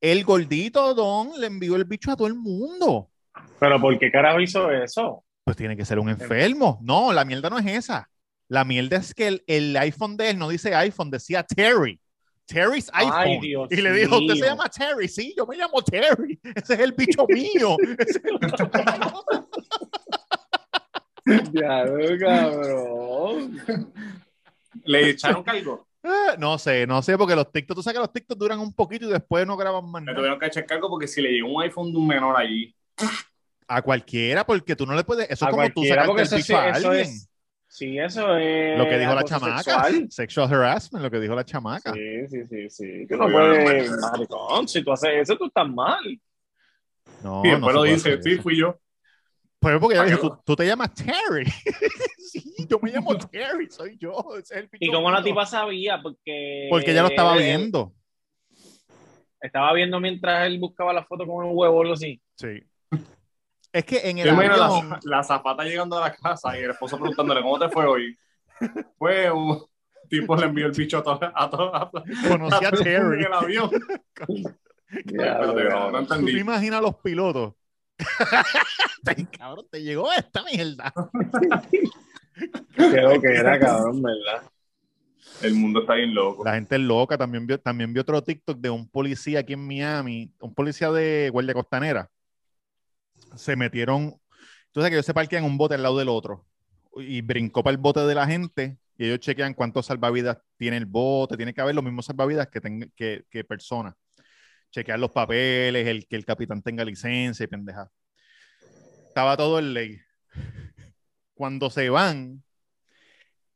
El 0.00 0.24
gordito 0.24 0.94
Don 0.94 1.38
le 1.38 1.46
envió 1.46 1.76
el 1.76 1.84
bicho 1.84 2.10
a 2.10 2.16
todo 2.16 2.26
el 2.26 2.36
mundo. 2.36 3.10
Pero 3.58 3.80
¿por 3.80 3.98
qué 3.98 4.10
carajo 4.10 4.40
hizo 4.40 4.70
eso? 4.70 5.24
Pues 5.44 5.56
tiene 5.56 5.76
que 5.76 5.84
ser 5.84 5.98
un 5.98 6.08
enfermo. 6.08 6.78
No, 6.82 7.12
la 7.12 7.24
mierda 7.24 7.48
no 7.50 7.58
es 7.58 7.66
esa. 7.66 8.08
La 8.48 8.64
mierda 8.64 8.96
es 8.96 9.14
que 9.14 9.28
el, 9.28 9.44
el 9.46 9.76
iPhone 9.76 10.16
de 10.16 10.30
él 10.30 10.38
no 10.38 10.48
dice 10.48 10.74
iPhone, 10.74 11.10
decía 11.10 11.42
Terry. 11.42 12.00
Terry's 12.46 12.88
iPhone. 12.92 13.12
Ay, 13.16 13.40
Dios 13.40 13.68
y 13.72 13.76
le 13.76 13.92
dijo, 13.92 14.18
¿usted 14.18 14.34
se 14.34 14.40
mío. 14.42 14.50
llama 14.50 14.68
Terry? 14.68 15.08
Sí, 15.08 15.34
yo 15.36 15.46
me 15.46 15.56
llamo 15.56 15.82
Terry. 15.82 16.38
Ese 16.54 16.74
es 16.74 16.80
el 16.80 16.92
bicho 16.92 17.26
mío. 17.28 17.76
Ese 17.98 18.18
es 18.18 18.24
el 18.24 18.38
bicho 18.38 18.70
mío. 18.72 19.24
Ya, 21.52 21.84
cabrón. 22.20 23.60
Le 24.84 25.10
echaron 25.10 25.42
cargo. 25.42 25.88
Ah, 26.04 26.36
No 26.38 26.56
sé, 26.56 26.86
no 26.86 27.02
sé, 27.02 27.18
porque 27.18 27.34
los 27.34 27.50
TikTok, 27.50 27.76
tú 27.76 27.82
sabes 27.82 27.96
que 27.96 28.00
los 28.00 28.12
TikTok 28.12 28.38
duran 28.38 28.60
un 28.60 28.72
poquito 28.72 29.06
y 29.08 29.12
después 29.12 29.44
no 29.44 29.56
graban 29.56 29.90
más 29.90 30.04
Le 30.04 30.14
tuvieron 30.14 30.38
que 30.38 30.46
echar 30.46 30.66
cargo 30.66 30.88
porque 30.88 31.08
si 31.08 31.20
le 31.20 31.30
llegó 31.32 31.52
un 31.52 31.62
iPhone 31.64 31.90
de 31.92 31.98
un 31.98 32.06
menor 32.06 32.36
allí. 32.36 32.75
A 33.68 33.82
cualquiera, 33.82 34.46
porque 34.46 34.76
tú 34.76 34.86
no 34.86 34.94
le 34.94 35.04
puedes. 35.04 35.28
Eso 35.30 35.44
A 35.46 35.48
es 35.48 35.54
como 35.54 35.70
tú 35.70 35.84
sacarte 35.84 36.12
el 36.12 36.20
eso, 36.20 36.36
bicho 36.36 36.46
sí, 36.46 36.52
a 36.54 36.72
alguien. 36.72 36.92
es. 36.94 37.28
Sí, 37.68 37.98
eso 37.98 38.36
es. 38.36 38.78
Lo 38.78 38.88
que 38.88 38.98
dijo 38.98 39.14
la 39.14 39.24
chamaca. 39.24 39.62
sexual. 39.62 40.06
Sexual 40.10 40.54
harassment, 40.54 41.02
lo 41.02 41.10
que 41.10 41.20
dijo 41.20 41.34
la 41.34 41.44
chamaca. 41.44 41.92
Sí, 41.92 42.28
sí, 42.28 42.44
sí, 42.46 42.70
sí. 42.70 43.06
Tú 43.08 43.16
no 43.16 43.28
puedes, 43.28 43.90
maricón, 43.90 44.68
si 44.68 44.82
tú 44.82 44.92
haces 44.92 45.10
eso, 45.14 45.36
tú 45.36 45.46
estás 45.46 45.68
mal. 45.68 46.20
No, 47.22 47.42
y 47.44 47.50
no 47.50 47.70
lo 47.70 47.82
dice, 47.82 48.22
sí, 48.22 48.36
fui 48.36 48.56
yo. 48.56 48.78
Pues 49.58 49.78
porque 49.80 49.94
ella 49.94 50.04
¿Para 50.04 50.16
dijo, 50.16 50.36
tú, 50.36 50.42
tú 50.44 50.56
te 50.56 50.66
llamas 50.66 50.94
Terry. 50.94 51.44
sí, 52.18 52.66
yo 52.68 52.78
me 52.80 52.90
llamo 52.92 53.16
Terry, 53.16 53.68
soy 53.70 53.96
yo. 53.98 54.24
ese 54.38 54.54
es 54.54 54.60
el 54.62 54.68
¿Y 54.78 54.90
cómo 54.90 55.10
la 55.10 55.22
tipa 55.22 55.44
sabía? 55.44 56.00
Porque. 56.00 56.68
Porque 56.70 56.92
ella 56.92 57.02
lo 57.02 57.08
estaba 57.08 57.36
viendo. 57.36 57.92
Estaba 59.40 59.72
viendo 59.72 59.98
mientras 60.00 60.46
él 60.46 60.58
buscaba 60.58 60.92
la 60.92 61.04
foto 61.04 61.26
con 61.26 61.44
un 61.44 61.52
huevo 61.54 61.78
o 61.78 61.82
algo 61.82 61.94
así. 61.94 62.20
Sí. 62.36 62.62
Es 63.76 63.84
que 63.84 63.98
en 64.08 64.18
el 64.18 64.30
avión, 64.30 64.88
la, 64.88 65.00
la 65.02 65.22
zapata 65.22 65.62
llegando 65.64 65.98
a 65.98 66.08
la 66.08 66.14
casa 66.14 66.58
y 66.58 66.62
el 66.62 66.70
esposo 66.70 66.96
preguntándole, 66.98 67.42
¿cómo 67.42 67.58
te 67.58 67.68
fue 67.68 67.86
hoy? 67.86 68.16
Pues 68.98 69.30
un 69.30 69.62
tipo 70.08 70.34
le 70.36 70.46
envió 70.46 70.66
el 70.66 70.72
bicho 70.72 70.98
a 70.98 71.02
toda 71.02 71.32
a 71.34 71.50
toda 71.50 71.90
conocí 72.26 72.64
a 72.64 72.70
mundo 72.70 72.78
en 72.78 72.84
Terry. 72.84 73.24
el 73.24 73.32
avión. 73.32 73.70
Ya, 75.04 75.32
Espérate, 75.32 75.64
ya. 75.64 75.68
no, 75.70 75.90
no 75.90 75.98
¿Tú 76.02 76.06
te 76.06 76.14
entendí. 76.14 76.38
imaginas 76.40 76.78
a 76.78 76.82
los 76.82 76.94
pilotos? 77.02 77.54
Te- 79.04 79.26
cabrón, 79.36 79.66
te 79.68 79.82
llegó 79.82 80.12
esta 80.12 80.44
mierda. 80.44 80.92
Creo 82.76 83.20
que 83.20 83.26
era 83.34 83.58
cabrón, 83.58 84.00
¿verdad? 84.02 84.42
El 85.42 85.54
mundo 85.54 85.80
está 85.80 85.94
bien 85.94 86.14
loco. 86.14 86.44
La 86.44 86.54
gente 86.54 86.76
es 86.76 86.80
loca. 86.80 87.18
También 87.18 87.46
vio, 87.46 87.58
también 87.60 87.92
vi 87.92 88.00
otro 88.00 88.22
TikTok 88.22 88.58
de 88.58 88.70
un 88.70 88.88
policía 88.88 89.40
aquí 89.40 89.52
en 89.54 89.66
Miami, 89.66 90.30
un 90.40 90.54
policía 90.54 90.90
de 90.92 91.30
Guardia 91.32 91.54
Costanera. 91.54 92.08
Se 93.36 93.56
metieron, 93.56 94.14
sabes 94.74 94.90
que 94.90 94.96
ellos 94.96 95.06
se 95.06 95.14
parquean 95.14 95.44
un 95.44 95.58
bote 95.58 95.74
al 95.74 95.82
lado 95.82 95.98
del 95.98 96.08
otro 96.08 96.46
y 96.96 97.20
brincó 97.20 97.62
para 97.62 97.72
el 97.72 97.78
bote 97.78 98.00
de 98.00 98.14
la 98.14 98.26
gente 98.26 98.78
y 98.98 99.06
ellos 99.06 99.20
chequean 99.20 99.54
cuántos 99.54 99.86
salvavidas 99.86 100.38
tiene 100.56 100.78
el 100.78 100.86
bote. 100.86 101.36
Tiene 101.36 101.52
que 101.52 101.60
haber 101.60 101.74
los 101.74 101.84
mismos 101.84 102.06
salvavidas 102.06 102.48
que, 102.48 102.60
tenga, 102.60 102.86
que, 102.96 103.24
que 103.30 103.44
personas. 103.44 103.94
Chequear 104.70 104.98
los 104.98 105.10
papeles, 105.10 105.86
el 105.86 106.06
que 106.06 106.16
el 106.16 106.24
capitán 106.24 106.62
tenga 106.62 106.84
licencia 106.84 107.44
y 107.44 107.46
pendeja. 107.46 107.90
Estaba 109.08 109.36
todo 109.36 109.58
en 109.58 109.74
ley. 109.74 109.98
Cuando 111.34 111.68
se 111.70 111.90
van, 111.90 112.42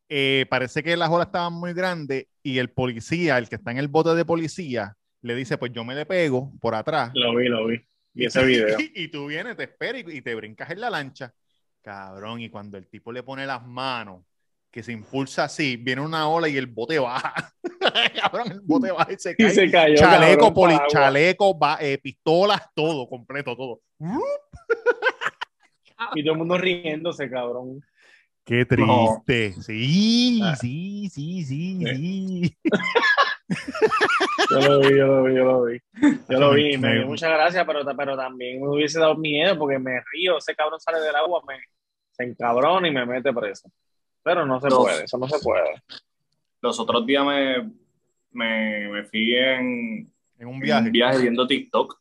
eh, 0.09 0.47
parece 0.51 0.83
que 0.83 0.97
las 0.97 1.09
olas 1.09 1.29
estaban 1.29 1.53
muy 1.53 1.73
grandes 1.73 2.27
y 2.43 2.59
el 2.59 2.71
policía, 2.71 3.39
el 3.39 3.49
que 3.49 3.57
está 3.57 3.71
en 3.71 3.79
el 3.79 3.89
bote 3.89 4.15
de 4.15 4.25
policía, 4.25 4.97
le 5.23 5.35
dice, 5.35 5.57
pues 5.57 5.73
yo 5.73 5.85
me 5.85 5.95
le 5.95 6.05
pego 6.05 6.53
por 6.61 6.75
atrás. 6.75 7.13
Lo 7.15 7.35
vi, 7.37 7.49
lo 7.49 7.67
vi. 7.67 7.81
Y 8.15 8.25
ese 8.27 8.45
video. 8.45 8.77
y 8.95 9.09
tú 9.09 9.27
vienes, 9.27 9.57
te 9.57 9.65
esperas 9.65 10.03
y, 10.07 10.19
y 10.19 10.23
te 10.23 10.35
brincas 10.35 10.71
en 10.71 10.81
la 10.81 10.91
lancha. 10.91 11.33
Cabrón, 11.83 12.41
y 12.41 12.51
cuando 12.51 12.77
el 12.77 12.87
tipo 12.89 13.11
le 13.13 13.23
pone 13.23 13.47
las 13.47 13.67
manos, 13.67 14.25
que 14.71 14.83
se 14.83 14.93
impulsa 14.93 15.45
así, 15.45 15.77
viene 15.77 16.01
una 16.03 16.29
ola 16.29 16.49
y 16.49 16.57
el 16.57 16.67
bote 16.67 16.99
baja. 16.99 17.35
Cabrón, 18.23 18.53
el 18.53 18.61
bote 18.61 18.93
baja 18.93 19.13
y 19.13 19.17
se 19.19 19.31
Y 19.39 19.43
cae. 19.45 19.51
se 19.51 19.71
cayó. 19.71 19.97
chaleco, 19.97 20.53
cabrón, 20.53 20.55
poli- 20.55 20.79
chaleco, 20.89 21.59
va- 21.59 21.79
eh, 21.81 21.99
pistolas, 21.99 22.63
todo, 22.75 23.09
completo, 23.09 23.57
todo. 23.57 23.81
Y 26.15 26.23
todo 26.23 26.33
el 26.33 26.39
mundo 26.39 26.57
riéndose, 26.59 27.29
cabrón. 27.31 27.83
Qué 28.45 28.67
No. 28.79 29.23
triste. 29.27 29.63
Sí, 29.63 30.41
Ah. 30.43 30.57
sí, 30.57 31.09
sí, 31.13 31.45
sí, 31.45 31.79
Eh. 31.87 31.97
sí. 31.97 32.57
Yo 34.51 34.61
lo 34.61 34.81
vi, 34.81 34.97
yo 34.97 35.07
lo 35.07 35.23
vi, 35.25 35.35
yo 35.35 35.45
lo 35.45 35.65
vi. 35.65 35.79
Yo 36.29 36.39
lo 36.41 36.51
vi, 36.53 36.77
Me- 36.79 36.95
dio 36.95 37.07
muchas 37.07 37.31
gracias, 37.31 37.65
pero, 37.67 37.85
pero 37.97 38.17
también 38.17 38.61
me 38.61 38.69
hubiese 38.69 38.99
dado 38.99 39.15
miedo 39.17 39.57
porque 39.59 39.79
me 39.79 40.01
río. 40.13 40.39
Ese 40.39 40.55
cabrón 40.57 40.81
sale 40.81 41.01
del 41.01 41.15
agua, 41.15 41.43
me, 41.47 41.59
se 42.11 42.25
encabrona 42.25 42.89
y 42.89 42.91
me 42.91 43.07
mete 43.07 43.33
preso. 43.33 43.71
Pero 44.23 44.45
no 44.47 44.61
se 44.61 44.69
Los- 44.69 44.79
puede, 44.79 45.05
eso 45.05 45.19
no 45.19 45.29
se 45.29 45.39
puede. 45.39 45.83
Los 46.63 46.79
otros 46.81 47.07
días 47.07 47.25
me, 47.25 47.71
me, 48.33 48.89
me 48.89 49.05
fui 49.05 49.35
en, 49.35 50.13
En 50.39 50.47
un 50.49 50.55
en 50.55 50.61
viaje. 50.61 50.87
un 50.87 50.93
viaje 50.93 51.19
viendo 51.23 51.47
TikTok. 51.47 51.99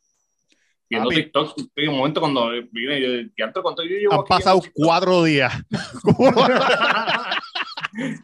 Viendo 0.88 1.08
Papi. 1.08 1.22
TikTok, 1.22 1.54
y 1.76 1.86
un 1.86 1.96
momento 1.98 2.20
cuando 2.20 2.50
vine, 2.72 3.00
yo, 3.00 3.30
¿cuánto, 3.38 3.62
cuánto 3.62 3.82
yo 3.84 3.96
llevo 3.96 4.12
Han 4.14 4.24
pasado 4.24 4.60
cuatro 4.74 5.22
días. 5.22 5.52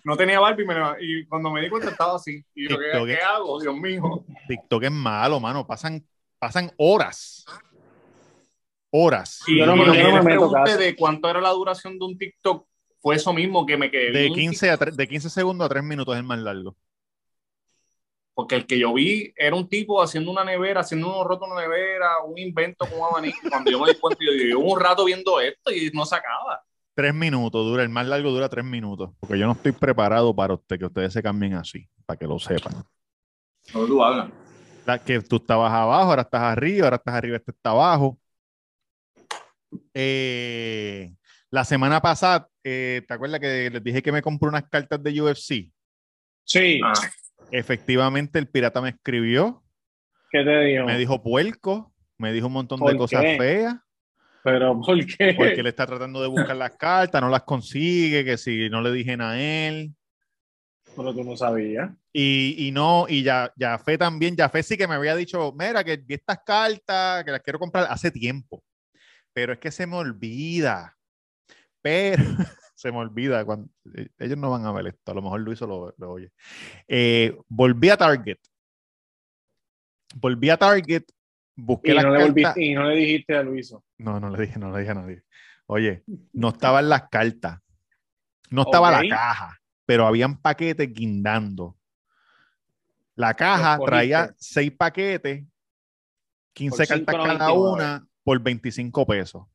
no 0.05 0.17
tenía 0.17 0.41
Barbie 0.41 0.67
me 0.67 0.75
la- 0.75 0.97
y 1.01 1.27
cuando 1.27 1.51
me 1.51 1.61
di 1.63 1.69
cuenta 1.69 1.91
estaba 1.91 2.17
así. 2.17 2.45
Y 2.55 2.69
yo, 2.69 2.79
¿qué, 2.79 2.85
TikTok. 2.87 3.07
¿qué 3.07 3.17
hago? 3.17 3.61
Dios 3.61 3.77
mío. 3.77 4.25
TikTok 4.49 4.83
es 4.85 4.93
malo, 4.93 5.41
mano. 5.41 5.67
Pasan, 5.67 6.07
pasan 6.39 6.71
horas. 6.77 7.45
Horas. 8.91 9.43
Y 9.47 9.59
Yo 9.59 9.67
no 9.67 9.77
me- 9.77 9.87
lo 9.87 9.95
yo 9.95 10.03
no 10.11 10.23
me 10.23 10.37
meto 10.37 10.51
de 10.79 10.97
cuánto 10.97 11.29
era 11.29 11.41
la 11.41 11.51
duración 11.51 11.99
de 11.99 12.05
un 12.05 12.17
TikTok 12.17 12.67
fue 13.01 13.17
eso 13.17 13.33
mismo 13.33 13.65
que 13.67 13.77
me 13.77 13.91
quedé 13.91 14.11
De 14.11 14.21
bien 14.23 14.35
15, 14.35 14.71
a 14.71 14.77
de 14.77 15.07
15 15.07 15.31
segundos 15.31 15.67
a 15.67 15.69
3 15.69 15.85
minutos 15.85 16.15
es 16.15 16.19
el 16.21 16.27
más 16.27 16.39
largo. 16.39 16.77
Porque 18.35 18.55
el 18.55 18.67
que 18.67 18.79
yo 18.79 18.93
vi 18.93 19.33
era 19.37 19.57
un 19.57 19.69
tipo 19.69 20.03
haciendo 20.03 20.31
una 20.31 20.45
nevera, 20.45 20.81
haciendo 20.81 21.09
unos 21.09 21.25
rotos 21.25 21.49
una 21.51 21.63
nevera, 21.63 22.19
un 22.25 22.37
invento 22.37 22.85
con 22.87 22.99
un 22.99 23.07
abanico. 23.07 23.39
Cuando 23.49 23.71
yo 23.71 23.81
me 23.81 23.93
di 23.93 23.99
cuenta, 23.99 24.25
yo 24.25 24.33
llevo 24.33 24.73
un 24.73 24.81
rato 24.81 25.05
viendo 25.05 25.41
esto 25.41 25.71
y 25.71 25.91
no 25.95 26.05
se 26.05 26.17
acaba. 26.17 26.63
3 26.97 27.15
minutos 27.15 27.65
dura, 27.65 27.83
el 27.83 27.91
más 27.91 28.07
largo 28.07 28.31
dura 28.31 28.49
3 28.49 28.65
minutos. 28.65 29.11
Porque 29.21 29.39
yo 29.39 29.47
no 29.47 29.53
estoy 29.53 29.73
preparado 29.73 30.35
para 30.35 30.55
usted, 30.55 30.79
que 30.79 30.87
ustedes 30.87 31.13
se 31.13 31.23
cambien 31.23 31.53
así, 31.55 31.87
para 32.07 32.19
que 32.19 32.27
lo 32.27 32.39
sepan. 32.39 32.73
No 33.75 33.85
tú 33.87 34.03
hablas. 34.03 34.31
La- 34.87 34.99
que 34.99 35.21
tú 35.21 35.37
estabas 35.37 35.71
abajo, 35.73 36.11
ahora 36.11 36.23
estás 36.23 36.41
arriba, 36.43 36.87
ahora 36.87 36.97
estás 36.97 37.15
arriba, 37.15 37.37
este 37.37 37.51
está 37.51 37.71
abajo. 37.71 38.19
Eh, 39.93 41.15
la 41.51 41.65
semana 41.65 42.01
pasada, 42.01 42.49
eh, 42.65 43.03
¿te 43.07 43.13
acuerdas 43.15 43.41
que 43.41 43.69
les 43.71 43.85
dije 43.85 44.03
que 44.03 44.13
me 44.13 44.23
compré 44.23 44.49
unas 44.49 44.65
cartas 44.69 45.03
de 45.03 45.21
UFC? 45.21 45.71
Sí, 46.45 46.81
Ah, 46.83 46.93
Efectivamente, 47.51 48.39
el 48.39 48.49
pirata 48.49 48.81
me 48.81 48.89
escribió, 48.91 49.63
¿qué 50.31 50.43
te 50.45 50.61
digo? 50.65 50.87
me 50.87 50.97
dijo 50.99 51.23
puerco, 51.23 51.93
me 52.19 52.33
dijo 52.33 52.47
un 52.47 52.55
montón 52.55 52.81
¿Por 52.81 52.93
de 52.93 52.99
cosas 52.99 53.23
qué? 53.23 53.37
feas. 53.37 53.77
Pero 54.47 54.81
¿por 54.81 55.05
qué? 55.05 55.35
porque 55.37 55.59
él 55.59 55.67
está 55.67 55.85
tratando 55.87 56.23
de 56.23 56.29
buscar 56.29 56.55
las 56.55 56.77
cartas, 56.77 57.21
no 57.21 57.29
las 57.29 57.43
consigue, 57.43 58.25
que 58.25 58.39
si 58.39 58.71
no 58.71 58.81
le 58.81 58.93
dije 58.93 59.17
a 59.19 59.37
él. 59.37 59.93
Pero 60.95 61.13
tú 61.13 61.25
no 61.25 61.37
sabías. 61.37 61.91
Y, 62.13 62.55
y 62.69 62.71
no, 62.71 63.07
y 63.09 63.25
ya, 63.25 63.53
ya 63.57 63.77
fe 63.77 63.99
también, 63.99 64.37
ya 64.37 64.49
fe 64.49 64.63
sí 64.63 64.77
que 64.77 64.87
me 64.87 64.95
había 64.95 65.17
dicho, 65.17 65.53
mira, 65.59 65.83
que 65.83 65.97
vi 65.97 66.15
estas 66.15 66.39
cartas, 66.47 67.25
que 67.25 67.33
las 67.33 67.41
quiero 67.41 67.59
comprar 67.59 67.89
hace 67.91 68.13
tiempo. 68.13 68.63
Pero 69.33 69.53
es 69.53 69.59
que 69.59 69.73
se 69.73 69.85
me 69.85 69.97
olvida. 69.97 70.97
Pero 71.83 72.23
se 72.77 72.93
me 72.93 72.99
olvida 72.99 73.45
cuando 73.45 73.69
eh, 73.97 74.09
ellos 74.17 74.39
no 74.39 74.51
van 74.51 74.65
a 74.65 74.71
ver 74.71 74.87
esto, 74.87 75.11
a 75.11 75.15
lo 75.17 75.23
mejor 75.23 75.41
Luis 75.41 75.61
lo, 75.63 75.93
lo 75.99 76.13
oye. 76.13 76.31
Eh, 76.87 77.37
volví 77.49 77.89
a 77.89 77.97
Target. 77.97 78.39
Volví 80.15 80.51
a 80.51 80.57
Target, 80.57 81.03
busqué 81.57 81.91
Y 81.91 81.95
las 81.95 82.05
no, 82.05 82.11
le 82.11 82.19
cartas. 82.19 82.35
volviste- 82.35 82.65
y 82.65 82.75
no 82.75 82.85
le 82.85 82.95
dijiste 82.97 83.37
a 83.37 83.43
Luiso. 83.43 83.85
No, 83.99 84.21
no 84.21 84.31
le 84.31 84.47
dije, 84.47 84.59
no 84.59 84.71
le 84.71 84.79
dije 84.81 84.91
a 84.93 84.95
nadie. 84.95 85.23
Oye, 85.67 86.05
no 86.33 86.51
estaban 86.51 86.89
las 86.89 87.09
cartas. 87.09 87.59
No 88.51 88.63
estaba 88.63 88.91
la 89.03 89.09
caja, 89.09 89.59
pero 89.85 90.07
habían 90.07 90.41
paquetes 90.41 90.93
guindando. 90.93 91.77
La 93.17 93.35
caja 93.35 93.79
traía 93.85 94.33
seis 94.39 94.71
paquetes, 94.71 95.45
15 96.53 96.77
Por 96.77 96.87
cartas 97.05 97.15
cada 97.17 97.49
$5.99. 97.51 97.73
una 97.73 98.07
por 98.23 98.39
25 98.41 99.07
pesos. 99.07 99.47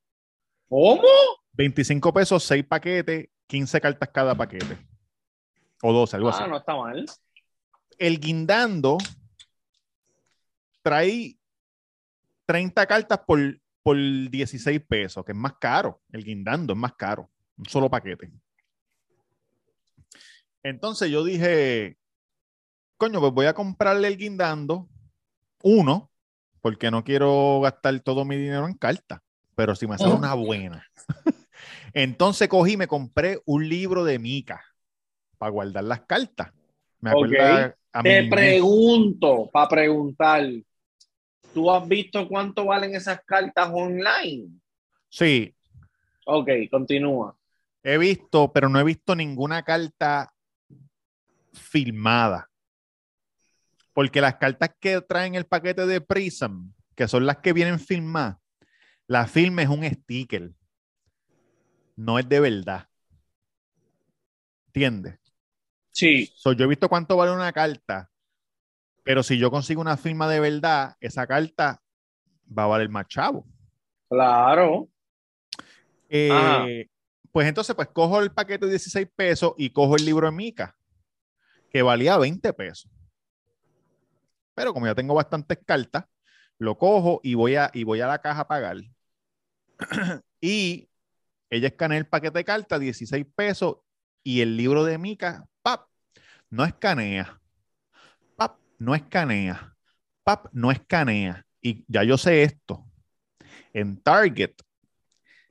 ¿Cómo? 0.67 1.03
25 1.53 2.13
pesos, 2.13 2.43
seis 2.43 2.65
paquetes, 2.65 3.29
15 3.47 3.79
cartas 3.79 4.09
cada 4.09 4.35
paquete. 4.35 4.77
O 5.83 5.93
12, 5.93 6.15
algo 6.17 6.29
así. 6.29 6.41
Ah, 6.43 6.47
no 6.47 6.57
está 6.57 6.75
mal. 6.75 7.05
El 7.97 8.19
guindando 8.19 8.97
trae 10.81 11.37
30 12.45 12.85
cartas 12.85 13.19
por, 13.25 13.39
por 13.83 13.97
16 13.97 14.81
pesos, 14.87 15.23
que 15.25 15.31
es 15.31 15.37
más 15.37 15.53
caro. 15.59 16.01
El 16.11 16.23
guindando 16.23 16.73
es 16.73 16.79
más 16.79 16.93
caro. 16.93 17.29
Un 17.57 17.65
solo 17.65 17.89
paquete. 17.89 18.31
Entonces 20.63 21.09
yo 21.09 21.23
dije, 21.23 21.97
coño, 22.97 23.19
pues 23.19 23.33
voy 23.33 23.45
a 23.47 23.53
comprarle 23.53 24.07
el 24.07 24.17
guindando, 24.17 24.87
uno, 25.63 26.11
porque 26.61 26.91
no 26.91 27.03
quiero 27.03 27.59
gastar 27.61 27.99
todo 28.01 28.25
mi 28.25 28.35
dinero 28.37 28.67
en 28.67 28.75
cartas, 28.75 29.21
pero 29.55 29.75
si 29.75 29.87
me 29.87 29.97
sale 29.97 30.11
Ujú. 30.11 30.19
una 30.19 30.33
buena. 30.35 30.85
Entonces 31.93 32.47
cogí 32.47 32.73
y 32.73 32.77
me 32.77 32.87
compré 32.87 33.41
un 33.45 33.67
libro 33.67 34.03
de 34.03 34.19
Mica 34.19 34.63
para 35.37 35.51
guardar 35.51 35.83
las 35.83 36.01
cartas. 36.01 36.51
Me 36.99 37.11
Te 38.03 38.23
pregunto, 38.29 39.49
para 39.51 39.67
preguntar, 39.67 40.45
¿tú 41.53 41.71
has 41.71 41.87
visto 41.87 42.27
cuánto 42.27 42.65
valen 42.65 42.95
esas 42.95 43.21
cartas 43.25 43.69
online? 43.73 44.49
Sí, 45.09 45.55
Ok, 46.25 46.49
continúa. 46.69 47.35
he 47.83 47.97
visto, 47.97 48.51
pero 48.53 48.69
no 48.69 48.79
he 48.79 48.83
visto 48.83 49.15
ninguna 49.15 49.63
carta 49.63 50.31
filmada. 51.53 52.47
Porque 53.93 54.21
las 54.21 54.35
cartas 54.35 54.71
que 54.79 55.01
traen 55.01 55.35
el 55.35 55.45
paquete 55.45 55.85
de 55.87 55.99
Prism, 55.99 56.71
que 56.95 57.07
son 57.07 57.25
las 57.25 57.37
que 57.37 57.53
vienen 57.53 57.79
filmadas, 57.79 58.37
la 59.07 59.25
firma 59.27 59.63
es 59.63 59.69
un 59.69 59.83
sticker. 59.83 60.51
No 61.97 62.19
es 62.19 62.29
de 62.29 62.39
verdad. 62.39 62.87
¿Entiendes? 64.67 65.19
Sí, 65.91 66.31
So, 66.35 66.53
yo 66.53 66.65
he 66.65 66.67
visto 66.69 66.87
cuánto 66.87 67.17
vale 67.17 67.33
una 67.33 67.51
carta, 67.51 68.10
pero 69.03 69.23
si 69.23 69.37
yo 69.37 69.51
consigo 69.51 69.81
una 69.81 69.97
firma 69.97 70.27
de 70.27 70.39
verdad, 70.39 70.95
esa 70.99 71.25
carta 71.27 71.81
va 72.57 72.63
a 72.63 72.67
valer 72.67 72.89
más 72.89 73.07
chavo. 73.07 73.45
claro. 74.09 74.87
Eh, 76.13 76.89
pues 77.31 77.47
entonces, 77.47 77.73
pues 77.73 77.87
cojo 77.87 78.19
el 78.19 78.31
paquete 78.31 78.65
de 78.65 78.71
16 78.71 79.07
pesos 79.15 79.53
y 79.57 79.69
cojo 79.69 79.95
el 79.95 80.05
libro 80.05 80.27
de 80.27 80.35
Mica, 80.35 80.75
que 81.69 81.81
valía 81.81 82.17
20 82.17 82.51
pesos. 82.51 82.91
Pero 84.53 84.73
como 84.73 84.87
ya 84.87 84.95
tengo 84.95 85.13
bastantes 85.13 85.59
cartas, 85.65 86.05
lo 86.57 86.77
cojo 86.77 87.21
y 87.23 87.35
voy 87.35 87.55
a, 87.55 87.71
y 87.73 87.85
voy 87.85 88.01
a 88.01 88.07
la 88.07 88.19
caja 88.19 88.41
a 88.41 88.47
pagar. 88.47 88.77
y 90.41 90.89
ella 91.49 91.67
escanea 91.69 91.97
el 91.97 92.07
paquete 92.07 92.39
de 92.39 92.45
cartas, 92.45 92.79
16 92.79 93.25
pesos, 93.33 93.77
y 94.23 94.41
el 94.41 94.57
libro 94.57 94.83
de 94.83 94.97
Mica, 94.97 95.47
pap, 95.61 95.87
no 96.49 96.65
escanea. 96.65 97.40
No 98.81 98.95
escanea. 98.95 99.75
Pap, 100.23 100.47
no 100.53 100.71
escanea. 100.71 101.45
Y 101.61 101.85
ya 101.87 102.03
yo 102.03 102.17
sé 102.17 102.41
esto. 102.41 102.83
En 103.73 104.01
Target, 104.01 104.55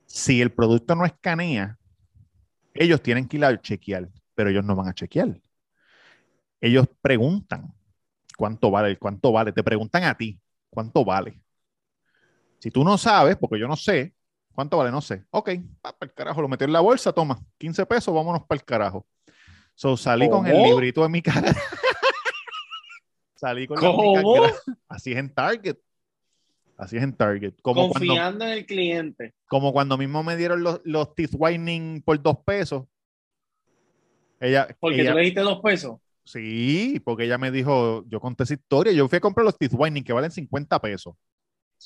si 0.05 0.41
el 0.41 0.51
producto 0.51 0.95
no 0.95 1.05
escanea, 1.05 1.79
ellos 2.73 3.01
tienen 3.01 3.29
que 3.29 3.37
ir 3.37 3.45
a 3.45 3.61
chequear, 3.61 4.09
pero 4.35 4.49
ellos 4.49 4.65
no 4.65 4.75
van 4.75 4.89
a 4.89 4.93
chequear. 4.93 5.39
Ellos 6.59 6.89
preguntan 7.01 7.73
cuánto 8.35 8.69
vale, 8.69 8.97
cuánto 8.97 9.31
vale, 9.31 9.53
te 9.53 9.63
preguntan 9.63 10.03
a 10.03 10.13
ti 10.13 10.37
cuánto 10.69 11.05
vale. 11.05 11.41
Si 12.59 12.69
tú 12.69 12.83
no 12.83 12.97
sabes, 12.97 13.37
porque 13.37 13.57
yo 13.57 13.67
no 13.69 13.77
sé, 13.77 14.13
cuánto 14.51 14.75
vale, 14.75 14.91
no 14.91 14.99
sé. 14.99 15.23
Ok, 15.29 15.51
para 15.81 15.95
el 16.01 16.13
carajo, 16.13 16.41
lo 16.41 16.49
metí 16.49 16.65
en 16.65 16.73
la 16.73 16.81
bolsa, 16.81 17.13
toma, 17.13 17.39
15 17.57 17.85
pesos, 17.85 18.13
vámonos 18.13 18.43
para 18.45 18.59
el 18.59 18.65
carajo. 18.65 19.07
So, 19.73 19.95
salí 19.95 20.29
con 20.29 20.45
el 20.47 20.61
librito 20.61 21.01
de 21.01 21.07
mi 21.07 21.21
cara. 21.21 21.55
salí 23.41 23.67
con 23.67 23.77
¿Cómo? 23.77 24.13
Así 24.87 25.11
es 25.11 25.17
en 25.17 25.33
Target. 25.33 25.77
Así 26.77 26.97
es 26.97 27.03
en 27.03 27.13
Target. 27.13 27.53
Como 27.61 27.89
cuando, 27.89 28.07
Confiando 28.07 28.45
en 28.45 28.51
el 28.51 28.65
cliente. 28.65 29.33
como 29.47 29.73
cuando 29.73 29.97
mismo 29.97 30.23
me 30.23 30.35
dieron 30.37 30.63
los, 30.63 30.79
los 30.83 31.13
teeth 31.15 31.31
whitening 31.33 32.01
por 32.03 32.21
dos 32.21 32.37
pesos. 32.45 32.85
Ella, 34.39 34.67
Porque 34.79 35.01
ella- 35.01 35.11
tú 35.11 35.17
le 35.17 35.23
diste 35.23 35.41
dos 35.41 35.59
pesos. 35.61 35.99
sí, 36.23 36.99
porque 37.05 37.25
ella 37.25 37.37
me 37.37 37.51
dijo, 37.51 38.03
yo 38.07 38.19
conté 38.19 38.43
esa 38.43 38.53
historia, 38.55 38.91
yo 38.93 39.07
fui 39.07 39.17
a 39.17 39.21
comprar 39.21 39.45
los 39.45 39.57
teeth 39.57 39.73
whitening 39.75 40.03
que 40.03 40.13
valen 40.13 40.31
50 40.31 40.79
pesos, 40.81 41.15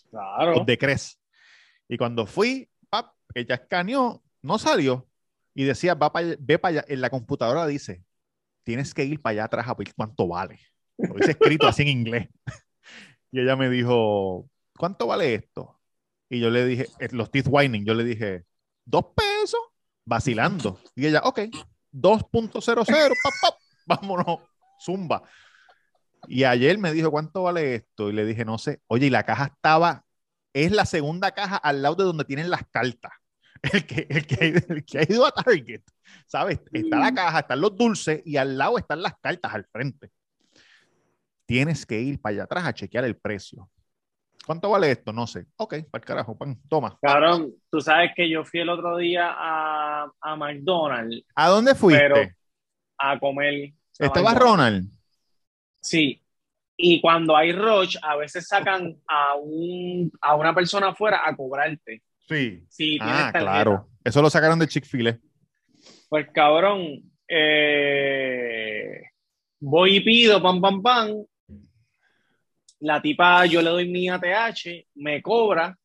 Claro. 0.10 0.56
los 0.56 0.66
de 0.66 0.78
Cres. 0.78 1.20
Y 1.90 1.98
cuando 1.98 2.26
fui, 2.26 2.70
pap, 2.90 3.14
ella 3.34 3.56
escaneó, 3.56 4.24
no 4.42 4.58
salió. 4.58 5.08
Y 5.54 5.64
decía, 5.64 5.96
va 5.96 6.12
allá- 6.14 6.36
ve 6.40 6.58
para 6.60 6.80
allá. 6.80 6.86
En 6.88 7.02
la 7.02 7.10
computadora 7.10 7.66
dice, 7.68 8.04
tienes 8.64 8.94
que 8.94 9.04
ir 9.06 9.22
para 9.22 9.32
allá 9.34 9.44
atrás 9.46 9.68
a 9.68 9.74
ver 9.74 9.94
cuánto 9.96 10.28
vale. 10.28 10.60
Lo 10.98 11.16
dice 11.16 11.32
escrito 11.32 11.68
así 11.68 11.84
en 11.84 11.90
inglés. 11.90 12.30
Y 13.32 13.42
ella 13.42 13.58
me 13.58 13.70
dijo, 13.70 14.50
¿cuánto 14.78 15.08
vale 15.08 15.34
esto? 15.34 15.78
Y 16.30 16.40
yo 16.40 16.50
le 16.50 16.66
dije, 16.66 16.88
eh, 17.00 17.10
los 17.12 17.30
teeth 17.32 17.48
whitening, 17.50 17.84
yo 17.84 17.94
le 17.94 18.06
dije, 18.06 18.46
dos 18.86 19.08
pesos, 19.14 19.60
vacilando. 20.06 20.80
Y 20.96 21.08
ella, 21.08 21.20
ok, 21.22 21.40
2.00, 21.92 22.86
pap, 22.86 23.34
pap, 23.42 23.56
vámonos, 23.86 24.40
zumba. 24.80 25.24
Y 26.28 26.44
ayer 26.44 26.78
me 26.78 26.92
dijo, 26.92 27.12
¿cuánto 27.12 27.44
vale 27.44 27.76
esto? 27.76 28.10
Y 28.10 28.14
le 28.14 28.26
dije, 28.26 28.46
no 28.46 28.58
sé. 28.58 28.82
Oye, 28.88 29.08
y 29.08 29.10
la 29.10 29.24
caja 29.24 29.46
estaba, 29.46 30.06
es 30.54 30.72
la 30.72 30.86
segunda 30.86 31.32
caja 31.32 31.58
al 31.58 31.82
lado 31.82 31.96
de 31.96 32.04
donde 32.06 32.26
tienen 32.26 32.50
las 32.50 32.64
cartas. 32.72 33.12
El 33.74 33.86
que, 33.88 34.06
el 34.10 34.28
que, 34.28 34.64
el 34.70 34.86
que 34.86 35.00
ha 35.00 35.04
ido 35.04 35.26
a 35.26 35.32
Target, 35.32 35.82
¿sabes? 36.28 36.60
Está 36.72 37.00
la 37.00 37.12
caja, 37.12 37.40
están 37.40 37.62
los 37.62 37.76
dulces 37.76 38.22
y 38.24 38.38
al 38.38 38.60
lado 38.60 38.78
están 38.78 39.02
las 39.02 39.14
cartas 39.20 39.56
al 39.56 39.66
frente. 39.66 40.12
Tienes 41.46 41.86
que 41.86 42.00
ir 42.00 42.20
para 42.22 42.34
allá 42.34 42.44
atrás 42.44 42.66
a 42.66 42.74
chequear 42.74 43.06
el 43.06 43.16
precio. 43.18 43.70
¿Cuánto 44.46 44.70
vale 44.70 44.92
esto? 44.92 45.12
No 45.12 45.26
sé. 45.26 45.46
Ok, 45.58 45.76
para 45.90 46.02
el 46.02 46.06
carajo, 46.06 46.38
pan, 46.38 46.60
toma. 46.70 46.98
Cabrón, 47.02 47.54
tú 47.72 47.82
sabes 47.82 48.12
que 48.16 48.30
yo 48.30 48.44
fui 48.46 48.60
el 48.60 48.70
otro 48.70 48.98
día 48.98 49.34
a, 49.36 50.12
a 50.22 50.36
McDonald's 50.36 51.26
¿A 51.36 51.50
dónde 51.50 51.74
fuiste? 51.76 52.02
Pero- 52.02 52.30
a 52.98 53.20
comer. 53.20 53.74
a 54.00 54.06
¿Estaba 54.06 54.32
McDonald's. 54.32 54.40
Ronald? 54.42 54.90
Sí. 55.82 56.22
Y 56.78 57.02
cuando 57.02 57.36
hay 57.36 57.52
rush, 57.54 57.98
a 58.02 58.16
veces 58.18 58.48
sacan 58.48 58.98
a, 59.08 59.36
un, 59.36 60.12
a 60.22 60.36
una 60.36 60.54
persona 60.54 60.90
afuera 60.90 61.22
a 61.26 61.36
cobrarte. 61.36 62.04
Sí. 62.28 62.66
Tienes 62.76 63.02
Ah, 63.02 63.32
claro. 63.34 63.88
Eso 64.04 64.22
lo 64.22 64.30
sacaron 64.30 64.60
de 64.60 64.68
Chick-fil-A. 64.68 65.18
Pues 66.10 66.28
cabrón, 66.34 67.12
eh, 67.28 69.02
voy 69.60 69.98
y 69.98 70.00
pido, 70.02 70.42
pam, 70.42 70.62
pam, 70.62 70.82
pam. 70.82 71.26
La 72.86 73.02
tipa, 73.02 73.48
yo 73.48 73.64
le 73.64 73.70
doy 73.72 73.88
mi 73.90 74.10
ATH, 74.10 74.86
me 74.96 75.20
cobra 75.24 75.76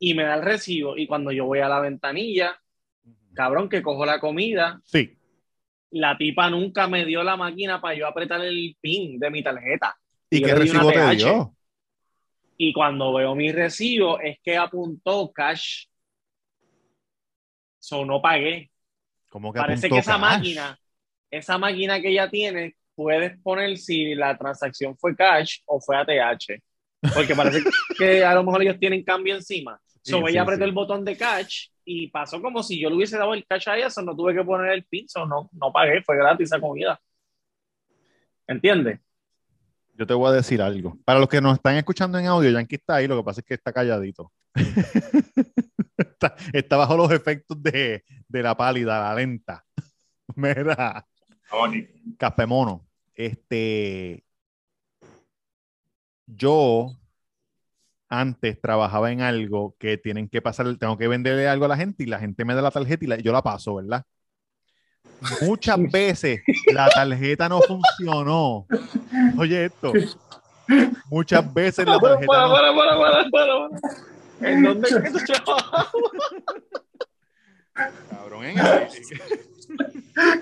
y 0.00 0.12
me 0.12 0.24
da 0.24 0.34
el 0.34 0.42
recibo. 0.42 0.96
Y 0.96 1.06
cuando 1.06 1.30
yo 1.30 1.44
voy 1.44 1.60
a 1.60 1.68
la 1.68 1.78
ventanilla, 1.78 2.60
cabrón, 3.32 3.68
que 3.68 3.80
cojo 3.80 4.04
la 4.04 4.18
comida, 4.18 4.80
Sí. 4.84 5.16
la 5.90 6.18
tipa 6.18 6.50
nunca 6.50 6.88
me 6.88 7.04
dio 7.04 7.22
la 7.22 7.36
máquina 7.36 7.80
para 7.80 7.94
yo 7.94 8.08
apretar 8.08 8.40
el 8.44 8.76
pin 8.80 9.20
de 9.20 9.30
mi 9.30 9.40
tarjeta. 9.44 9.96
¿Y 10.28 10.42
qué 10.42 10.52
recibo 10.52 10.90
te 10.90 11.14
dio? 11.14 11.54
Y 12.56 12.72
cuando 12.72 13.14
veo 13.14 13.36
mi 13.36 13.52
recibo, 13.52 14.18
es 14.18 14.38
que 14.42 14.56
apuntó 14.56 15.30
cash. 15.32 15.84
So 17.78 18.04
no 18.04 18.20
pagué. 18.20 18.72
¿Cómo 19.28 19.52
que 19.52 19.60
Parece 19.60 19.88
que 19.88 19.98
esa 19.98 20.14
cash? 20.14 20.20
máquina, 20.20 20.78
esa 21.30 21.56
máquina 21.56 22.00
que 22.00 22.08
ella 22.10 22.28
tiene, 22.28 22.74
puedes 22.98 23.38
poner 23.42 23.78
si 23.78 24.16
la 24.16 24.36
transacción 24.36 24.98
fue 24.98 25.14
cash 25.14 25.58
o 25.66 25.80
fue 25.80 25.96
ATH. 25.96 26.60
Porque 27.14 27.32
parece 27.36 27.62
que 27.96 28.24
a 28.24 28.34
lo 28.34 28.42
mejor 28.42 28.62
ellos 28.62 28.76
tienen 28.80 29.04
cambio 29.04 29.36
encima. 29.36 29.80
So, 30.02 30.18
So, 30.18 30.18
Sí, 30.18 30.22
ella 30.22 30.32
sí, 30.32 30.38
apretó 30.38 30.64
sí. 30.64 30.68
el 30.68 30.74
botón 30.74 31.04
de 31.04 31.16
catch 31.16 31.68
y 31.84 32.08
pasó 32.08 32.42
como 32.42 32.60
si 32.64 32.80
yo 32.80 32.90
le 32.90 32.96
hubiese 32.96 33.16
dado 33.16 33.34
el 33.34 33.46
catch 33.46 33.68
a 33.68 33.76
ella, 33.76 33.88
so 33.88 34.02
no 34.02 34.16
tuve 34.16 34.34
que 34.34 34.42
poner 34.42 34.72
el 34.72 34.84
pin, 34.84 35.08
so 35.08 35.24
no, 35.26 35.48
no 35.52 35.72
pagué, 35.72 36.02
fue 36.02 36.16
gratis 36.16 36.46
esa 36.46 36.60
comida. 36.60 37.00
¿Entiendes? 38.48 38.98
Yo 39.94 40.04
te 40.04 40.14
voy 40.14 40.30
a 40.30 40.32
decir 40.32 40.60
algo. 40.60 40.98
Para 41.04 41.20
los 41.20 41.28
que 41.28 41.40
nos 41.40 41.54
están 41.54 41.76
escuchando 41.76 42.18
en 42.18 42.26
audio, 42.26 42.50
Yankee 42.50 42.76
está 42.76 42.96
ahí, 42.96 43.06
lo 43.06 43.16
que 43.16 43.22
pasa 43.24 43.40
es 43.42 43.46
que 43.46 43.54
está 43.54 43.72
calladito. 43.72 44.32
está, 45.96 46.34
está 46.52 46.76
bajo 46.76 46.96
los 46.96 47.12
efectos 47.12 47.62
de, 47.62 48.02
de 48.26 48.42
la 48.42 48.56
pálida, 48.56 49.00
la 49.00 49.14
lenta. 49.14 49.64
Mira, 50.34 51.06
Vamos 51.50 51.68
aquí. 51.68 51.88
Este. 53.18 54.24
Yo 56.26 56.92
antes 58.08 58.60
trabajaba 58.60 59.10
en 59.12 59.20
algo 59.22 59.74
que 59.78 59.98
tienen 59.98 60.28
que 60.28 60.40
pasar, 60.40 60.72
tengo 60.78 60.96
que 60.96 61.08
venderle 61.08 61.48
algo 61.48 61.64
a 61.64 61.68
la 61.68 61.76
gente 61.76 62.04
y 62.04 62.06
la 62.06 62.18
gente 62.20 62.44
me 62.44 62.54
da 62.54 62.62
la 62.62 62.70
tarjeta 62.70 63.04
y 63.04 63.08
la- 63.08 63.16
yo 63.18 63.32
la 63.32 63.42
paso, 63.42 63.74
¿verdad? 63.74 64.04
Muchas 65.42 65.78
veces 65.90 66.40
la 66.72 66.88
tarjeta 66.88 67.48
no 67.48 67.60
funcionó. 67.60 68.66
Oye, 69.36 69.64
esto. 69.66 69.92
Muchas 71.10 71.52
veces 71.52 71.86
la 71.86 71.98
tarjeta 71.98 72.26
para, 72.26 72.46
no 72.46 72.52
para, 72.52 72.72
para, 72.74 72.98
para, 72.98 73.30
para, 73.30 73.68
para. 74.38 74.50
¿En 74.52 74.62
dónde 74.62 74.88
es 74.88 74.96
que 74.96 75.10
tú? 75.10 75.18
Cabrón, 78.10 78.44
en 78.44 78.58
el- 78.58 78.88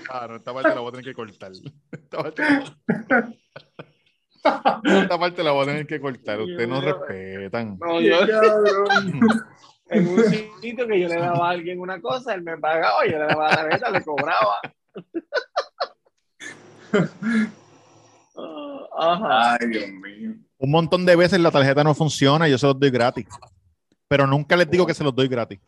Claro, 0.05 0.37
esta 0.37 0.53
parte 0.53 0.69
la 0.69 0.79
voy 0.79 0.89
a 0.89 0.91
tener 0.91 1.05
que 1.05 1.13
cortar. 1.13 1.51
Esta 1.91 2.17
parte, 2.17 2.43
esta 4.83 5.19
parte 5.19 5.43
la 5.43 5.51
voy 5.51 5.63
a 5.63 5.65
tener 5.67 5.87
que 5.87 5.99
cortar. 5.99 6.41
Ustedes 6.41 6.67
no 6.67 6.81
respetan. 6.81 7.77
No, 7.79 8.01
yo, 8.01 8.17
en 9.89 10.07
un 10.07 10.23
sitio 10.25 10.87
que 10.87 10.99
yo 10.99 11.07
le 11.07 11.17
daba 11.17 11.47
a 11.47 11.51
alguien 11.51 11.79
una 11.79 12.01
cosa, 12.01 12.33
él 12.33 12.41
me 12.41 12.57
pagaba, 12.57 13.05
yo 13.05 13.19
le 13.19 13.25
daba 13.25 13.49
la 13.49 13.55
tarjeta, 13.55 13.91
le 13.91 14.03
cobraba. 14.03 14.59
Ajá. 18.97 19.57
Ay, 19.59 19.67
Dios 19.67 19.89
mío. 19.91 20.31
Un 20.57 20.71
montón 20.71 21.05
de 21.05 21.15
veces 21.15 21.39
la 21.39 21.51
tarjeta 21.51 21.83
no 21.83 21.93
funciona 21.93 22.47
y 22.47 22.51
yo 22.51 22.57
se 22.57 22.65
los 22.65 22.79
doy 22.79 22.89
gratis. 22.89 23.27
Pero 24.07 24.25
nunca 24.25 24.55
les 24.55 24.69
digo 24.69 24.85
que 24.85 24.93
se 24.93 25.03
los 25.03 25.13
doy 25.13 25.27
gratis. 25.27 25.59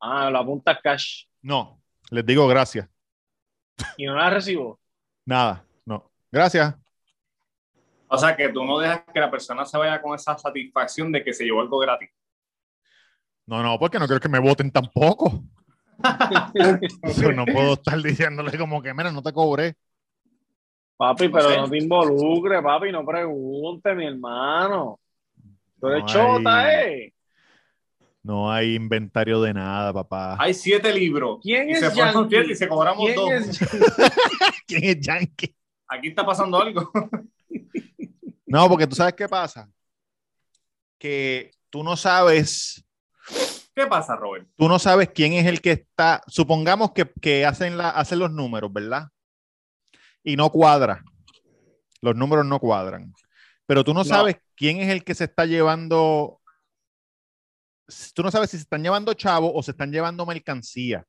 Ah, 0.00 0.28
lo 0.30 0.38
apuntas 0.38 0.78
cash 0.82 1.26
No, 1.40 1.81
les 2.12 2.26
digo 2.26 2.46
gracias. 2.46 2.88
y 3.96 4.04
no 4.04 4.14
la 4.14 4.28
recibo. 4.28 4.78
Nada, 5.24 5.64
no. 5.86 6.10
Gracias. 6.30 6.74
O 8.06 8.18
sea, 8.18 8.36
que 8.36 8.50
tú 8.50 8.62
no 8.64 8.78
dejas 8.78 9.02
que 9.12 9.18
la 9.18 9.30
persona 9.30 9.64
se 9.64 9.78
vaya 9.78 10.00
con 10.02 10.14
esa 10.14 10.36
satisfacción 10.36 11.10
de 11.10 11.24
que 11.24 11.32
se 11.32 11.44
llevó 11.44 11.62
algo 11.62 11.78
gratis. 11.78 12.10
No, 13.46 13.62
no, 13.62 13.78
porque 13.78 13.98
no 13.98 14.06
quiero 14.06 14.20
que 14.20 14.28
me 14.28 14.38
voten 14.38 14.70
tampoco. 14.70 15.42
Yo 17.16 17.32
no 17.32 17.46
puedo 17.46 17.72
estar 17.74 17.98
diciéndole 18.02 18.58
como 18.58 18.82
que, 18.82 18.92
mira, 18.92 19.10
no 19.10 19.22
te 19.22 19.32
cobré. 19.32 19.74
Papi, 20.98 21.30
pero 21.30 21.48
sé. 21.48 21.56
no 21.56 21.70
te 21.70 21.78
involucres, 21.78 22.62
papi, 22.62 22.92
no 22.92 23.06
pregunte, 23.06 23.94
mi 23.94 24.06
hermano. 24.06 25.00
Tú 25.80 25.88
eres 25.88 26.02
No 26.02 26.06
chota, 26.06 26.74
¿eh? 26.74 27.14
No 28.22 28.50
hay 28.52 28.74
inventario 28.76 29.40
de 29.42 29.52
nada, 29.52 29.92
papá. 29.92 30.36
Hay 30.38 30.54
siete 30.54 30.92
libros. 30.92 31.38
¿Quién 31.42 31.68
y 31.68 31.72
es 31.72 31.80
se 31.80 31.90
fueron 31.90 32.14
Yankee? 32.14 32.28
siete 32.36 32.52
y 32.52 32.56
se 32.56 32.68
cobramos 32.68 33.04
¿Quién 33.04 33.16
dos. 33.16 33.30
es- 33.32 33.58
¿Quién 34.66 34.84
es 34.84 35.00
Yankee? 35.00 35.54
Aquí 35.88 36.08
está 36.08 36.24
pasando 36.24 36.60
algo. 36.60 36.90
No, 38.46 38.68
porque 38.68 38.86
tú 38.86 38.94
sabes 38.94 39.14
qué 39.14 39.28
pasa. 39.28 39.68
Que 40.98 41.50
tú 41.70 41.82
no 41.82 41.96
sabes, 41.96 42.84
¿Qué 43.74 43.86
pasa, 43.86 44.14
Robert? 44.14 44.46
tú 44.56 44.68
no 44.68 44.78
sabes 44.78 45.08
quién 45.14 45.32
es 45.32 45.46
el 45.46 45.60
que 45.60 45.72
está. 45.72 46.22
Supongamos 46.26 46.92
que, 46.92 47.10
que 47.20 47.44
hacen, 47.46 47.76
la, 47.76 47.90
hacen 47.90 48.18
los 48.20 48.30
números, 48.30 48.72
¿verdad? 48.72 49.08
Y 50.22 50.36
no 50.36 50.50
cuadra. 50.50 51.02
Los 52.00 52.14
números 52.14 52.46
no 52.46 52.60
cuadran. 52.60 53.12
Pero 53.66 53.82
tú 53.84 53.94
no, 53.94 54.00
No. 54.00 54.04
sabes 54.04 54.36
quién 54.54 54.78
es 54.80 54.90
el 54.90 55.02
que 55.02 55.14
se 55.14 55.24
está 55.24 55.46
llevando. 55.46 56.40
Tú 58.14 58.22
no 58.22 58.30
sabes 58.30 58.50
si 58.50 58.56
se 58.56 58.62
están 58.62 58.82
llevando 58.82 59.12
chavo 59.14 59.52
o 59.52 59.62
se 59.62 59.72
están 59.72 59.90
llevando 59.92 60.24
mercancía. 60.26 61.04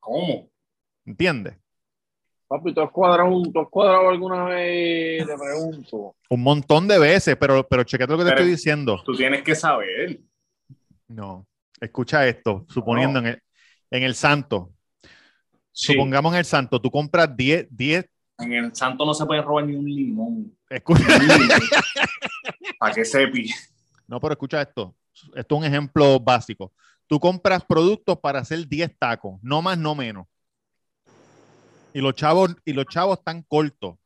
¿Cómo? 0.00 0.48
¿Entiendes? 1.04 1.54
Papi, 2.48 2.72
¿tú 2.72 2.80
has 2.80 2.90
cuadrado, 2.90 3.42
tú 3.52 3.60
has 3.60 3.68
cuadrado 3.68 4.08
alguna 4.08 4.44
vez? 4.44 5.26
Te 5.26 5.34
pregunto. 5.36 6.16
Un 6.30 6.42
montón 6.42 6.86
de 6.86 6.98
veces, 6.98 7.36
pero, 7.36 7.66
pero 7.66 7.82
chequete 7.82 8.12
lo 8.12 8.18
que 8.18 8.24
te 8.24 8.30
Pero- 8.30 8.40
estoy 8.40 8.50
diciendo. 8.52 9.02
Tú 9.04 9.14
tienes 9.16 9.42
que 9.42 9.54
saber. 9.54 10.20
No. 11.08 11.46
Escucha 11.80 12.26
esto, 12.26 12.64
suponiendo 12.70 13.18
en, 13.18 13.26
el, 13.26 13.42
en 13.90 14.02
el 14.04 14.14
santo. 14.14 14.72
Sí. 15.72 15.92
Supongamos 15.92 16.32
en 16.32 16.38
el 16.38 16.44
santo, 16.46 16.80
tú 16.80 16.90
compras 16.90 17.36
10, 17.36 17.66
10, 17.70 18.08
En 18.38 18.52
el 18.52 18.74
santo 18.74 19.04
no 19.04 19.12
se 19.12 19.26
puede 19.26 19.42
robar 19.42 19.66
ni 19.66 19.74
un 19.74 19.84
limón. 19.84 20.56
escucha, 20.70 21.04
Para 22.78 22.94
que 22.94 23.04
sepi. 23.04 23.50
No, 24.06 24.20
pero 24.20 24.32
escucha 24.32 24.62
esto. 24.62 24.94
Esto 25.34 25.54
es 25.54 25.58
un 25.60 25.64
ejemplo 25.64 26.20
básico. 26.20 26.72
Tú 27.06 27.18
compras 27.20 27.64
productos 27.64 28.18
para 28.18 28.40
hacer 28.40 28.66
10 28.66 28.98
tacos, 28.98 29.38
no 29.42 29.62
más, 29.62 29.78
no 29.78 29.94
menos. 29.94 30.26
Y 31.94 32.00
los 32.00 32.14
chavos, 32.14 32.54
y 32.64 32.72
los 32.72 32.86
chavos 32.86 33.18
están 33.18 33.42
cortos. 33.42 33.96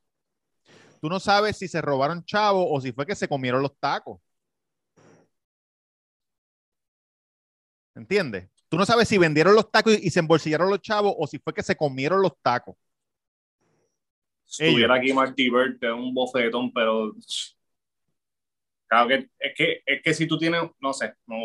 Tú 1.01 1.09
no 1.09 1.19
sabes 1.19 1.57
si 1.57 1.67
se 1.67 1.81
robaron 1.81 2.25
chavos 2.25 2.67
o 2.69 2.81
si 2.81 2.93
fue 2.93 3.07
que 3.07 3.15
se 3.15 3.27
comieron 3.27 3.63
los 3.63 3.77
tacos. 3.79 4.21
¿Entiendes? 7.95 8.49
Tú 8.69 8.77
no 8.77 8.87
sabes 8.87 9.09
si 9.09 9.19
vendieron 9.19 9.55
los 9.55 9.71
tacos 9.71 9.95
y, 9.95 10.07
y 10.07 10.11
se 10.11 10.21
embolsillaron 10.21 10.71
los 10.71 10.81
chavos 10.81 11.15
o 11.19 11.27
si 11.27 11.39
fue 11.39 11.53
que 11.53 11.63
se 11.63 11.77
comieron 11.77 12.23
los 12.23 12.33
tacos. 12.41 12.77
Si 14.51 14.65
estuviera 14.65 14.97
aquí 14.97 15.13
Marty 15.13 15.49
da 15.81 15.95
un 15.95 16.13
bofetón, 16.13 16.73
pero. 16.73 17.15
Claro 18.91 19.09
que 19.09 19.31
es 19.39 19.55
que, 19.57 19.83
es 19.87 20.03
que 20.03 20.15
si 20.15 20.27
tú 20.27 20.37
tienes, 20.37 20.63
no 20.81 20.93
sé, 20.93 21.15
no, 21.27 21.37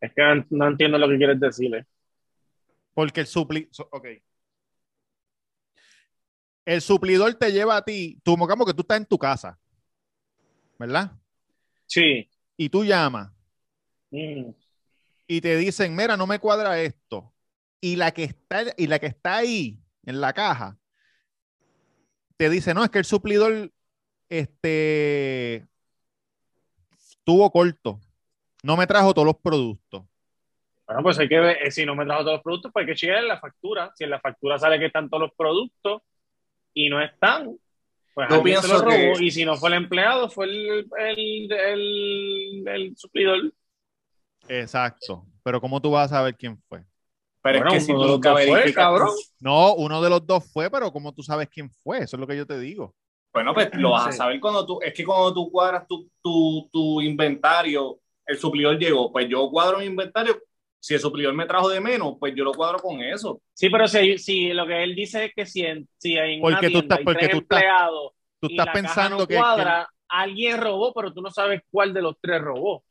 Es 0.00 0.10
que 0.14 0.44
no, 0.48 0.66
entiendo 0.66 0.96
lo 0.96 1.06
que 1.06 1.18
quieres 1.18 1.38
decirle. 1.38 1.86
Porque 2.94 3.20
el 3.20 3.26
supli... 3.26 3.68
ok. 3.90 4.06
El 6.64 6.80
suplidor 6.80 7.34
te 7.34 7.52
lleva 7.52 7.76
a 7.76 7.84
ti, 7.84 8.18
tú, 8.22 8.36
como 8.38 8.64
que 8.64 8.72
tú 8.72 8.80
estás 8.80 8.98
en 8.98 9.06
tu 9.06 9.18
casa, 9.18 9.58
¿verdad? 10.78 11.12
Sí. 11.86 12.28
Y 12.56 12.68
tú 12.68 12.84
llamas 12.84 13.30
Mm. 14.10 14.50
y 15.26 15.40
te 15.40 15.56
dicen, 15.56 15.96
mira, 15.96 16.18
no 16.18 16.26
me 16.26 16.38
cuadra 16.38 16.78
esto. 16.82 17.34
Y 17.80 17.96
la 17.96 18.12
que 18.12 18.24
está, 18.24 18.64
y 18.76 18.86
la 18.86 18.98
que 18.98 19.06
está 19.06 19.36
ahí 19.36 19.82
en 20.04 20.20
la 20.20 20.34
caja 20.34 20.78
te 22.36 22.50
dice, 22.50 22.74
no, 22.74 22.84
es 22.84 22.90
que 22.90 22.98
el 22.98 23.06
suplidor 23.06 23.72
este, 24.28 25.66
estuvo 27.24 27.50
corto. 27.50 28.00
No 28.64 28.76
me 28.76 28.86
trajo 28.86 29.14
todos 29.14 29.26
los 29.26 29.36
productos. 29.36 30.02
Bueno, 30.86 31.02
pues 31.02 31.18
hay 31.18 31.28
que 31.28 31.38
ver, 31.38 31.58
eh, 31.62 31.70
si 31.70 31.86
no 31.86 31.94
me 31.94 32.04
trajo 32.04 32.22
todos 32.22 32.34
los 32.34 32.42
productos, 32.42 32.72
pues 32.72 32.82
hay 32.82 32.92
que 32.92 32.98
chequear 32.98 33.18
en 33.22 33.28
la 33.28 33.38
factura. 33.40 33.92
Si 33.94 34.04
en 34.04 34.10
la 34.10 34.20
factura 34.20 34.58
sale 34.58 34.78
que 34.78 34.86
están 34.86 35.08
todos 35.08 35.22
los 35.22 35.32
productos 35.36 36.02
y 36.74 36.88
no 36.90 37.00
están, 37.00 37.56
pues 38.14 38.28
Yo 38.28 38.36
alguien 38.36 38.60
se 38.60 38.68
los 38.68 38.82
robó. 38.82 38.90
que- 38.90 39.24
Y 39.24 39.30
si 39.30 39.44
no 39.44 39.56
fue 39.56 39.70
el 39.70 39.76
empleado, 39.76 40.28
fue 40.28 40.46
el, 40.46 40.86
el, 40.98 41.52
el, 41.52 42.68
el 42.68 42.96
suplidor. 42.96 43.52
Exacto. 44.48 45.24
Pero 45.44 45.60
¿cómo 45.60 45.80
tú 45.80 45.90
vas 45.92 46.10
a 46.12 46.16
saber 46.16 46.36
quién 46.36 46.58
fue? 46.68 46.84
pero 47.42 47.58
Bueno, 47.58 47.72
es 47.74 47.78
que 47.78 47.86
si 47.86 47.92
uno 47.92 48.00
tú 48.00 48.04
de 48.04 48.08
los 48.08 48.16
nunca 48.16 48.30
dos 48.30 48.44
fue, 48.46 48.72
cabrón. 48.74 49.10
No, 49.40 49.74
uno 49.74 50.00
de 50.02 50.10
los 50.10 50.24
dos 50.26 50.44
fue, 50.52 50.70
pero 50.70 50.92
¿cómo 50.92 51.12
tú 51.12 51.22
sabes 51.22 51.48
quién 51.48 51.70
fue? 51.70 51.98
Eso 51.98 52.16
es 52.16 52.20
lo 52.20 52.26
que 52.26 52.36
yo 52.36 52.46
te 52.46 52.58
digo. 52.58 52.94
Bueno, 53.32 53.54
pues 53.54 53.70
lo 53.74 53.90
vas 53.92 54.08
a 54.08 54.12
saber 54.12 54.38
cuando 54.40 54.66
tú, 54.66 54.78
es 54.82 54.92
que 54.92 55.04
cuando 55.04 55.32
tú 55.32 55.50
cuadras 55.50 55.86
tu, 55.88 56.08
tu, 56.22 56.68
tu 56.70 57.00
inventario, 57.00 57.98
el 58.26 58.36
suplidor 58.38 58.78
llegó, 58.78 59.10
pues 59.10 59.28
yo 59.28 59.48
cuadro 59.50 59.78
mi 59.78 59.86
inventario, 59.86 60.36
si 60.78 60.94
el 60.94 61.00
suplidor 61.00 61.32
me 61.34 61.46
trajo 61.46 61.68
de 61.70 61.80
menos, 61.80 62.16
pues 62.20 62.34
yo 62.36 62.44
lo 62.44 62.52
cuadro 62.52 62.78
con 62.78 63.00
eso. 63.00 63.40
Sí, 63.54 63.70
pero 63.70 63.86
si, 63.88 64.18
si 64.18 64.52
lo 64.52 64.66
que 64.66 64.82
él 64.82 64.94
dice 64.94 65.26
es 65.26 65.32
que 65.34 65.46
si 65.46 65.62
en, 65.62 65.88
si 65.96 66.16
en 66.18 66.42
una 66.44 66.56
Porque 66.56 66.66
tú 66.66 66.72
tienda 66.80 66.94
estás- 66.96 66.98
hay 66.98 67.04
porque 67.04 67.18
tres 67.20 67.30
tú 67.32 67.38
estás- 67.38 67.58
empleados 67.58 68.12
Tú 68.40 68.48
y 68.48 68.52
estás 68.52 68.66
la 68.66 68.72
caja 68.72 68.82
pensando 68.82 69.18
no 69.18 69.26
que, 69.26 69.36
cuadra, 69.36 69.88
alguien 70.08 70.60
robó, 70.60 70.92
pero 70.92 71.12
tú 71.12 71.22
no 71.22 71.30
sabes 71.30 71.62
cuál 71.70 71.94
de 71.94 72.02
los 72.02 72.16
tres 72.20 72.40
robó. 72.42 72.84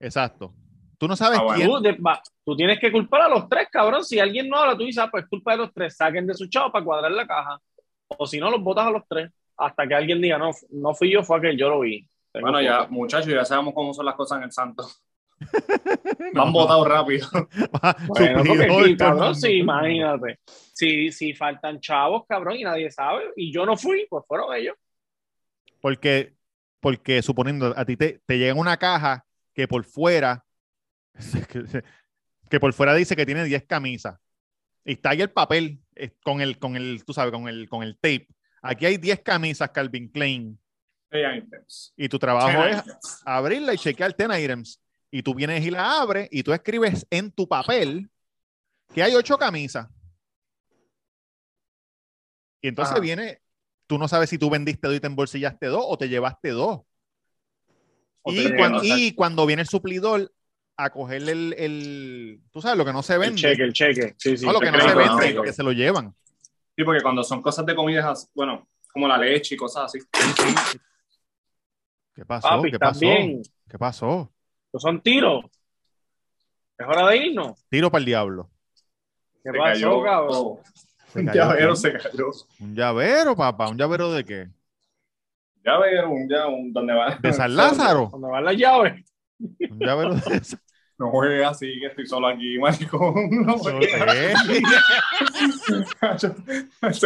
Exacto. 0.00 0.54
Tú 0.98 1.08
no 1.08 1.16
sabes 1.16 1.38
Ah, 1.40 1.42
bueno. 1.42 1.56
quién. 1.56 1.68
Tú, 1.68 1.80
de- 1.80 1.92
va, 2.00 2.22
tú 2.44 2.56
tienes 2.56 2.78
que 2.78 2.90
culpar 2.92 3.22
a 3.22 3.28
los 3.28 3.48
tres, 3.48 3.68
cabrón. 3.70 4.04
Si 4.04 4.18
alguien 4.20 4.48
no 4.48 4.56
habla, 4.56 4.76
tú 4.76 4.84
dices, 4.84 5.02
ah, 5.04 5.08
pues 5.10 5.26
culpa 5.28 5.52
de 5.52 5.58
los 5.58 5.72
tres, 5.74 5.96
saquen 5.96 6.26
de 6.26 6.34
su 6.34 6.46
chavo 6.48 6.70
para 6.72 6.84
cuadrar 6.84 7.10
la 7.10 7.26
caja. 7.26 7.60
O 8.16 8.26
si 8.26 8.38
no, 8.38 8.50
los 8.50 8.62
botas 8.62 8.86
a 8.86 8.90
los 8.90 9.02
tres. 9.08 9.30
Hasta 9.56 9.86
que 9.86 9.94
alguien 9.94 10.20
diga, 10.20 10.38
no, 10.38 10.50
no 10.70 10.94
fui 10.94 11.10
yo, 11.10 11.22
fue 11.22 11.38
aquel, 11.38 11.56
yo 11.56 11.68
lo 11.68 11.80
vi. 11.80 12.06
Tengo 12.32 12.50
Bueno, 12.50 12.62
ya, 12.62 12.86
muchachos, 12.88 13.32
ya 13.32 13.44
sabemos 13.44 13.74
cómo 13.74 13.92
son 13.92 14.06
las 14.06 14.14
cosas 14.14 14.38
en 14.38 14.44
el 14.44 14.52
santo. 14.52 14.86
Van 16.34 16.52
votados 16.52 16.88
rápido. 16.88 17.28
Bueno, 18.08 18.42
porque 18.68 18.96
cabrón, 18.96 19.34
sí, 19.34 19.58
imagínate. 19.58 20.38
Si, 20.46 21.10
si 21.12 21.34
faltan 21.34 21.80
chavos, 21.80 22.24
cabrón, 22.28 22.56
y 22.56 22.64
nadie 22.64 22.90
sabe, 22.90 23.24
y 23.36 23.52
yo 23.52 23.66
no 23.66 23.76
fui, 23.76 24.06
pues 24.08 24.24
fueron 24.26 24.54
ellos. 24.54 24.76
Porque, 25.80 26.34
porque 26.80 27.22
suponiendo, 27.22 27.74
a 27.76 27.84
ti 27.84 27.96
te, 27.96 28.20
te 28.24 28.38
llega 28.38 28.54
una 28.54 28.76
caja 28.76 29.26
que 29.54 29.68
por 29.68 29.84
fuera, 29.84 30.44
que 32.48 32.60
por 32.60 32.72
fuera 32.72 32.94
dice 32.94 33.16
que 33.16 33.26
tiene 33.26 33.44
10 33.44 33.64
camisas. 33.64 34.18
Y 34.84 34.92
está 34.92 35.10
ahí 35.10 35.20
el 35.20 35.30
papel 35.30 35.80
eh, 35.94 36.10
con 36.24 36.40
el, 36.40 36.58
con 36.58 36.76
el, 36.76 37.04
tú 37.04 37.12
sabes, 37.12 37.32
con 37.32 37.48
el, 37.48 37.68
con 37.68 37.82
el 37.82 37.96
tape. 37.96 38.28
Aquí 38.62 38.86
hay 38.86 38.96
10 38.96 39.20
camisas 39.20 39.70
Calvin 39.70 40.08
Klein. 40.08 40.58
Y 41.96 42.08
tu 42.08 42.18
trabajo 42.18 42.64
es 42.64 42.82
abrirla 43.24 43.74
y 43.74 43.78
chequear 43.78 44.16
10 44.16 44.38
items. 44.40 44.80
Y 45.10 45.22
tú 45.22 45.34
vienes 45.34 45.64
y 45.66 45.70
la 45.70 46.00
abres 46.00 46.28
y 46.30 46.42
tú 46.42 46.52
escribes 46.54 47.06
en 47.10 47.30
tu 47.30 47.46
papel 47.46 48.08
que 48.94 49.02
hay 49.02 49.14
8 49.14 49.36
camisas. 49.36 49.88
Y 52.62 52.68
entonces 52.68 53.00
viene, 53.00 53.42
tú 53.86 53.98
no 53.98 54.06
sabes 54.08 54.30
si 54.30 54.38
tú 54.38 54.48
vendiste 54.48 54.86
dos 54.86 54.96
y 54.96 55.00
te 55.00 55.08
embolsillaste 55.08 55.66
dos 55.66 55.84
o 55.86 55.98
te 55.98 56.08
llevaste 56.08 56.50
dos. 56.50 56.80
Y, 58.24 58.54
cuando, 58.56 58.84
y 58.84 59.14
cuando 59.14 59.44
viene 59.46 59.62
el 59.62 59.68
suplidor 59.68 60.32
a 60.76 60.90
cogerle 60.90 61.32
el, 61.32 61.54
el- 61.58 62.40
tú 62.52 62.62
sabes, 62.62 62.78
lo 62.78 62.84
que 62.84 62.92
no 62.92 63.02
se 63.02 63.14
El 63.14 63.20
vende, 63.20 63.40
cheque, 63.40 63.62
el 63.64 63.72
cheque. 63.72 64.14
Sí, 64.16 64.36
sí. 64.36 64.46
no, 64.46 64.52
lo 64.52 64.60
que 64.60 64.70
no 64.70 64.80
se 64.80 64.94
vende, 64.94 65.42
que 65.42 65.52
se 65.52 65.62
lo 65.62 65.72
llevan. 65.72 66.14
Sí, 66.82 66.84
porque 66.84 67.00
cuando 67.00 67.22
son 67.22 67.40
cosas 67.40 67.64
de 67.64 67.76
comida, 67.76 68.00
es 68.00 68.06
así, 68.06 68.26
bueno, 68.34 68.66
como 68.92 69.06
la 69.06 69.16
leche 69.16 69.54
y 69.54 69.56
cosas 69.56 69.84
así. 69.84 70.00
¿Qué 72.12 72.24
pasó? 72.26 72.48
Papi, 72.48 72.70
¿Qué 72.70 72.76
¿estás 72.76 72.88
pasó? 72.90 73.00
bien? 73.00 73.42
¿Qué 73.70 73.78
pasó? 73.78 74.32
Estos 74.66 74.82
son 74.82 75.00
tiros. 75.00 75.44
Es 76.76 76.84
hora 76.84 77.06
de 77.06 77.16
irnos. 77.18 77.64
Tiro 77.68 77.88
para 77.88 78.00
el 78.00 78.06
diablo. 78.06 78.50
¿Qué 79.44 79.52
Se 79.52 79.58
pasó, 79.58 79.72
cayó 79.72 80.02
cabrón? 80.02 80.58
Un 81.14 81.32
llavero 81.32 81.76
se 81.76 81.92
cayó. 81.92 82.30
Un 82.58 82.74
llavero, 82.74 83.36
papá. 83.36 83.68
¿Un 83.68 83.78
llavero 83.78 84.12
de 84.12 84.24
qué? 84.24 84.48
Llavero, 85.64 86.10
un 86.10 86.28
ya, 86.28 86.48
un 86.48 86.72
donde 86.72 86.94
va. 86.94 87.16
¿De 87.22 87.32
San 87.32 87.54
Lázaro? 87.54 88.08
¿Dónde 88.10 88.28
van 88.28 88.44
las 88.44 88.56
llaves? 88.56 89.04
Un 89.38 89.78
llavero 89.78 90.16
de 90.16 90.36
eso. 90.36 90.56
No 90.98 91.10
juegues 91.10 91.46
así, 91.46 91.80
que 91.80 91.86
estoy 91.86 92.06
solo 92.06 92.28
aquí, 92.28 92.58
maricón. 92.60 93.28
No. 93.44 93.58
Se 93.58 93.72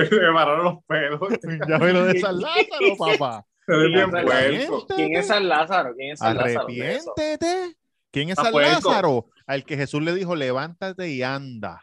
me 0.02 0.32
pararon 0.32 0.64
los 0.64 0.84
pelos. 0.86 1.20
Un 1.22 1.60
llavero 1.66 2.04
de 2.04 2.20
San 2.20 2.40
Lázaro, 2.40 2.96
papá. 2.98 3.46
Eres 3.68 3.88
bien 3.88 4.10
San 4.10 4.24
puerco. 4.24 4.86
¿Quién 4.94 5.16
es 5.16 5.26
San 5.26 5.48
Lázaro? 5.48 5.94
¿Quién 5.96 6.12
es 6.12 6.18
San 6.18 6.36
Lázaro? 6.36 6.66
De. 6.66 6.82
Arrepiéntete. 6.82 7.76
¿Quién 8.10 8.30
es 8.30 8.36
San. 8.36 8.52
Lázaro? 8.52 9.26
Al 9.46 9.64
que 9.64 9.76
Jesús 9.76 10.02
le 10.02 10.14
dijo, 10.14 10.36
levántate 10.36 11.08
y 11.10 11.22
anda. 11.22 11.82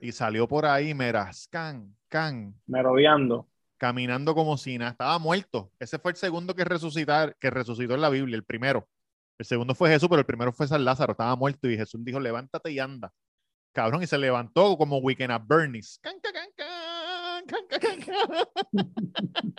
Y 0.00 0.12
salió 0.12 0.46
por 0.46 0.66
ahí, 0.66 0.94
meras, 0.94 1.48
can, 1.50 1.96
can, 2.08 2.54
Merodeando. 2.66 3.48
caminando 3.78 4.34
como 4.34 4.56
si 4.58 4.76
nada. 4.78 4.90
Estaba 4.92 5.18
muerto. 5.18 5.70
Ese 5.78 5.98
fue 5.98 6.12
el 6.12 6.16
segundo 6.16 6.54
que, 6.54 6.64
resucitar, 6.64 7.34
que 7.40 7.50
resucitó 7.50 7.94
en 7.94 8.02
la 8.02 8.10
Biblia, 8.10 8.36
el 8.36 8.44
primero. 8.44 8.86
El 9.38 9.46
segundo 9.46 9.74
fue 9.74 9.90
Jesús, 9.90 10.08
pero 10.08 10.20
el 10.20 10.26
primero 10.26 10.52
fue 10.52 10.66
San 10.66 10.84
Lázaro. 10.84 11.12
Estaba 11.12 11.36
muerto 11.36 11.68
y 11.68 11.76
Jesús 11.76 12.02
dijo, 12.02 12.18
levántate 12.18 12.70
y 12.72 12.78
anda. 12.78 13.12
Cabrón, 13.72 14.02
y 14.02 14.06
se 14.06 14.16
levantó 14.16 14.76
como 14.78 14.98
Weekend 14.98 15.32
at 15.32 15.42
Bernie's. 15.46 15.98
Can, 16.02 16.18
can, 16.20 16.32
can, 16.32 17.46
can, 17.46 17.66
can, 17.68 17.80
can, 17.80 18.00
can. 18.00 19.56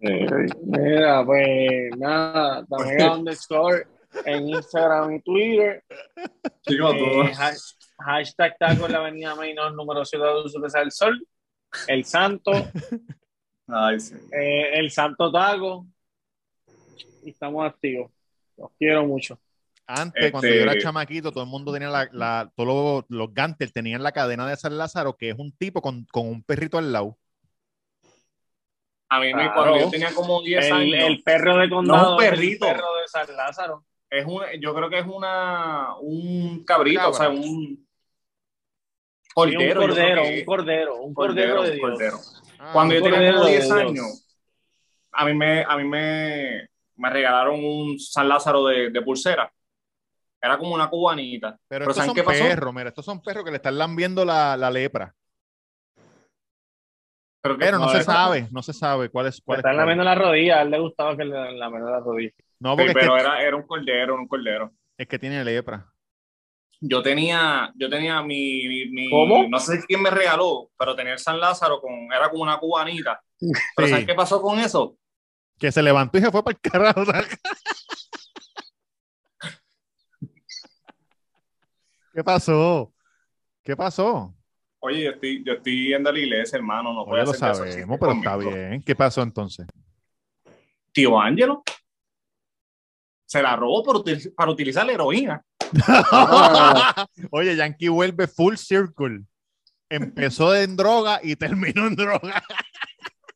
Mira, 0.00 1.24
pues 1.24 1.96
nada, 1.98 2.64
también 2.66 3.10
underscore 3.10 3.86
en 4.24 4.48
Instagram 4.48 5.12
y 5.12 5.20
Twitter. 5.22 5.84
Eh, 6.66 7.32
hashtag 7.98 8.56
taco 8.58 8.86
en 8.86 8.92
la 8.92 8.98
avenida 8.98 9.34
Mainor 9.34 9.74
número 9.74 10.04
7 10.04 10.24
de 10.24 10.80
del 10.80 10.90
Sol. 10.90 11.26
El 11.86 12.04
Santo, 12.04 12.50
Ay, 13.66 14.00
sí. 14.00 14.14
eh, 14.32 14.78
el 14.78 14.90
Santo 14.90 15.30
Taco. 15.30 15.86
Y 17.24 17.30
estamos 17.30 17.64
activos. 17.66 18.10
Los 18.56 18.70
quiero 18.78 19.04
mucho. 19.06 19.38
Antes, 19.86 20.30
cuando 20.30 20.48
yo 20.48 20.54
Este- 20.54 20.62
era 20.70 20.78
chamaquito, 20.80 21.32
todo 21.32 21.44
el 21.44 21.50
mundo 21.50 21.72
tenía 21.72 21.88
la, 21.88 22.08
la- 22.12 22.52
todos 22.54 23.04
los, 23.08 23.18
los 23.18 23.34
Gantel 23.34 23.72
tenían 23.72 24.02
la 24.02 24.12
cadena 24.12 24.46
de 24.46 24.56
San 24.56 24.76
Lázaro, 24.78 25.16
que 25.16 25.30
es 25.30 25.38
un 25.38 25.52
tipo 25.52 25.82
con, 25.82 26.06
con 26.12 26.26
un 26.28 26.42
perrito 26.42 26.78
al 26.78 26.92
lado. 26.92 27.18
A 29.08 29.20
mí 29.20 29.26
me, 29.26 29.42
Claro. 29.42 29.52
cuando 29.54 29.78
yo 29.80 29.90
tenía 29.90 30.14
como 30.14 30.40
10 30.42 30.66
El, 30.66 30.72
años, 30.72 31.08
el 31.08 31.22
perro 31.22 31.58
de 31.58 31.68
condado. 31.68 32.02
No, 32.02 32.10
un 32.12 32.18
perrito. 32.18 32.66
El 32.66 32.72
perro 32.74 32.94
de 33.00 33.08
San 33.08 33.36
Lázaro. 33.36 33.84
es 34.08 34.24
un, 34.26 34.42
yo 34.60 34.74
creo 34.74 34.88
que 34.88 34.98
es 35.00 35.06
una, 35.06 35.96
un 36.00 36.64
cabrito, 36.64 37.00
Cabra. 37.00 37.10
o 37.10 37.14
sea, 37.14 37.28
un 37.28 37.86
Sí, 39.22 39.34
cordero. 39.34 39.80
un 39.80 39.86
cordero, 39.88 40.22
que 40.22 40.38
un 40.40 40.44
cordero, 40.44 40.96
un 40.96 41.14
cordero, 41.14 41.62
de 41.62 41.70
Dios. 41.72 41.80
cordero. 41.80 42.18
Ah, 42.58 42.70
Cuando 42.72 42.94
yo 42.94 43.02
tenía 43.02 43.18
cordero 43.18 43.34
como 43.38 43.46
de 43.46 43.52
10 43.52 43.64
Dios. 43.64 43.76
años, 43.78 44.28
a 45.12 45.24
mí 45.26 45.34
me, 45.34 45.62
a 45.64 45.76
mí 45.76 45.84
me, 45.84 46.68
me 46.96 47.10
regalaron 47.10 47.62
un 47.64 47.98
San 47.98 48.28
Lázaro 48.28 48.64
de, 48.66 48.90
de 48.90 49.02
pulsera. 49.02 49.52
Era 50.40 50.58
como 50.58 50.74
una 50.74 50.88
cubanita. 50.90 51.50
pero 51.68 51.84
Pero 51.86 51.90
estos 51.92 51.96
¿saben 51.96 52.08
son 52.08 52.14
qué 52.16 52.22
pasó? 52.24 52.44
perros, 52.44 52.74
mira, 52.74 52.88
estos 52.88 53.04
son 53.04 53.22
perros 53.22 53.44
que 53.44 53.50
le 53.50 53.56
están 53.58 53.78
lambiendo 53.78 54.24
la, 54.24 54.56
la 54.56 54.70
lepra. 54.70 55.14
Pero, 57.40 57.58
que- 57.58 57.64
Pero 57.64 57.78
no, 57.78 57.86
No, 57.86 57.92
se 57.92 58.02
sabe, 58.02 58.48
no 58.52 58.62
se 58.62 58.72
sabe 58.72 59.08
cuál 59.08 59.26
es 59.26 59.36
Le 59.38 59.42
cuál 59.44 59.56
es 59.56 59.60
están 59.60 59.72
cuál. 59.74 59.78
lamiendo 59.86 60.04
la 60.04 60.14
rodilla, 60.14 60.58
a 60.58 60.62
él 60.62 60.70
le 60.70 60.78
gustaba 60.78 61.16
que 61.16 61.24
le 61.24 61.52
lamiendo 61.58 61.90
la 61.90 62.00
rodilla. 62.00 62.30
No, 62.60 62.72
Sí, 62.72 62.76
porque 62.76 62.90
es, 62.90 62.94
pero 62.94 63.14
que, 63.14 63.20
era, 63.20 63.42
era 63.42 63.56
un 63.56 63.66
cordero, 63.66 64.14
un 64.14 64.28
cordero. 64.28 64.72
es 64.96 65.08
que 65.08 65.18
tiene 65.18 65.44
lepra. 65.44 65.86
Yo 66.80 67.00
tenía, 67.02 67.72
yo 67.76 67.88
tenía 67.88 68.22
mi, 68.22 68.66
mi- 68.68 68.88
mi- 68.90 69.10
¿Cómo? 69.10 69.46
no 69.48 69.58
sé 69.60 69.80
quién 69.86 70.02
me 70.02 70.10
regaló, 70.10 70.70
pero 70.76 70.96
tenía 70.96 71.12
el 71.12 71.18
San 71.20 71.38
Lázaro 71.40 71.80
con, 71.80 71.92
era 72.12 72.28
como 72.28 72.42
una 72.42 72.58
cubanita. 72.58 73.20
Pero 73.76 73.86
Sí. 73.86 73.90
¿saben 73.92 74.06
qué 74.06 74.14
pasó 74.14 74.40
con 74.42 74.58
eso? 74.58 74.96
Que 75.58 75.70
se 75.70 75.82
levantó 75.82 76.18
y 76.18 76.20
se 76.22 76.30
fue 76.30 76.42
para 76.42 76.56
el 76.56 76.60
carajo. 76.60 77.04
¿Qué 82.12 82.22
pasó? 82.24 82.92
¿Qué 83.62 83.76
pasó? 83.76 84.34
Oye, 84.80 85.04
yo 85.04 85.10
estoy, 85.12 85.44
yo 85.44 85.52
estoy 85.54 85.88
yendo 85.88 86.10
a 86.10 86.12
la 86.12 86.18
iglesia, 86.18 86.56
hermano, 86.56 86.92
no 86.92 87.04
puedo 87.04 87.24
lo 87.24 87.32
sabemos, 87.34 87.98
pero 88.00 88.12
está 88.12 88.36
bien. 88.36 88.82
¿Qué 88.82 88.96
pasó 88.96 89.22
entonces? 89.22 89.66
Tío 90.92 91.18
Ángelo 91.20 91.62
se 93.24 93.40
la 93.40 93.56
robó 93.56 93.82
por 93.82 93.96
util- 93.96 94.34
para 94.34 94.50
utilizar 94.50 94.84
la 94.84 94.92
heroína. 94.92 95.42
Oye, 97.30 97.56
Yankee 97.56 97.88
vuelve 97.88 98.26
full 98.26 98.56
circle. 98.56 99.22
Empezó 99.88 100.54
en 100.54 100.76
droga 100.76 101.20
y 101.22 101.36
terminó 101.36 101.86
en 101.86 101.96
droga. 101.96 102.42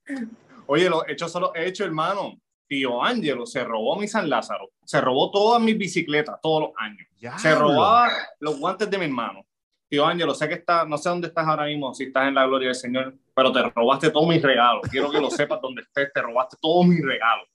Oye, 0.66 0.88
los 0.90 1.08
hechos 1.08 1.30
son 1.30 1.42
los 1.42 1.52
hechos, 1.54 1.86
hermano. 1.86 2.36
Tío 2.68 3.02
Ángelo 3.02 3.46
se 3.46 3.62
robó 3.62 3.96
mi 3.96 4.08
San 4.08 4.28
Lázaro, 4.28 4.70
se 4.84 5.00
robó 5.00 5.30
todas 5.30 5.62
mis 5.62 5.78
bicicletas 5.78 6.40
todos 6.42 6.62
los 6.62 6.70
años, 6.78 7.06
se 7.40 7.54
robaba 7.54 8.10
los 8.40 8.58
guantes 8.58 8.90
de 8.90 8.98
mi 8.98 9.04
hermano. 9.04 9.46
Tío 9.88 10.04
Ángelo, 10.04 10.34
sé 10.34 10.48
que 10.48 10.54
está, 10.54 10.84
no 10.84 10.98
sé 10.98 11.08
dónde 11.08 11.28
estás 11.28 11.46
ahora 11.46 11.66
mismo, 11.66 11.94
si 11.94 12.04
estás 12.04 12.26
en 12.26 12.34
la 12.34 12.44
gloria 12.44 12.68
del 12.68 12.74
Señor, 12.74 13.14
pero 13.34 13.52
te 13.52 13.62
robaste 13.62 14.10
todos 14.10 14.26
mis 14.26 14.42
regalos. 14.42 14.82
Quiero 14.90 15.10
que 15.10 15.20
lo 15.20 15.30
sepas 15.30 15.60
donde 15.60 15.82
estés, 15.82 16.12
te 16.12 16.20
robaste 16.20 16.56
todos 16.60 16.86
mis 16.86 17.04
regalos. 17.04 17.46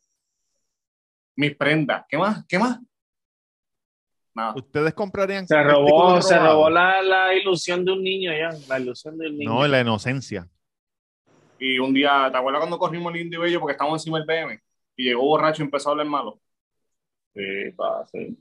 Mis 1.35 1.55
prendas. 1.57 2.05
¿Qué 2.07 2.17
más? 2.17 2.45
¿Qué 2.47 2.57
más? 2.57 2.79
Nada. 4.33 4.53
¿Ustedes 4.55 4.93
comprarían 4.93 5.45
Se 5.45 5.61
robó, 5.61 5.81
artículos 5.81 6.27
se 6.27 6.39
robó 6.39 6.69
la, 6.69 7.01
la 7.01 7.35
ilusión 7.35 7.83
de 7.83 7.91
un 7.91 8.01
niño 8.01 8.31
ya, 8.31 8.49
la 8.69 8.79
ilusión 8.79 9.17
de 9.17 9.27
un 9.27 9.37
niño. 9.37 9.49
No, 9.49 9.67
la 9.67 9.81
inocencia. 9.81 10.47
Y 11.63 11.77
un 11.77 11.93
día, 11.93 12.27
¿te 12.31 12.37
acuerdas 12.39 12.61
cuando 12.61 12.79
corrimos 12.79 13.13
el 13.13 13.21
Indio 13.21 13.37
y 13.39 13.43
Bello 13.43 13.59
porque 13.59 13.73
estábamos 13.73 14.01
encima 14.01 14.17
del 14.17 14.25
BM? 14.25 14.59
Y 14.95 15.03
llegó 15.03 15.21
borracho 15.21 15.61
y 15.61 15.65
empezó 15.65 15.89
a 15.89 15.91
hablar 15.91 16.07
malo. 16.07 16.41
Sí, 17.35 17.71
pa, 17.77 18.03
sí. 18.07 18.35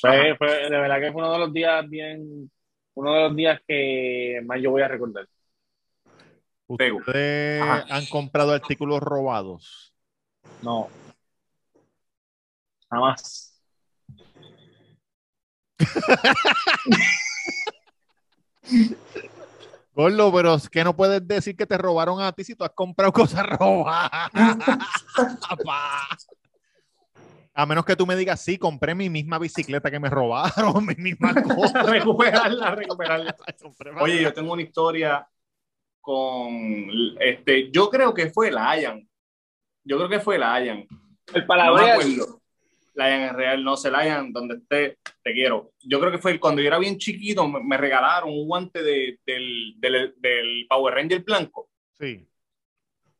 Fue, 0.00 0.36
fue- 0.38 0.70
de 0.70 0.70
verdad 0.70 1.00
que 1.00 1.10
fue 1.10 1.20
uno 1.20 1.32
de 1.32 1.38
los 1.40 1.52
días 1.52 1.88
bien, 1.88 2.48
uno 2.94 3.12
de 3.12 3.20
los 3.22 3.34
días 3.34 3.60
que 3.66 4.40
más 4.44 4.62
yo 4.62 4.70
voy 4.70 4.82
a 4.82 4.88
recordar. 4.88 5.26
¿Ustedes 6.68 7.60
Ajá. 7.60 7.96
han 7.96 8.06
comprado 8.06 8.52
artículos 8.52 9.00
robados? 9.00 9.92
No. 10.62 10.88
Jamás. 12.88 13.60
Gordo, 19.92 20.32
pero 20.32 20.54
es 20.54 20.68
que 20.68 20.84
no 20.84 20.94
puedes 20.94 21.26
decir 21.26 21.56
que 21.56 21.66
te 21.66 21.76
robaron 21.76 22.20
a 22.20 22.32
ti 22.32 22.44
si 22.44 22.54
tú 22.54 22.64
has 22.64 22.70
comprado 22.70 23.12
cosas 23.12 23.46
robadas. 23.46 24.30
Papá. 25.48 26.08
A 27.52 27.66
menos 27.66 27.84
que 27.84 27.96
tú 27.96 28.06
me 28.06 28.16
digas, 28.16 28.40
sí, 28.40 28.56
compré 28.56 28.94
mi 28.94 29.10
misma 29.10 29.38
bicicleta 29.38 29.90
que 29.90 29.98
me 29.98 30.08
robaron, 30.08 30.86
mi 30.86 30.94
misma 30.94 31.34
cosa. 31.42 31.82
recuperarla, 31.82 32.74
recuperarla. 32.74 33.36
Oye, 34.00 34.22
yo 34.22 34.32
tengo 34.32 34.52
una 34.52 34.62
historia 34.62 35.28
con 36.00 36.48
este, 37.20 37.70
yo 37.70 37.90
creo 37.90 38.14
que 38.14 38.30
fue 38.30 38.50
Lion. 38.50 39.06
Yo 39.84 39.96
creo 39.96 40.08
que 40.08 40.20
fue 40.20 40.38
Lion. 40.38 40.86
El 40.88 40.88
No 41.34 41.40
me 41.40 41.42
palabra 41.42 41.92
acuerdo. 41.94 42.39
Lion 42.94 43.20
es 43.22 43.32
real, 43.32 43.64
no 43.64 43.76
sé, 43.76 43.90
Lion, 43.90 44.32
donde 44.32 44.56
esté, 44.56 44.98
te 45.22 45.32
quiero. 45.32 45.72
Yo 45.80 46.00
creo 46.00 46.10
que 46.12 46.18
fue 46.18 46.38
cuando 46.40 46.60
yo 46.62 46.68
era 46.68 46.78
bien 46.78 46.98
chiquito, 46.98 47.46
me, 47.48 47.62
me 47.62 47.76
regalaron 47.76 48.30
un 48.30 48.46
guante 48.46 48.82
de- 48.82 49.18
del, 49.24 49.74
del, 49.78 50.14
del 50.18 50.66
Power 50.68 50.94
Ranger 50.94 51.22
blanco. 51.22 51.68
Sí. 51.98 52.26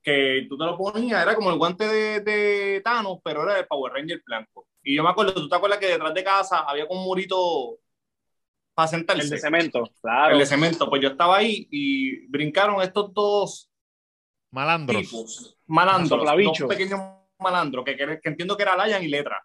que 0.03 0.47
tú 0.49 0.57
te 0.57 0.65
lo 0.65 0.77
ponías, 0.79 1.23
era 1.23 1.35
como 1.35 1.51
el 1.51 1.59
guante 1.59 1.87
de, 1.87 2.21
de 2.21 2.81
Thanos, 2.83 3.19
pero 3.23 3.43
era 3.43 3.59
el 3.59 3.67
Power 3.67 3.93
Ranger 3.93 4.23
blanco. 4.25 4.67
Y 4.83 4.97
yo 4.97 5.03
me 5.03 5.11
acuerdo, 5.11 5.35
¿tú 5.35 5.49
te 5.49 5.55
acuerdas 5.57 5.79
que 5.79 5.89
detrás 5.89 6.15
de 6.15 6.25
casa 6.25 6.61
había 6.61 6.87
como 6.89 7.01
un 7.03 7.07
murito 7.07 7.79
para 8.75 8.89
sentarse? 8.89 9.23
El 9.25 9.29
de 9.31 9.39
cemento, 9.39 9.91
claro. 10.01 10.33
El 10.33 10.39
de 10.39 10.47
cemento. 10.47 10.89
Pues 10.89 11.03
yo 11.03 11.09
estaba 11.11 11.37
ahí 11.37 11.69
y 11.71 12.27
brincaron 12.29 12.81
estos 12.81 13.13
dos 13.13 13.71
Malandros. 14.51 15.03
tipos, 15.03 15.59
malandros, 15.67 16.25
dos 16.25 16.69
pequeños 16.69 16.99
malandros, 17.39 17.85
que, 17.85 17.95
que, 17.97 18.19
que 18.23 18.29
entiendo 18.31 18.57
que 18.57 18.63
era 18.63 18.77
Layan 18.77 19.03
y 19.05 19.09
Letra. 19.09 19.41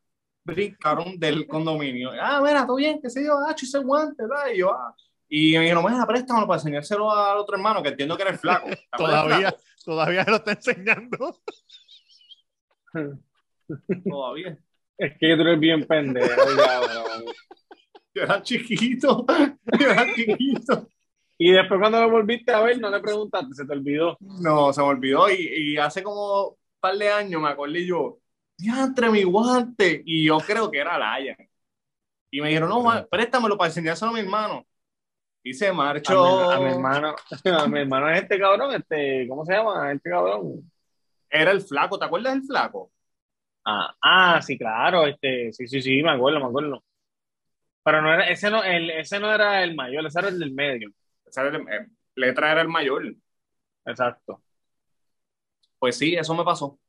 Brincaron 0.45 1.19
del 1.19 1.47
condominio. 1.47 2.11
Ah, 2.21 2.39
mira, 2.41 2.65
todo 2.65 2.77
bien, 2.77 2.99
qué 3.01 3.09
sé 3.09 3.25
yo, 3.25 3.37
ah, 3.39 3.53
ese 3.59 3.79
guante, 3.79 4.23
¿verdad? 4.27 4.51
Y 4.53 4.59
yo, 4.59 4.71
ah. 4.71 4.95
Y 5.27 5.53
me 5.57 5.61
dijeron, 5.61 5.83
mira, 5.91 6.05
préstamelo 6.05 6.47
para 6.47 6.59
enseñárselo 6.59 7.11
al 7.11 7.37
otro 7.39 7.55
hermano, 7.55 7.81
que 7.81 7.89
entiendo 7.89 8.15
que 8.15 8.21
era 8.21 8.31
el 8.31 8.37
flaco. 8.37 8.67
¿Te 8.67 8.77
acuerdas 8.91 9.23
del 9.23 9.29
Todavía, 9.29 9.49
flaco? 9.49 9.63
todavía 9.83 10.23
lo 10.27 10.35
está 10.35 10.51
enseñando. 10.51 11.41
Todavía. 14.09 14.57
Es 14.97 15.13
que 15.17 15.35
tú 15.35 15.41
eres 15.41 15.59
bien 15.59 15.85
pendejo. 15.85 16.27
Yo 18.13 18.21
era 18.23 18.41
chiquito. 18.41 19.25
Yo 19.79 19.89
era 19.89 20.05
chiquito. 20.13 20.87
Y 21.37 21.51
después 21.51 21.79
cuando 21.79 21.99
lo 21.99 22.09
volviste 22.09 22.53
a 22.53 22.61
ver, 22.61 22.79
no 22.79 22.89
le 22.89 23.01
preguntaste, 23.01 23.53
se 23.53 23.65
te 23.65 23.73
olvidó. 23.73 24.15
No, 24.21 24.71
se 24.71 24.81
me 24.81 24.87
olvidó. 24.87 25.29
Y, 25.29 25.73
y 25.73 25.77
hace 25.77 26.01
como 26.01 26.49
un 26.49 26.55
par 26.79 26.95
de 26.97 27.09
años 27.09 27.41
me 27.41 27.49
acordé 27.49 27.85
yo, 27.85 28.19
entre 28.59 29.09
mi 29.09 29.23
guante. 29.23 30.01
Y 30.05 30.25
yo 30.27 30.37
creo 30.39 30.71
que 30.71 30.79
era 30.79 30.97
Layan. 30.97 31.37
Y 32.31 32.41
me 32.41 32.49
dijeron, 32.49 32.69
no, 32.69 33.07
préstamelo 33.09 33.57
para 33.57 33.69
enseñárselo 33.69 34.11
a 34.11 34.13
mi 34.13 34.19
hermano. 34.21 34.65
Y 35.43 35.53
se 35.53 35.67
A 35.67 35.71
mi, 35.71 35.77
marchó. 35.77 36.51
a 36.51 36.59
mi 36.59 36.69
hermano, 36.71 37.15
a 37.59 37.67
mi 37.67 37.79
hermano 37.79 38.09
es 38.11 38.23
este 38.23 38.39
cabrón, 38.39 38.75
este, 38.75 39.27
¿cómo 39.27 39.45
se 39.45 39.53
llama? 39.53 39.91
Este 39.91 40.09
cabrón. 40.09 40.71
Era 41.29 41.51
el 41.51 41.61
flaco, 41.61 41.99
¿te 41.99 42.05
acuerdas 42.05 42.33
del 42.33 42.43
flaco? 42.43 42.91
Ah, 43.65 43.95
ah, 44.01 44.41
sí, 44.41 44.57
claro, 44.57 45.05
este, 45.07 45.51
sí, 45.53 45.67
sí, 45.67 45.81
sí, 45.81 46.03
me 46.03 46.11
acuerdo, 46.11 46.39
me 46.39 46.45
acuerdo. 46.47 46.83
Pero 47.83 48.01
no 48.01 48.13
era, 48.13 48.27
ese 48.29 48.49
no, 48.49 48.63
el, 48.63 48.89
ese 48.91 49.19
no 49.19 49.33
era 49.33 49.63
el 49.63 49.75
mayor, 49.75 50.05
ese 50.05 50.19
era 50.19 50.29
el 50.29 50.39
del 50.39 50.53
medio. 50.53 50.89
Ese 51.25 51.41
era 51.41 51.49
el- 51.57 51.61
eh, 51.69 51.87
letra 52.15 52.51
era 52.51 52.61
el 52.61 52.67
mayor. 52.69 53.03
Exacto. 53.85 54.41
Pues 55.79 55.97
sí, 55.97 56.15
eso 56.15 56.33
me 56.35 56.43
pasó. 56.43 56.79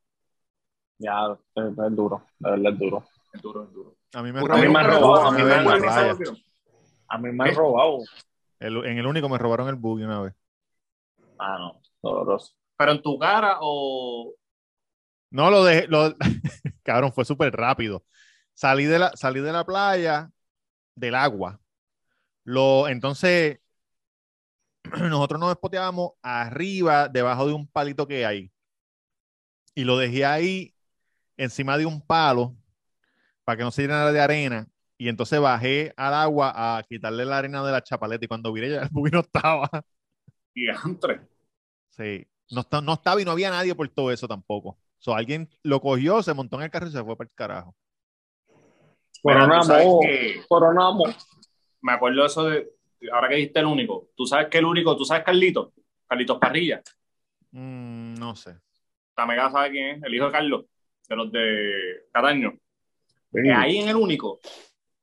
Ya, 0.99 1.36
es, 1.55 1.64
es 1.64 1.97
duro, 1.97 2.22
verdad 2.38 2.72
es 2.72 2.78
duro. 2.78 3.05
Es 3.32 3.42
duro, 3.42 3.64
es 3.64 3.72
duro. 3.72 3.97
A 4.14 4.22
mí 4.22 4.32
me 4.32 4.40
a 4.40 4.42
mí 4.42 4.68
me 4.68 4.78
han 4.78 4.86
robado, 4.86 5.26
a 5.26 5.30
mí 5.32 5.42
me 5.42 5.53
han 5.55 5.80
robado. 5.80 6.11
A 7.09 7.18
mí 7.18 7.32
me 7.32 7.44
han 7.44 7.55
robado. 7.55 7.99
El- 8.59 8.84
en 8.86 8.99
el 8.99 9.07
único 9.07 9.28
me 9.28 9.38
robaron 9.38 9.68
el 9.68 9.74
buggy 9.74 10.05
una 10.05 10.20
vez. 10.22 10.34
Ah, 11.38 11.59
no, 11.59 11.80
doloroso. 12.03 12.55
Pero 12.78 12.92
en 12.92 13.03
tu 13.03 13.18
cara 13.18 13.59
o. 13.61 14.34
No, 15.30 15.51
lo 15.51 15.64
dejé, 15.64 15.86
lo, 15.88 16.14
cabrón, 16.82 17.12
fue 17.12 17.24
súper 17.24 17.53
rápido. 17.53 18.05
Salí 18.55 18.84
de 18.84 18.99
la, 18.99 19.12
salí 19.16 19.40
de 19.40 19.53
la 19.53 19.64
playa, 19.64 20.30
del 20.94 21.14
agua. 21.14 21.61
Lo, 22.44 22.88
entonces, 22.88 23.59
nosotros 25.11 25.40
nos 25.40 25.51
espoteábamos 25.51 26.12
arriba, 26.22 27.09
debajo 27.09 27.47
de 27.47 27.53
un 27.55 27.66
palito 27.68 28.07
que 28.07 28.24
hay. 28.24 28.51
Y 29.74 29.84
lo 29.84 29.99
dejé 29.99 30.24
ahí, 30.24 30.74
encima 31.37 31.76
de 31.78 31.87
un 31.87 32.01
palo, 32.01 32.55
para 33.45 33.57
que 33.59 33.62
no 33.64 33.70
se 33.70 33.82
llenara 33.82 34.12
de 34.12 34.20
arena. 34.20 34.66
Y 34.99 35.09
entonces 35.09 35.39
bajé 35.41 35.93
al 35.97 36.14
agua 36.14 36.53
a 36.78 36.82
quitarle 36.82 37.24
la 37.24 37.39
arena 37.39 37.64
de 37.64 37.72
la 37.72 37.82
chapaleta. 37.82 38.24
Y 38.24 38.28
cuando 38.28 38.53
viré, 38.53 38.70
ya 38.70 38.82
el 38.82 38.89
buggy 38.91 39.11
no 39.11 39.20
estaba. 39.20 39.68
Diantre. 40.55 41.20
Sí. 41.91 42.26
No, 42.51 42.61
está- 42.61 42.80
no 42.80 42.95
estaba 42.95 43.20
y 43.20 43.24
no 43.24 43.32
había 43.32 43.51
nadie 43.51 43.74
por 43.74 43.89
todo 43.89 44.11
eso 44.11 44.26
tampoco. 44.26 44.78
So, 44.99 45.14
alguien 45.14 45.49
lo 45.62 45.80
cogió, 45.80 46.22
se 46.22 46.32
montó 46.32 46.57
en 46.57 46.62
el 46.62 46.70
carro 46.70 46.87
y 46.87 46.93
se 46.93 47.05
fue 47.05 47.16
para 47.16 47.28
el 47.28 47.34
carajo. 47.34 47.74
Coronamos, 49.22 50.01
coronamos. 50.49 51.28
me 51.82 51.93
acuerdo 51.93 52.24
eso 52.24 52.45
de. 52.45 52.68
Ahora 53.12 53.28
que 53.28 53.37
dijiste 53.37 53.61
el 53.61 53.66
único. 53.66 54.09
Tú 54.16 54.24
sabes 54.26 54.49
que 54.49 54.59
el 54.59 54.64
único, 54.64 54.97
tú 54.97 55.05
sabes 55.05 55.24
Carlito. 55.24 55.72
Carlitos 56.09 56.39
Parrilla. 56.39 56.82
Mm, 57.51 58.14
no 58.14 58.34
sé. 58.37 58.57
Tamega 59.14 59.51
sabe 59.51 59.70
quién 59.70 59.97
es, 59.97 60.03
el 60.03 60.14
hijo 60.14 60.26
de 60.26 60.32
Carlos, 60.32 60.64
de 61.09 61.17
los 61.17 61.31
de 61.33 61.73
Cataño. 62.13 62.55
Que 63.33 63.53
ahí 63.53 63.79
en 63.79 63.89
el 63.89 63.97
único 63.97 64.41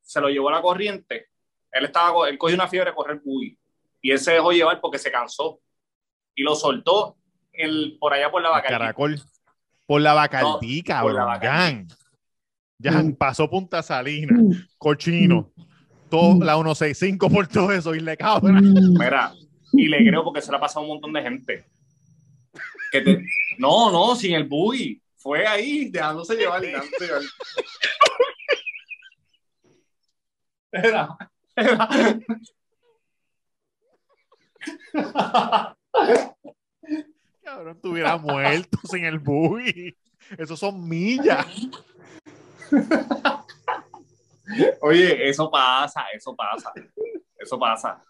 se 0.01 0.19
lo 0.21 0.29
llevó 0.29 0.49
a 0.49 0.53
la 0.53 0.61
corriente. 0.61 1.27
Él 1.71 1.85
estaba, 1.85 2.29
él 2.29 2.37
cogió 2.37 2.55
una 2.55 2.67
fiebre 2.67 2.89
a 2.91 2.95
correr 2.95 3.21
buggy 3.23 3.57
y 4.01 4.11
él 4.11 4.19
se 4.19 4.33
dejó 4.33 4.51
llevar 4.51 4.79
porque 4.81 4.97
se 4.99 5.11
cansó 5.11 5.59
y 6.35 6.43
lo 6.43 6.55
soltó 6.55 7.17
el, 7.51 7.97
por 7.99 8.13
allá 8.13 8.31
por 8.31 8.41
la 8.41 8.49
vaca. 8.49 8.69
caracol. 8.69 9.19
Por 9.85 10.01
la 10.01 10.13
Bacardí, 10.13 10.81
No, 10.87 11.01
por 11.01 11.13
la. 11.13 11.25
Bacardí. 11.25 11.47
Jan. 11.47 11.87
Jan 12.81 13.15
pasó 13.15 13.49
Punta 13.49 13.83
Salina, 13.83 14.33
Cochino, 14.77 15.51
todo, 16.09 16.43
la 16.43 16.53
165 16.55 17.29
por 17.29 17.47
todo 17.47 17.71
eso, 17.71 17.93
y 17.93 17.99
le 17.99 18.15
cabrón. 18.17 18.73
Mira, 18.97 19.33
y 19.73 19.87
le 19.89 19.97
creo 20.07 20.23
porque 20.23 20.41
se 20.41 20.51
le 20.51 20.57
ha 20.57 20.59
pasado 20.59 20.79
a 20.79 20.83
un 20.83 20.87
montón 20.89 21.11
de 21.13 21.21
gente. 21.21 21.65
Que 22.91 23.01
te- 23.01 23.25
No, 23.57 23.91
no, 23.91 24.15
sin 24.15 24.33
el 24.35 24.45
buggy. 24.45 25.01
Fue 25.23 25.47
ahí, 25.47 25.89
dejándose 25.89 26.35
llevar 26.35 26.61
y 26.65 26.67
dejándose 26.67 27.07
llevar. 27.07 27.21
Era, 30.73 31.17
era. 31.55 31.87
Cabrón, 37.41 37.75
estuviera 37.75 38.17
muerto 38.17 38.77
sin 38.83 39.05
el 39.05 39.19
buggy. 39.19 39.95
Esos 40.37 40.59
son 40.59 40.89
millas. 40.89 41.47
Oye, 44.81 45.29
eso 45.29 45.49
pasa, 45.49 46.07
eso 46.13 46.35
pasa. 46.35 46.73
Eso 47.37 47.57
pasa. 47.57 48.03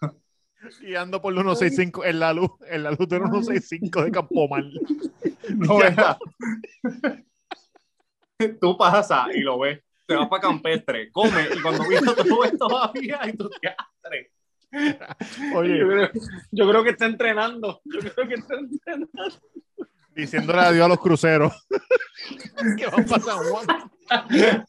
Guiando 0.80 1.20
por 1.20 1.32
los 1.32 1.42
165 1.44 2.04
en 2.04 2.20
la 2.20 2.32
luz, 2.32 2.50
en 2.68 2.82
la 2.82 2.90
luz 2.90 3.08
del 3.08 3.22
165 3.22 4.04
de 4.04 4.10
Campomal. 4.10 4.72
No 5.50 5.76
veas. 5.78 6.16
Tú 8.60 8.76
pasas 8.76 9.28
y 9.34 9.40
lo 9.40 9.58
ves. 9.58 9.80
Te 10.06 10.16
vas 10.16 10.28
para 10.28 10.42
campestre, 10.42 11.10
come 11.12 11.46
y 11.54 11.60
cuando 11.62 11.86
vienes 11.88 12.14
tú 12.16 12.40
ves 12.42 12.58
todavía 12.58 13.20
y 13.26 13.32
tú 13.36 13.48
te 13.48 13.68
astres. 13.68 14.30
Oye, 15.54 15.78
Yo 15.78 15.88
creo, 15.88 16.10
yo 16.50 16.68
creo 16.68 16.84
que 16.84 16.90
está 16.90 17.06
entrenando. 17.06 17.80
Yo 17.84 18.00
creo 18.00 18.28
que 18.28 18.34
está 18.34 18.54
entrenando. 18.54 19.40
diciéndole 20.14 20.60
adiós 20.60 20.84
a 20.84 20.88
los 20.88 20.98
cruceros. 20.98 21.52
que 22.76 22.86
van 22.86 23.06
para 23.06 23.22
San 23.22 23.38
Juan. 23.44 24.66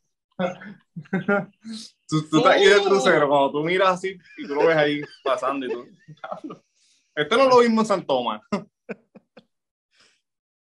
Tú, 2.08 2.22
tú 2.30 2.38
estás 2.38 2.54
ahí 2.54 2.66
de 2.68 2.82
crucero, 2.84 3.28
cuando 3.28 3.52
tú 3.52 3.64
miras 3.64 3.90
así 3.90 4.18
y 4.38 4.48
tú 4.48 4.54
lo 4.56 4.68
ves 4.68 4.78
ahí 4.78 5.02
pasando 5.24 5.66
y 5.66 5.70
tú. 5.70 5.86
"Diablo, 6.08 6.64
Esto 7.16 7.38
no 7.38 7.44
es 7.44 7.50
lo 7.50 7.62
mismo 7.62 7.82
en 7.82 7.88
San 7.88 8.06
Tomás. 8.06 8.42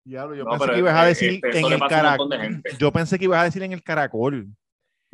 Diablo, 0.04 0.34
yo 0.34 0.44
No, 0.44 0.50
pensé 0.50 0.72
que 0.72 0.78
ibas 0.78 0.94
a 0.94 1.08
este- 1.10 1.24
decir 1.26 1.40
este, 1.44 1.60
en 1.60 1.72
el 1.72 1.80
caracol. 1.88 2.62
Yo 2.78 2.92
pensé 2.92 3.18
que 3.18 3.24
ibas 3.26 3.40
a 3.40 3.44
decir 3.44 3.62
en 3.62 3.72
el 3.72 3.82
caracol. 3.82 4.48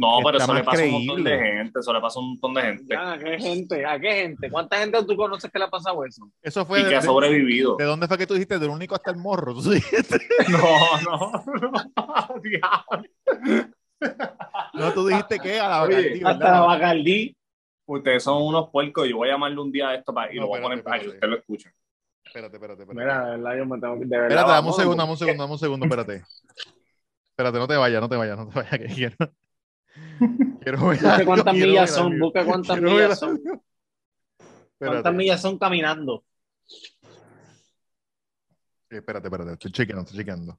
No, 0.01 0.19
pero 0.25 0.39
Está 0.39 0.45
eso 0.45 0.55
le 0.55 0.63
pasa 0.65 0.83
a 0.83 0.85
un 0.87 0.93
montón 0.93 1.25
de 1.25 1.31
creíble. 1.39 1.57
gente. 1.65 1.81
Eso 1.81 1.93
le 1.93 2.01
pasa 2.01 2.19
a 2.19 2.23
un 2.23 2.29
montón 2.31 2.55
de 2.55 2.63
gente. 2.63 2.97
¿A 2.97 3.19
qué 3.19 3.39
gente? 3.39 3.85
¿A 3.85 3.99
qué 4.01 4.13
gente? 4.13 4.51
¿Cuánta 4.51 4.79
gente 4.79 5.05
tú 5.05 5.17
conoces 5.17 5.51
que 5.51 5.59
le 5.59 5.65
ha 5.65 5.71
pasado 5.71 6.05
eso? 6.05 6.31
Eso 6.41 6.65
fue 6.65 6.81
Y 6.81 6.83
de, 6.85 6.89
que 6.91 6.97
ha 6.97 7.03
sobrevivido. 7.03 7.77
¿de 7.77 7.85
dónde 7.85 8.07
fue 8.07 8.17
que 8.17 8.27
tú 8.27 8.35
dijiste? 8.35 8.59
Del 8.61 8.71
único 8.71 8.95
hasta 8.95 9.11
el 9.11 9.17
morro. 9.17 9.55
Tú 9.55 9.63
dijiste- 9.73 10.21
No, 10.49 11.01
no, 11.03 11.45
no. 11.61 12.41
Diablo. 12.43 13.69
No, 14.75 14.93
tú 14.93 15.07
dijiste 15.07 15.39
que 15.39 15.59
a 15.59 15.69
la 15.69 15.81
Bacardí, 15.81 16.23
Hasta 16.25 16.51
la 16.53 16.61
Bacardí. 16.61 17.37
Ustedes 17.87 18.23
son 18.23 18.43
unos 18.43 18.69
puercos. 18.71 19.09
Yo 19.09 19.17
voy 19.17 19.29
a 19.29 19.33
llamarle 19.33 19.59
un 19.61 19.73
día 19.73 19.89
a 19.89 19.95
esto 19.95 20.13
para, 20.13 20.33
y 20.33 20.37
No, 20.37 20.43
lo 20.43 20.49
voy 20.49 20.59
a 20.59 20.63
poner 20.63 20.83
para 20.83 20.99
que 21.01 21.07
espérate. 21.07 21.17
usted 21.17 21.29
lo 21.29 21.37
escuche. 21.39 21.73
Espérate, 22.25 22.57
espérate, 22.57 22.83
espérate. 22.83 23.01
Mira, 23.01 23.25
de 23.25 23.31
verdad, 23.39 23.57
yo 23.57 23.67
me 23.67 23.81
tengo 23.81 23.95
que. 23.99 24.05
De 24.05 24.07
verdad, 24.09 24.29
Espérate, 24.29 24.49
dame 24.51 24.59
un 24.59 24.65
vamos, 24.65 24.77
segundo, 24.77 24.97
dame 25.03 25.13
un 25.13 25.19
segundo, 25.19 25.43
dame 25.43 25.53
un 25.53 25.59
segundo, 25.59 25.87
espérate. 25.87 26.23
Espérate, 27.31 27.59
no 27.59 27.67
te 27.69 27.77
vayas, 27.77 28.01
no 28.03 28.09
te 28.09 28.17
vayas, 28.17 28.37
no 28.37 28.49
te 28.49 28.55
vayas, 28.55 28.79
que 28.79 28.87
quiero. 28.87 29.17
Quiero 30.61 30.87
ver 30.89 30.99
Busca 30.99 31.25
cuántas 31.25 31.55
quiero 31.55 31.69
millas 31.69 31.91
ver 31.91 31.99
son, 31.99 32.19
busca 32.19 32.45
cuántas 32.45 32.77
Quiero 32.77 32.95
ver 32.95 33.03
millas 33.05 33.19
son. 33.19 33.41
¿Cuántas 34.79 35.15
millas 35.15 35.41
son 35.41 35.59
caminando? 35.59 36.25
espérate, 38.91 39.29
espérate, 39.29 39.53
estoy 39.53 39.73
chequeando, 39.73 40.03
estoy 40.03 40.19
chequeando. 40.19 40.59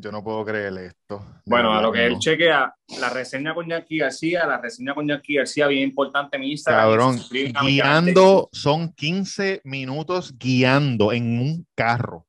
Yo 0.00 0.12
no 0.12 0.22
puedo 0.22 0.44
creer 0.44 0.72
esto. 0.78 1.24
Bueno, 1.44 1.72
a 1.74 1.82
lo 1.82 1.90
que 1.90 2.06
él 2.06 2.20
chequea, 2.20 2.72
la 3.00 3.10
reseña 3.10 3.52
con 3.52 3.68
Yankee 3.68 3.98
García, 3.98 4.46
la 4.46 4.60
reseña 4.60 4.94
con 4.94 5.08
Yankee 5.08 5.34
García, 5.34 5.66
bien 5.66 5.82
importante 5.82 6.36
en 6.36 6.42
mi 6.42 6.52
Instagram. 6.52 6.84
Cabrón, 6.84 7.18
guiando 7.64 8.48
son 8.52 8.92
15 8.92 9.62
minutos 9.64 10.38
guiando 10.38 11.10
en 11.10 11.40
un 11.40 11.66
carro. 11.74 12.28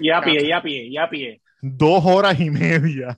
Y 0.00 0.08
a 0.08 0.22
pie, 0.22 0.46
y 0.46 0.52
a 0.52 0.62
pie, 0.62 0.84
y 0.86 0.96
a 0.96 1.10
pie. 1.10 1.42
Dos 1.60 2.02
horas 2.06 2.40
y 2.40 2.48
media. 2.48 3.14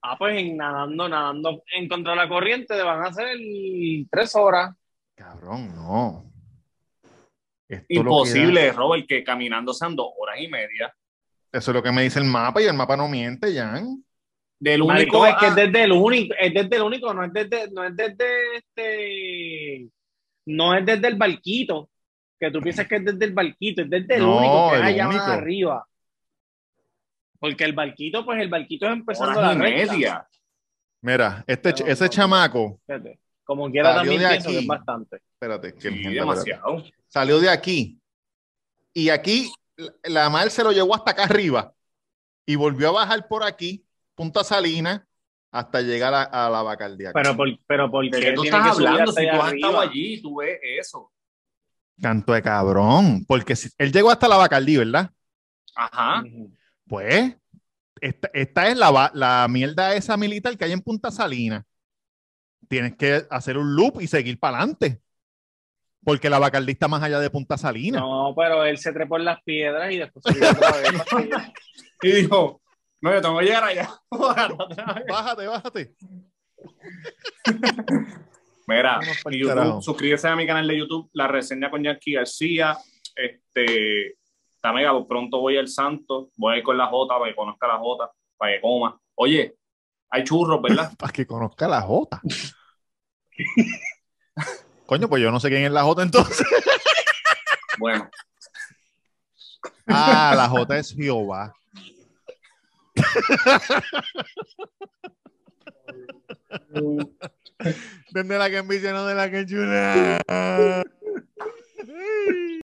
Ah, 0.00 0.16
pues 0.16 0.54
nadando, 0.54 1.08
nadando 1.08 1.64
en 1.74 1.88
contra 1.88 2.12
de 2.12 2.18
la 2.18 2.28
corriente 2.28 2.80
van 2.80 3.04
a 3.04 3.12
ser 3.12 3.36
tres 4.08 4.36
horas. 4.36 4.72
Cabrón, 5.16 5.74
no. 5.74 6.32
esto 7.68 7.86
Imposible, 7.88 8.70
Robert, 8.70 9.04
que 9.08 9.24
caminando 9.24 9.74
sean 9.74 9.96
dos 9.96 10.12
horas 10.16 10.40
y 10.40 10.46
media. 10.46 10.94
Eso 11.52 11.70
es 11.70 11.74
lo 11.74 11.82
que 11.82 11.92
me 11.92 12.02
dice 12.02 12.18
el 12.18 12.24
mapa 12.26 12.60
y 12.62 12.66
el 12.66 12.74
mapa 12.74 12.96
no 12.96 13.08
miente, 13.08 13.54
Jan. 13.54 14.04
Del 14.60 14.82
único. 14.82 15.24
es 15.26 15.36
que 15.36 15.46
es 15.46 15.52
a- 15.52 15.54
desde 15.54 15.84
el 15.84 15.92
único, 15.92 16.34
es 16.38 16.52
desde 16.52 16.76
el 16.76 16.82
único, 16.82 17.14
no 17.14 17.24
es 17.24 17.32
desde, 17.32 17.70
no 17.70 17.84
es 17.84 17.96
desde 17.96 18.56
este, 18.56 19.88
no 20.46 20.74
es 20.74 20.84
desde 20.84 21.06
el 21.08 21.14
barquito, 21.16 21.88
que 22.40 22.50
tú 22.50 22.60
piensas 22.60 22.86
que 22.88 22.96
es 22.96 23.04
desde 23.04 23.24
el 23.24 23.32
barquito, 23.32 23.82
es 23.82 23.90
desde 23.90 24.16
el 24.16 24.22
No, 24.22 24.36
único, 24.38 24.70
que 24.72 24.76
es 24.78 24.82
allá 24.82 25.08
único. 25.08 25.22
más 25.22 25.30
arriba. 25.30 25.86
Porque 27.38 27.64
el 27.64 27.72
barquito, 27.72 28.24
pues 28.24 28.40
el 28.40 28.48
barquito 28.48 28.86
es 28.86 28.92
empezando 28.92 29.40
la 29.40 29.54
media. 29.54 30.26
Mira, 31.02 31.44
este, 31.46 31.70
ese 31.86 32.04
no, 32.04 32.10
chamaco, 32.10 32.80
Fíjate, 32.84 33.20
Como 33.44 33.70
quiera 33.70 33.94
Salió 33.94 34.00
también 34.10 34.20
de 34.22 34.28
pienso 34.28 34.48
que 34.50 34.56
aquí. 34.56 34.64
es 34.64 34.66
bastante. 34.66 35.16
espérate, 35.34 35.74
que 35.74 35.80
Sí, 35.80 35.88
espérate. 35.88 36.14
demasiado. 36.14 36.84
salió 37.06 37.38
de 37.38 37.48
aquí 37.48 38.00
y 38.92 39.08
aquí 39.10 39.52
la- 40.04 40.30
mar 40.30 40.50
se 40.50 40.64
lo 40.64 40.72
llevó 40.72 40.94
hasta 40.94 41.12
acá 41.12 41.24
arriba 41.24 41.74
y 42.46 42.56
volvió 42.56 42.88
a 42.88 42.92
bajar 42.92 43.28
por 43.28 43.42
aquí, 43.44 43.84
Punta 44.14 44.42
Salina, 44.42 45.06
hasta 45.50 45.80
llegar 45.80 46.12
a, 46.14 46.22
a 46.22 46.50
la 46.50 46.62
Bacardía. 46.62 47.12
Pero 47.12 47.36
por, 47.36 47.48
pero 47.66 47.90
por 47.90 48.04
¿De 48.04 48.18
qué 48.18 48.26
qué 48.26 48.32
tú 48.32 48.44
estás 48.44 48.66
hablando? 48.66 49.12
Si 49.12 49.30
tú 49.30 49.40
has 49.42 49.52
estado 49.52 49.80
allí, 49.80 50.22
tú 50.22 50.36
ves 50.36 50.58
eso. 50.62 51.12
Canto 52.00 52.32
de 52.32 52.42
cabrón, 52.42 53.24
porque 53.26 53.56
si, 53.56 53.68
él 53.78 53.92
llegó 53.92 54.10
hasta 54.10 54.28
la 54.28 54.36
Bacardí, 54.36 54.76
¿verdad? 54.76 55.10
Ajá. 55.74 56.24
Pues 56.86 57.36
esta, 58.00 58.30
esta 58.32 58.68
es 58.68 58.76
la, 58.76 59.10
la 59.14 59.46
mierda 59.48 59.94
esa 59.94 60.16
militar 60.16 60.56
que 60.56 60.64
hay 60.64 60.72
en 60.72 60.80
Punta 60.80 61.10
Salina. 61.10 61.64
Tienes 62.68 62.96
que 62.96 63.26
hacer 63.30 63.56
un 63.56 63.74
loop 63.74 64.00
y 64.00 64.06
seguir 64.06 64.38
para 64.38 64.58
adelante. 64.58 65.00
Porque 66.08 66.30
la 66.30 66.38
Bacardí 66.38 66.72
está 66.72 66.88
más 66.88 67.02
allá 67.02 67.20
de 67.20 67.28
Punta 67.28 67.58
Salina. 67.58 68.00
No, 68.00 68.32
pero 68.34 68.64
él 68.64 68.78
se 68.78 68.94
trepó 68.94 69.18
en 69.18 69.26
las 69.26 69.42
piedras 69.42 69.92
y 69.92 69.98
después 69.98 70.24
subió 70.24 70.50
otra 70.52 70.70
vez. 70.78 70.90
Y 72.00 72.12
dijo, 72.12 72.62
no, 73.02 73.12
yo 73.12 73.20
tengo 73.20 73.38
que 73.38 73.44
llegar 73.44 73.64
allá. 73.64 73.90
Bájate, 75.06 75.46
bájate. 75.46 75.94
Mira, 78.66 79.00
YouTube, 79.26 79.48
carajo. 79.48 79.82
suscríbete 79.82 80.28
a 80.28 80.34
mi 80.34 80.46
canal 80.46 80.66
de 80.66 80.78
YouTube, 80.78 81.10
La 81.12 81.28
Reseña 81.28 81.70
con 81.70 81.84
Jackie 81.84 82.14
García. 82.14 82.78
Este, 83.14 84.16
está 84.54 84.72
mega, 84.72 85.06
pronto 85.06 85.40
voy 85.40 85.58
al 85.58 85.68
Santo, 85.68 86.30
voy 86.38 86.54
a 86.54 86.56
ir 86.56 86.64
con 86.64 86.78
la 86.78 86.86
Jota 86.86 87.18
para 87.18 87.30
que 87.30 87.36
conozca 87.36 87.68
la 87.68 87.76
Jota, 87.76 88.10
para 88.38 88.54
que 88.54 88.62
coma. 88.62 88.98
Oye, 89.14 89.56
hay 90.08 90.24
churros, 90.24 90.62
¿verdad? 90.62 90.90
Para 90.98 91.12
que 91.12 91.26
conozca 91.26 91.68
la 91.68 91.82
Jota. 91.82 92.22
Coño, 94.88 95.06
pues 95.06 95.22
yo 95.22 95.30
no 95.30 95.38
sé 95.38 95.50
quién 95.50 95.64
es 95.64 95.70
la 95.70 95.82
J 95.82 96.02
entonces. 96.02 96.46
Bueno. 97.78 98.10
Ah, 99.86 100.32
la 100.34 100.48
J 100.48 100.78
es 100.78 100.92
Jehová. 100.92 101.54
Desde 108.10 108.38
la 108.38 108.50
que 108.50 108.56
envidia, 108.56 108.92
no 108.92 109.06
de 109.06 109.14
la 109.14 109.30
que 109.30 109.46
chula. 109.46 110.20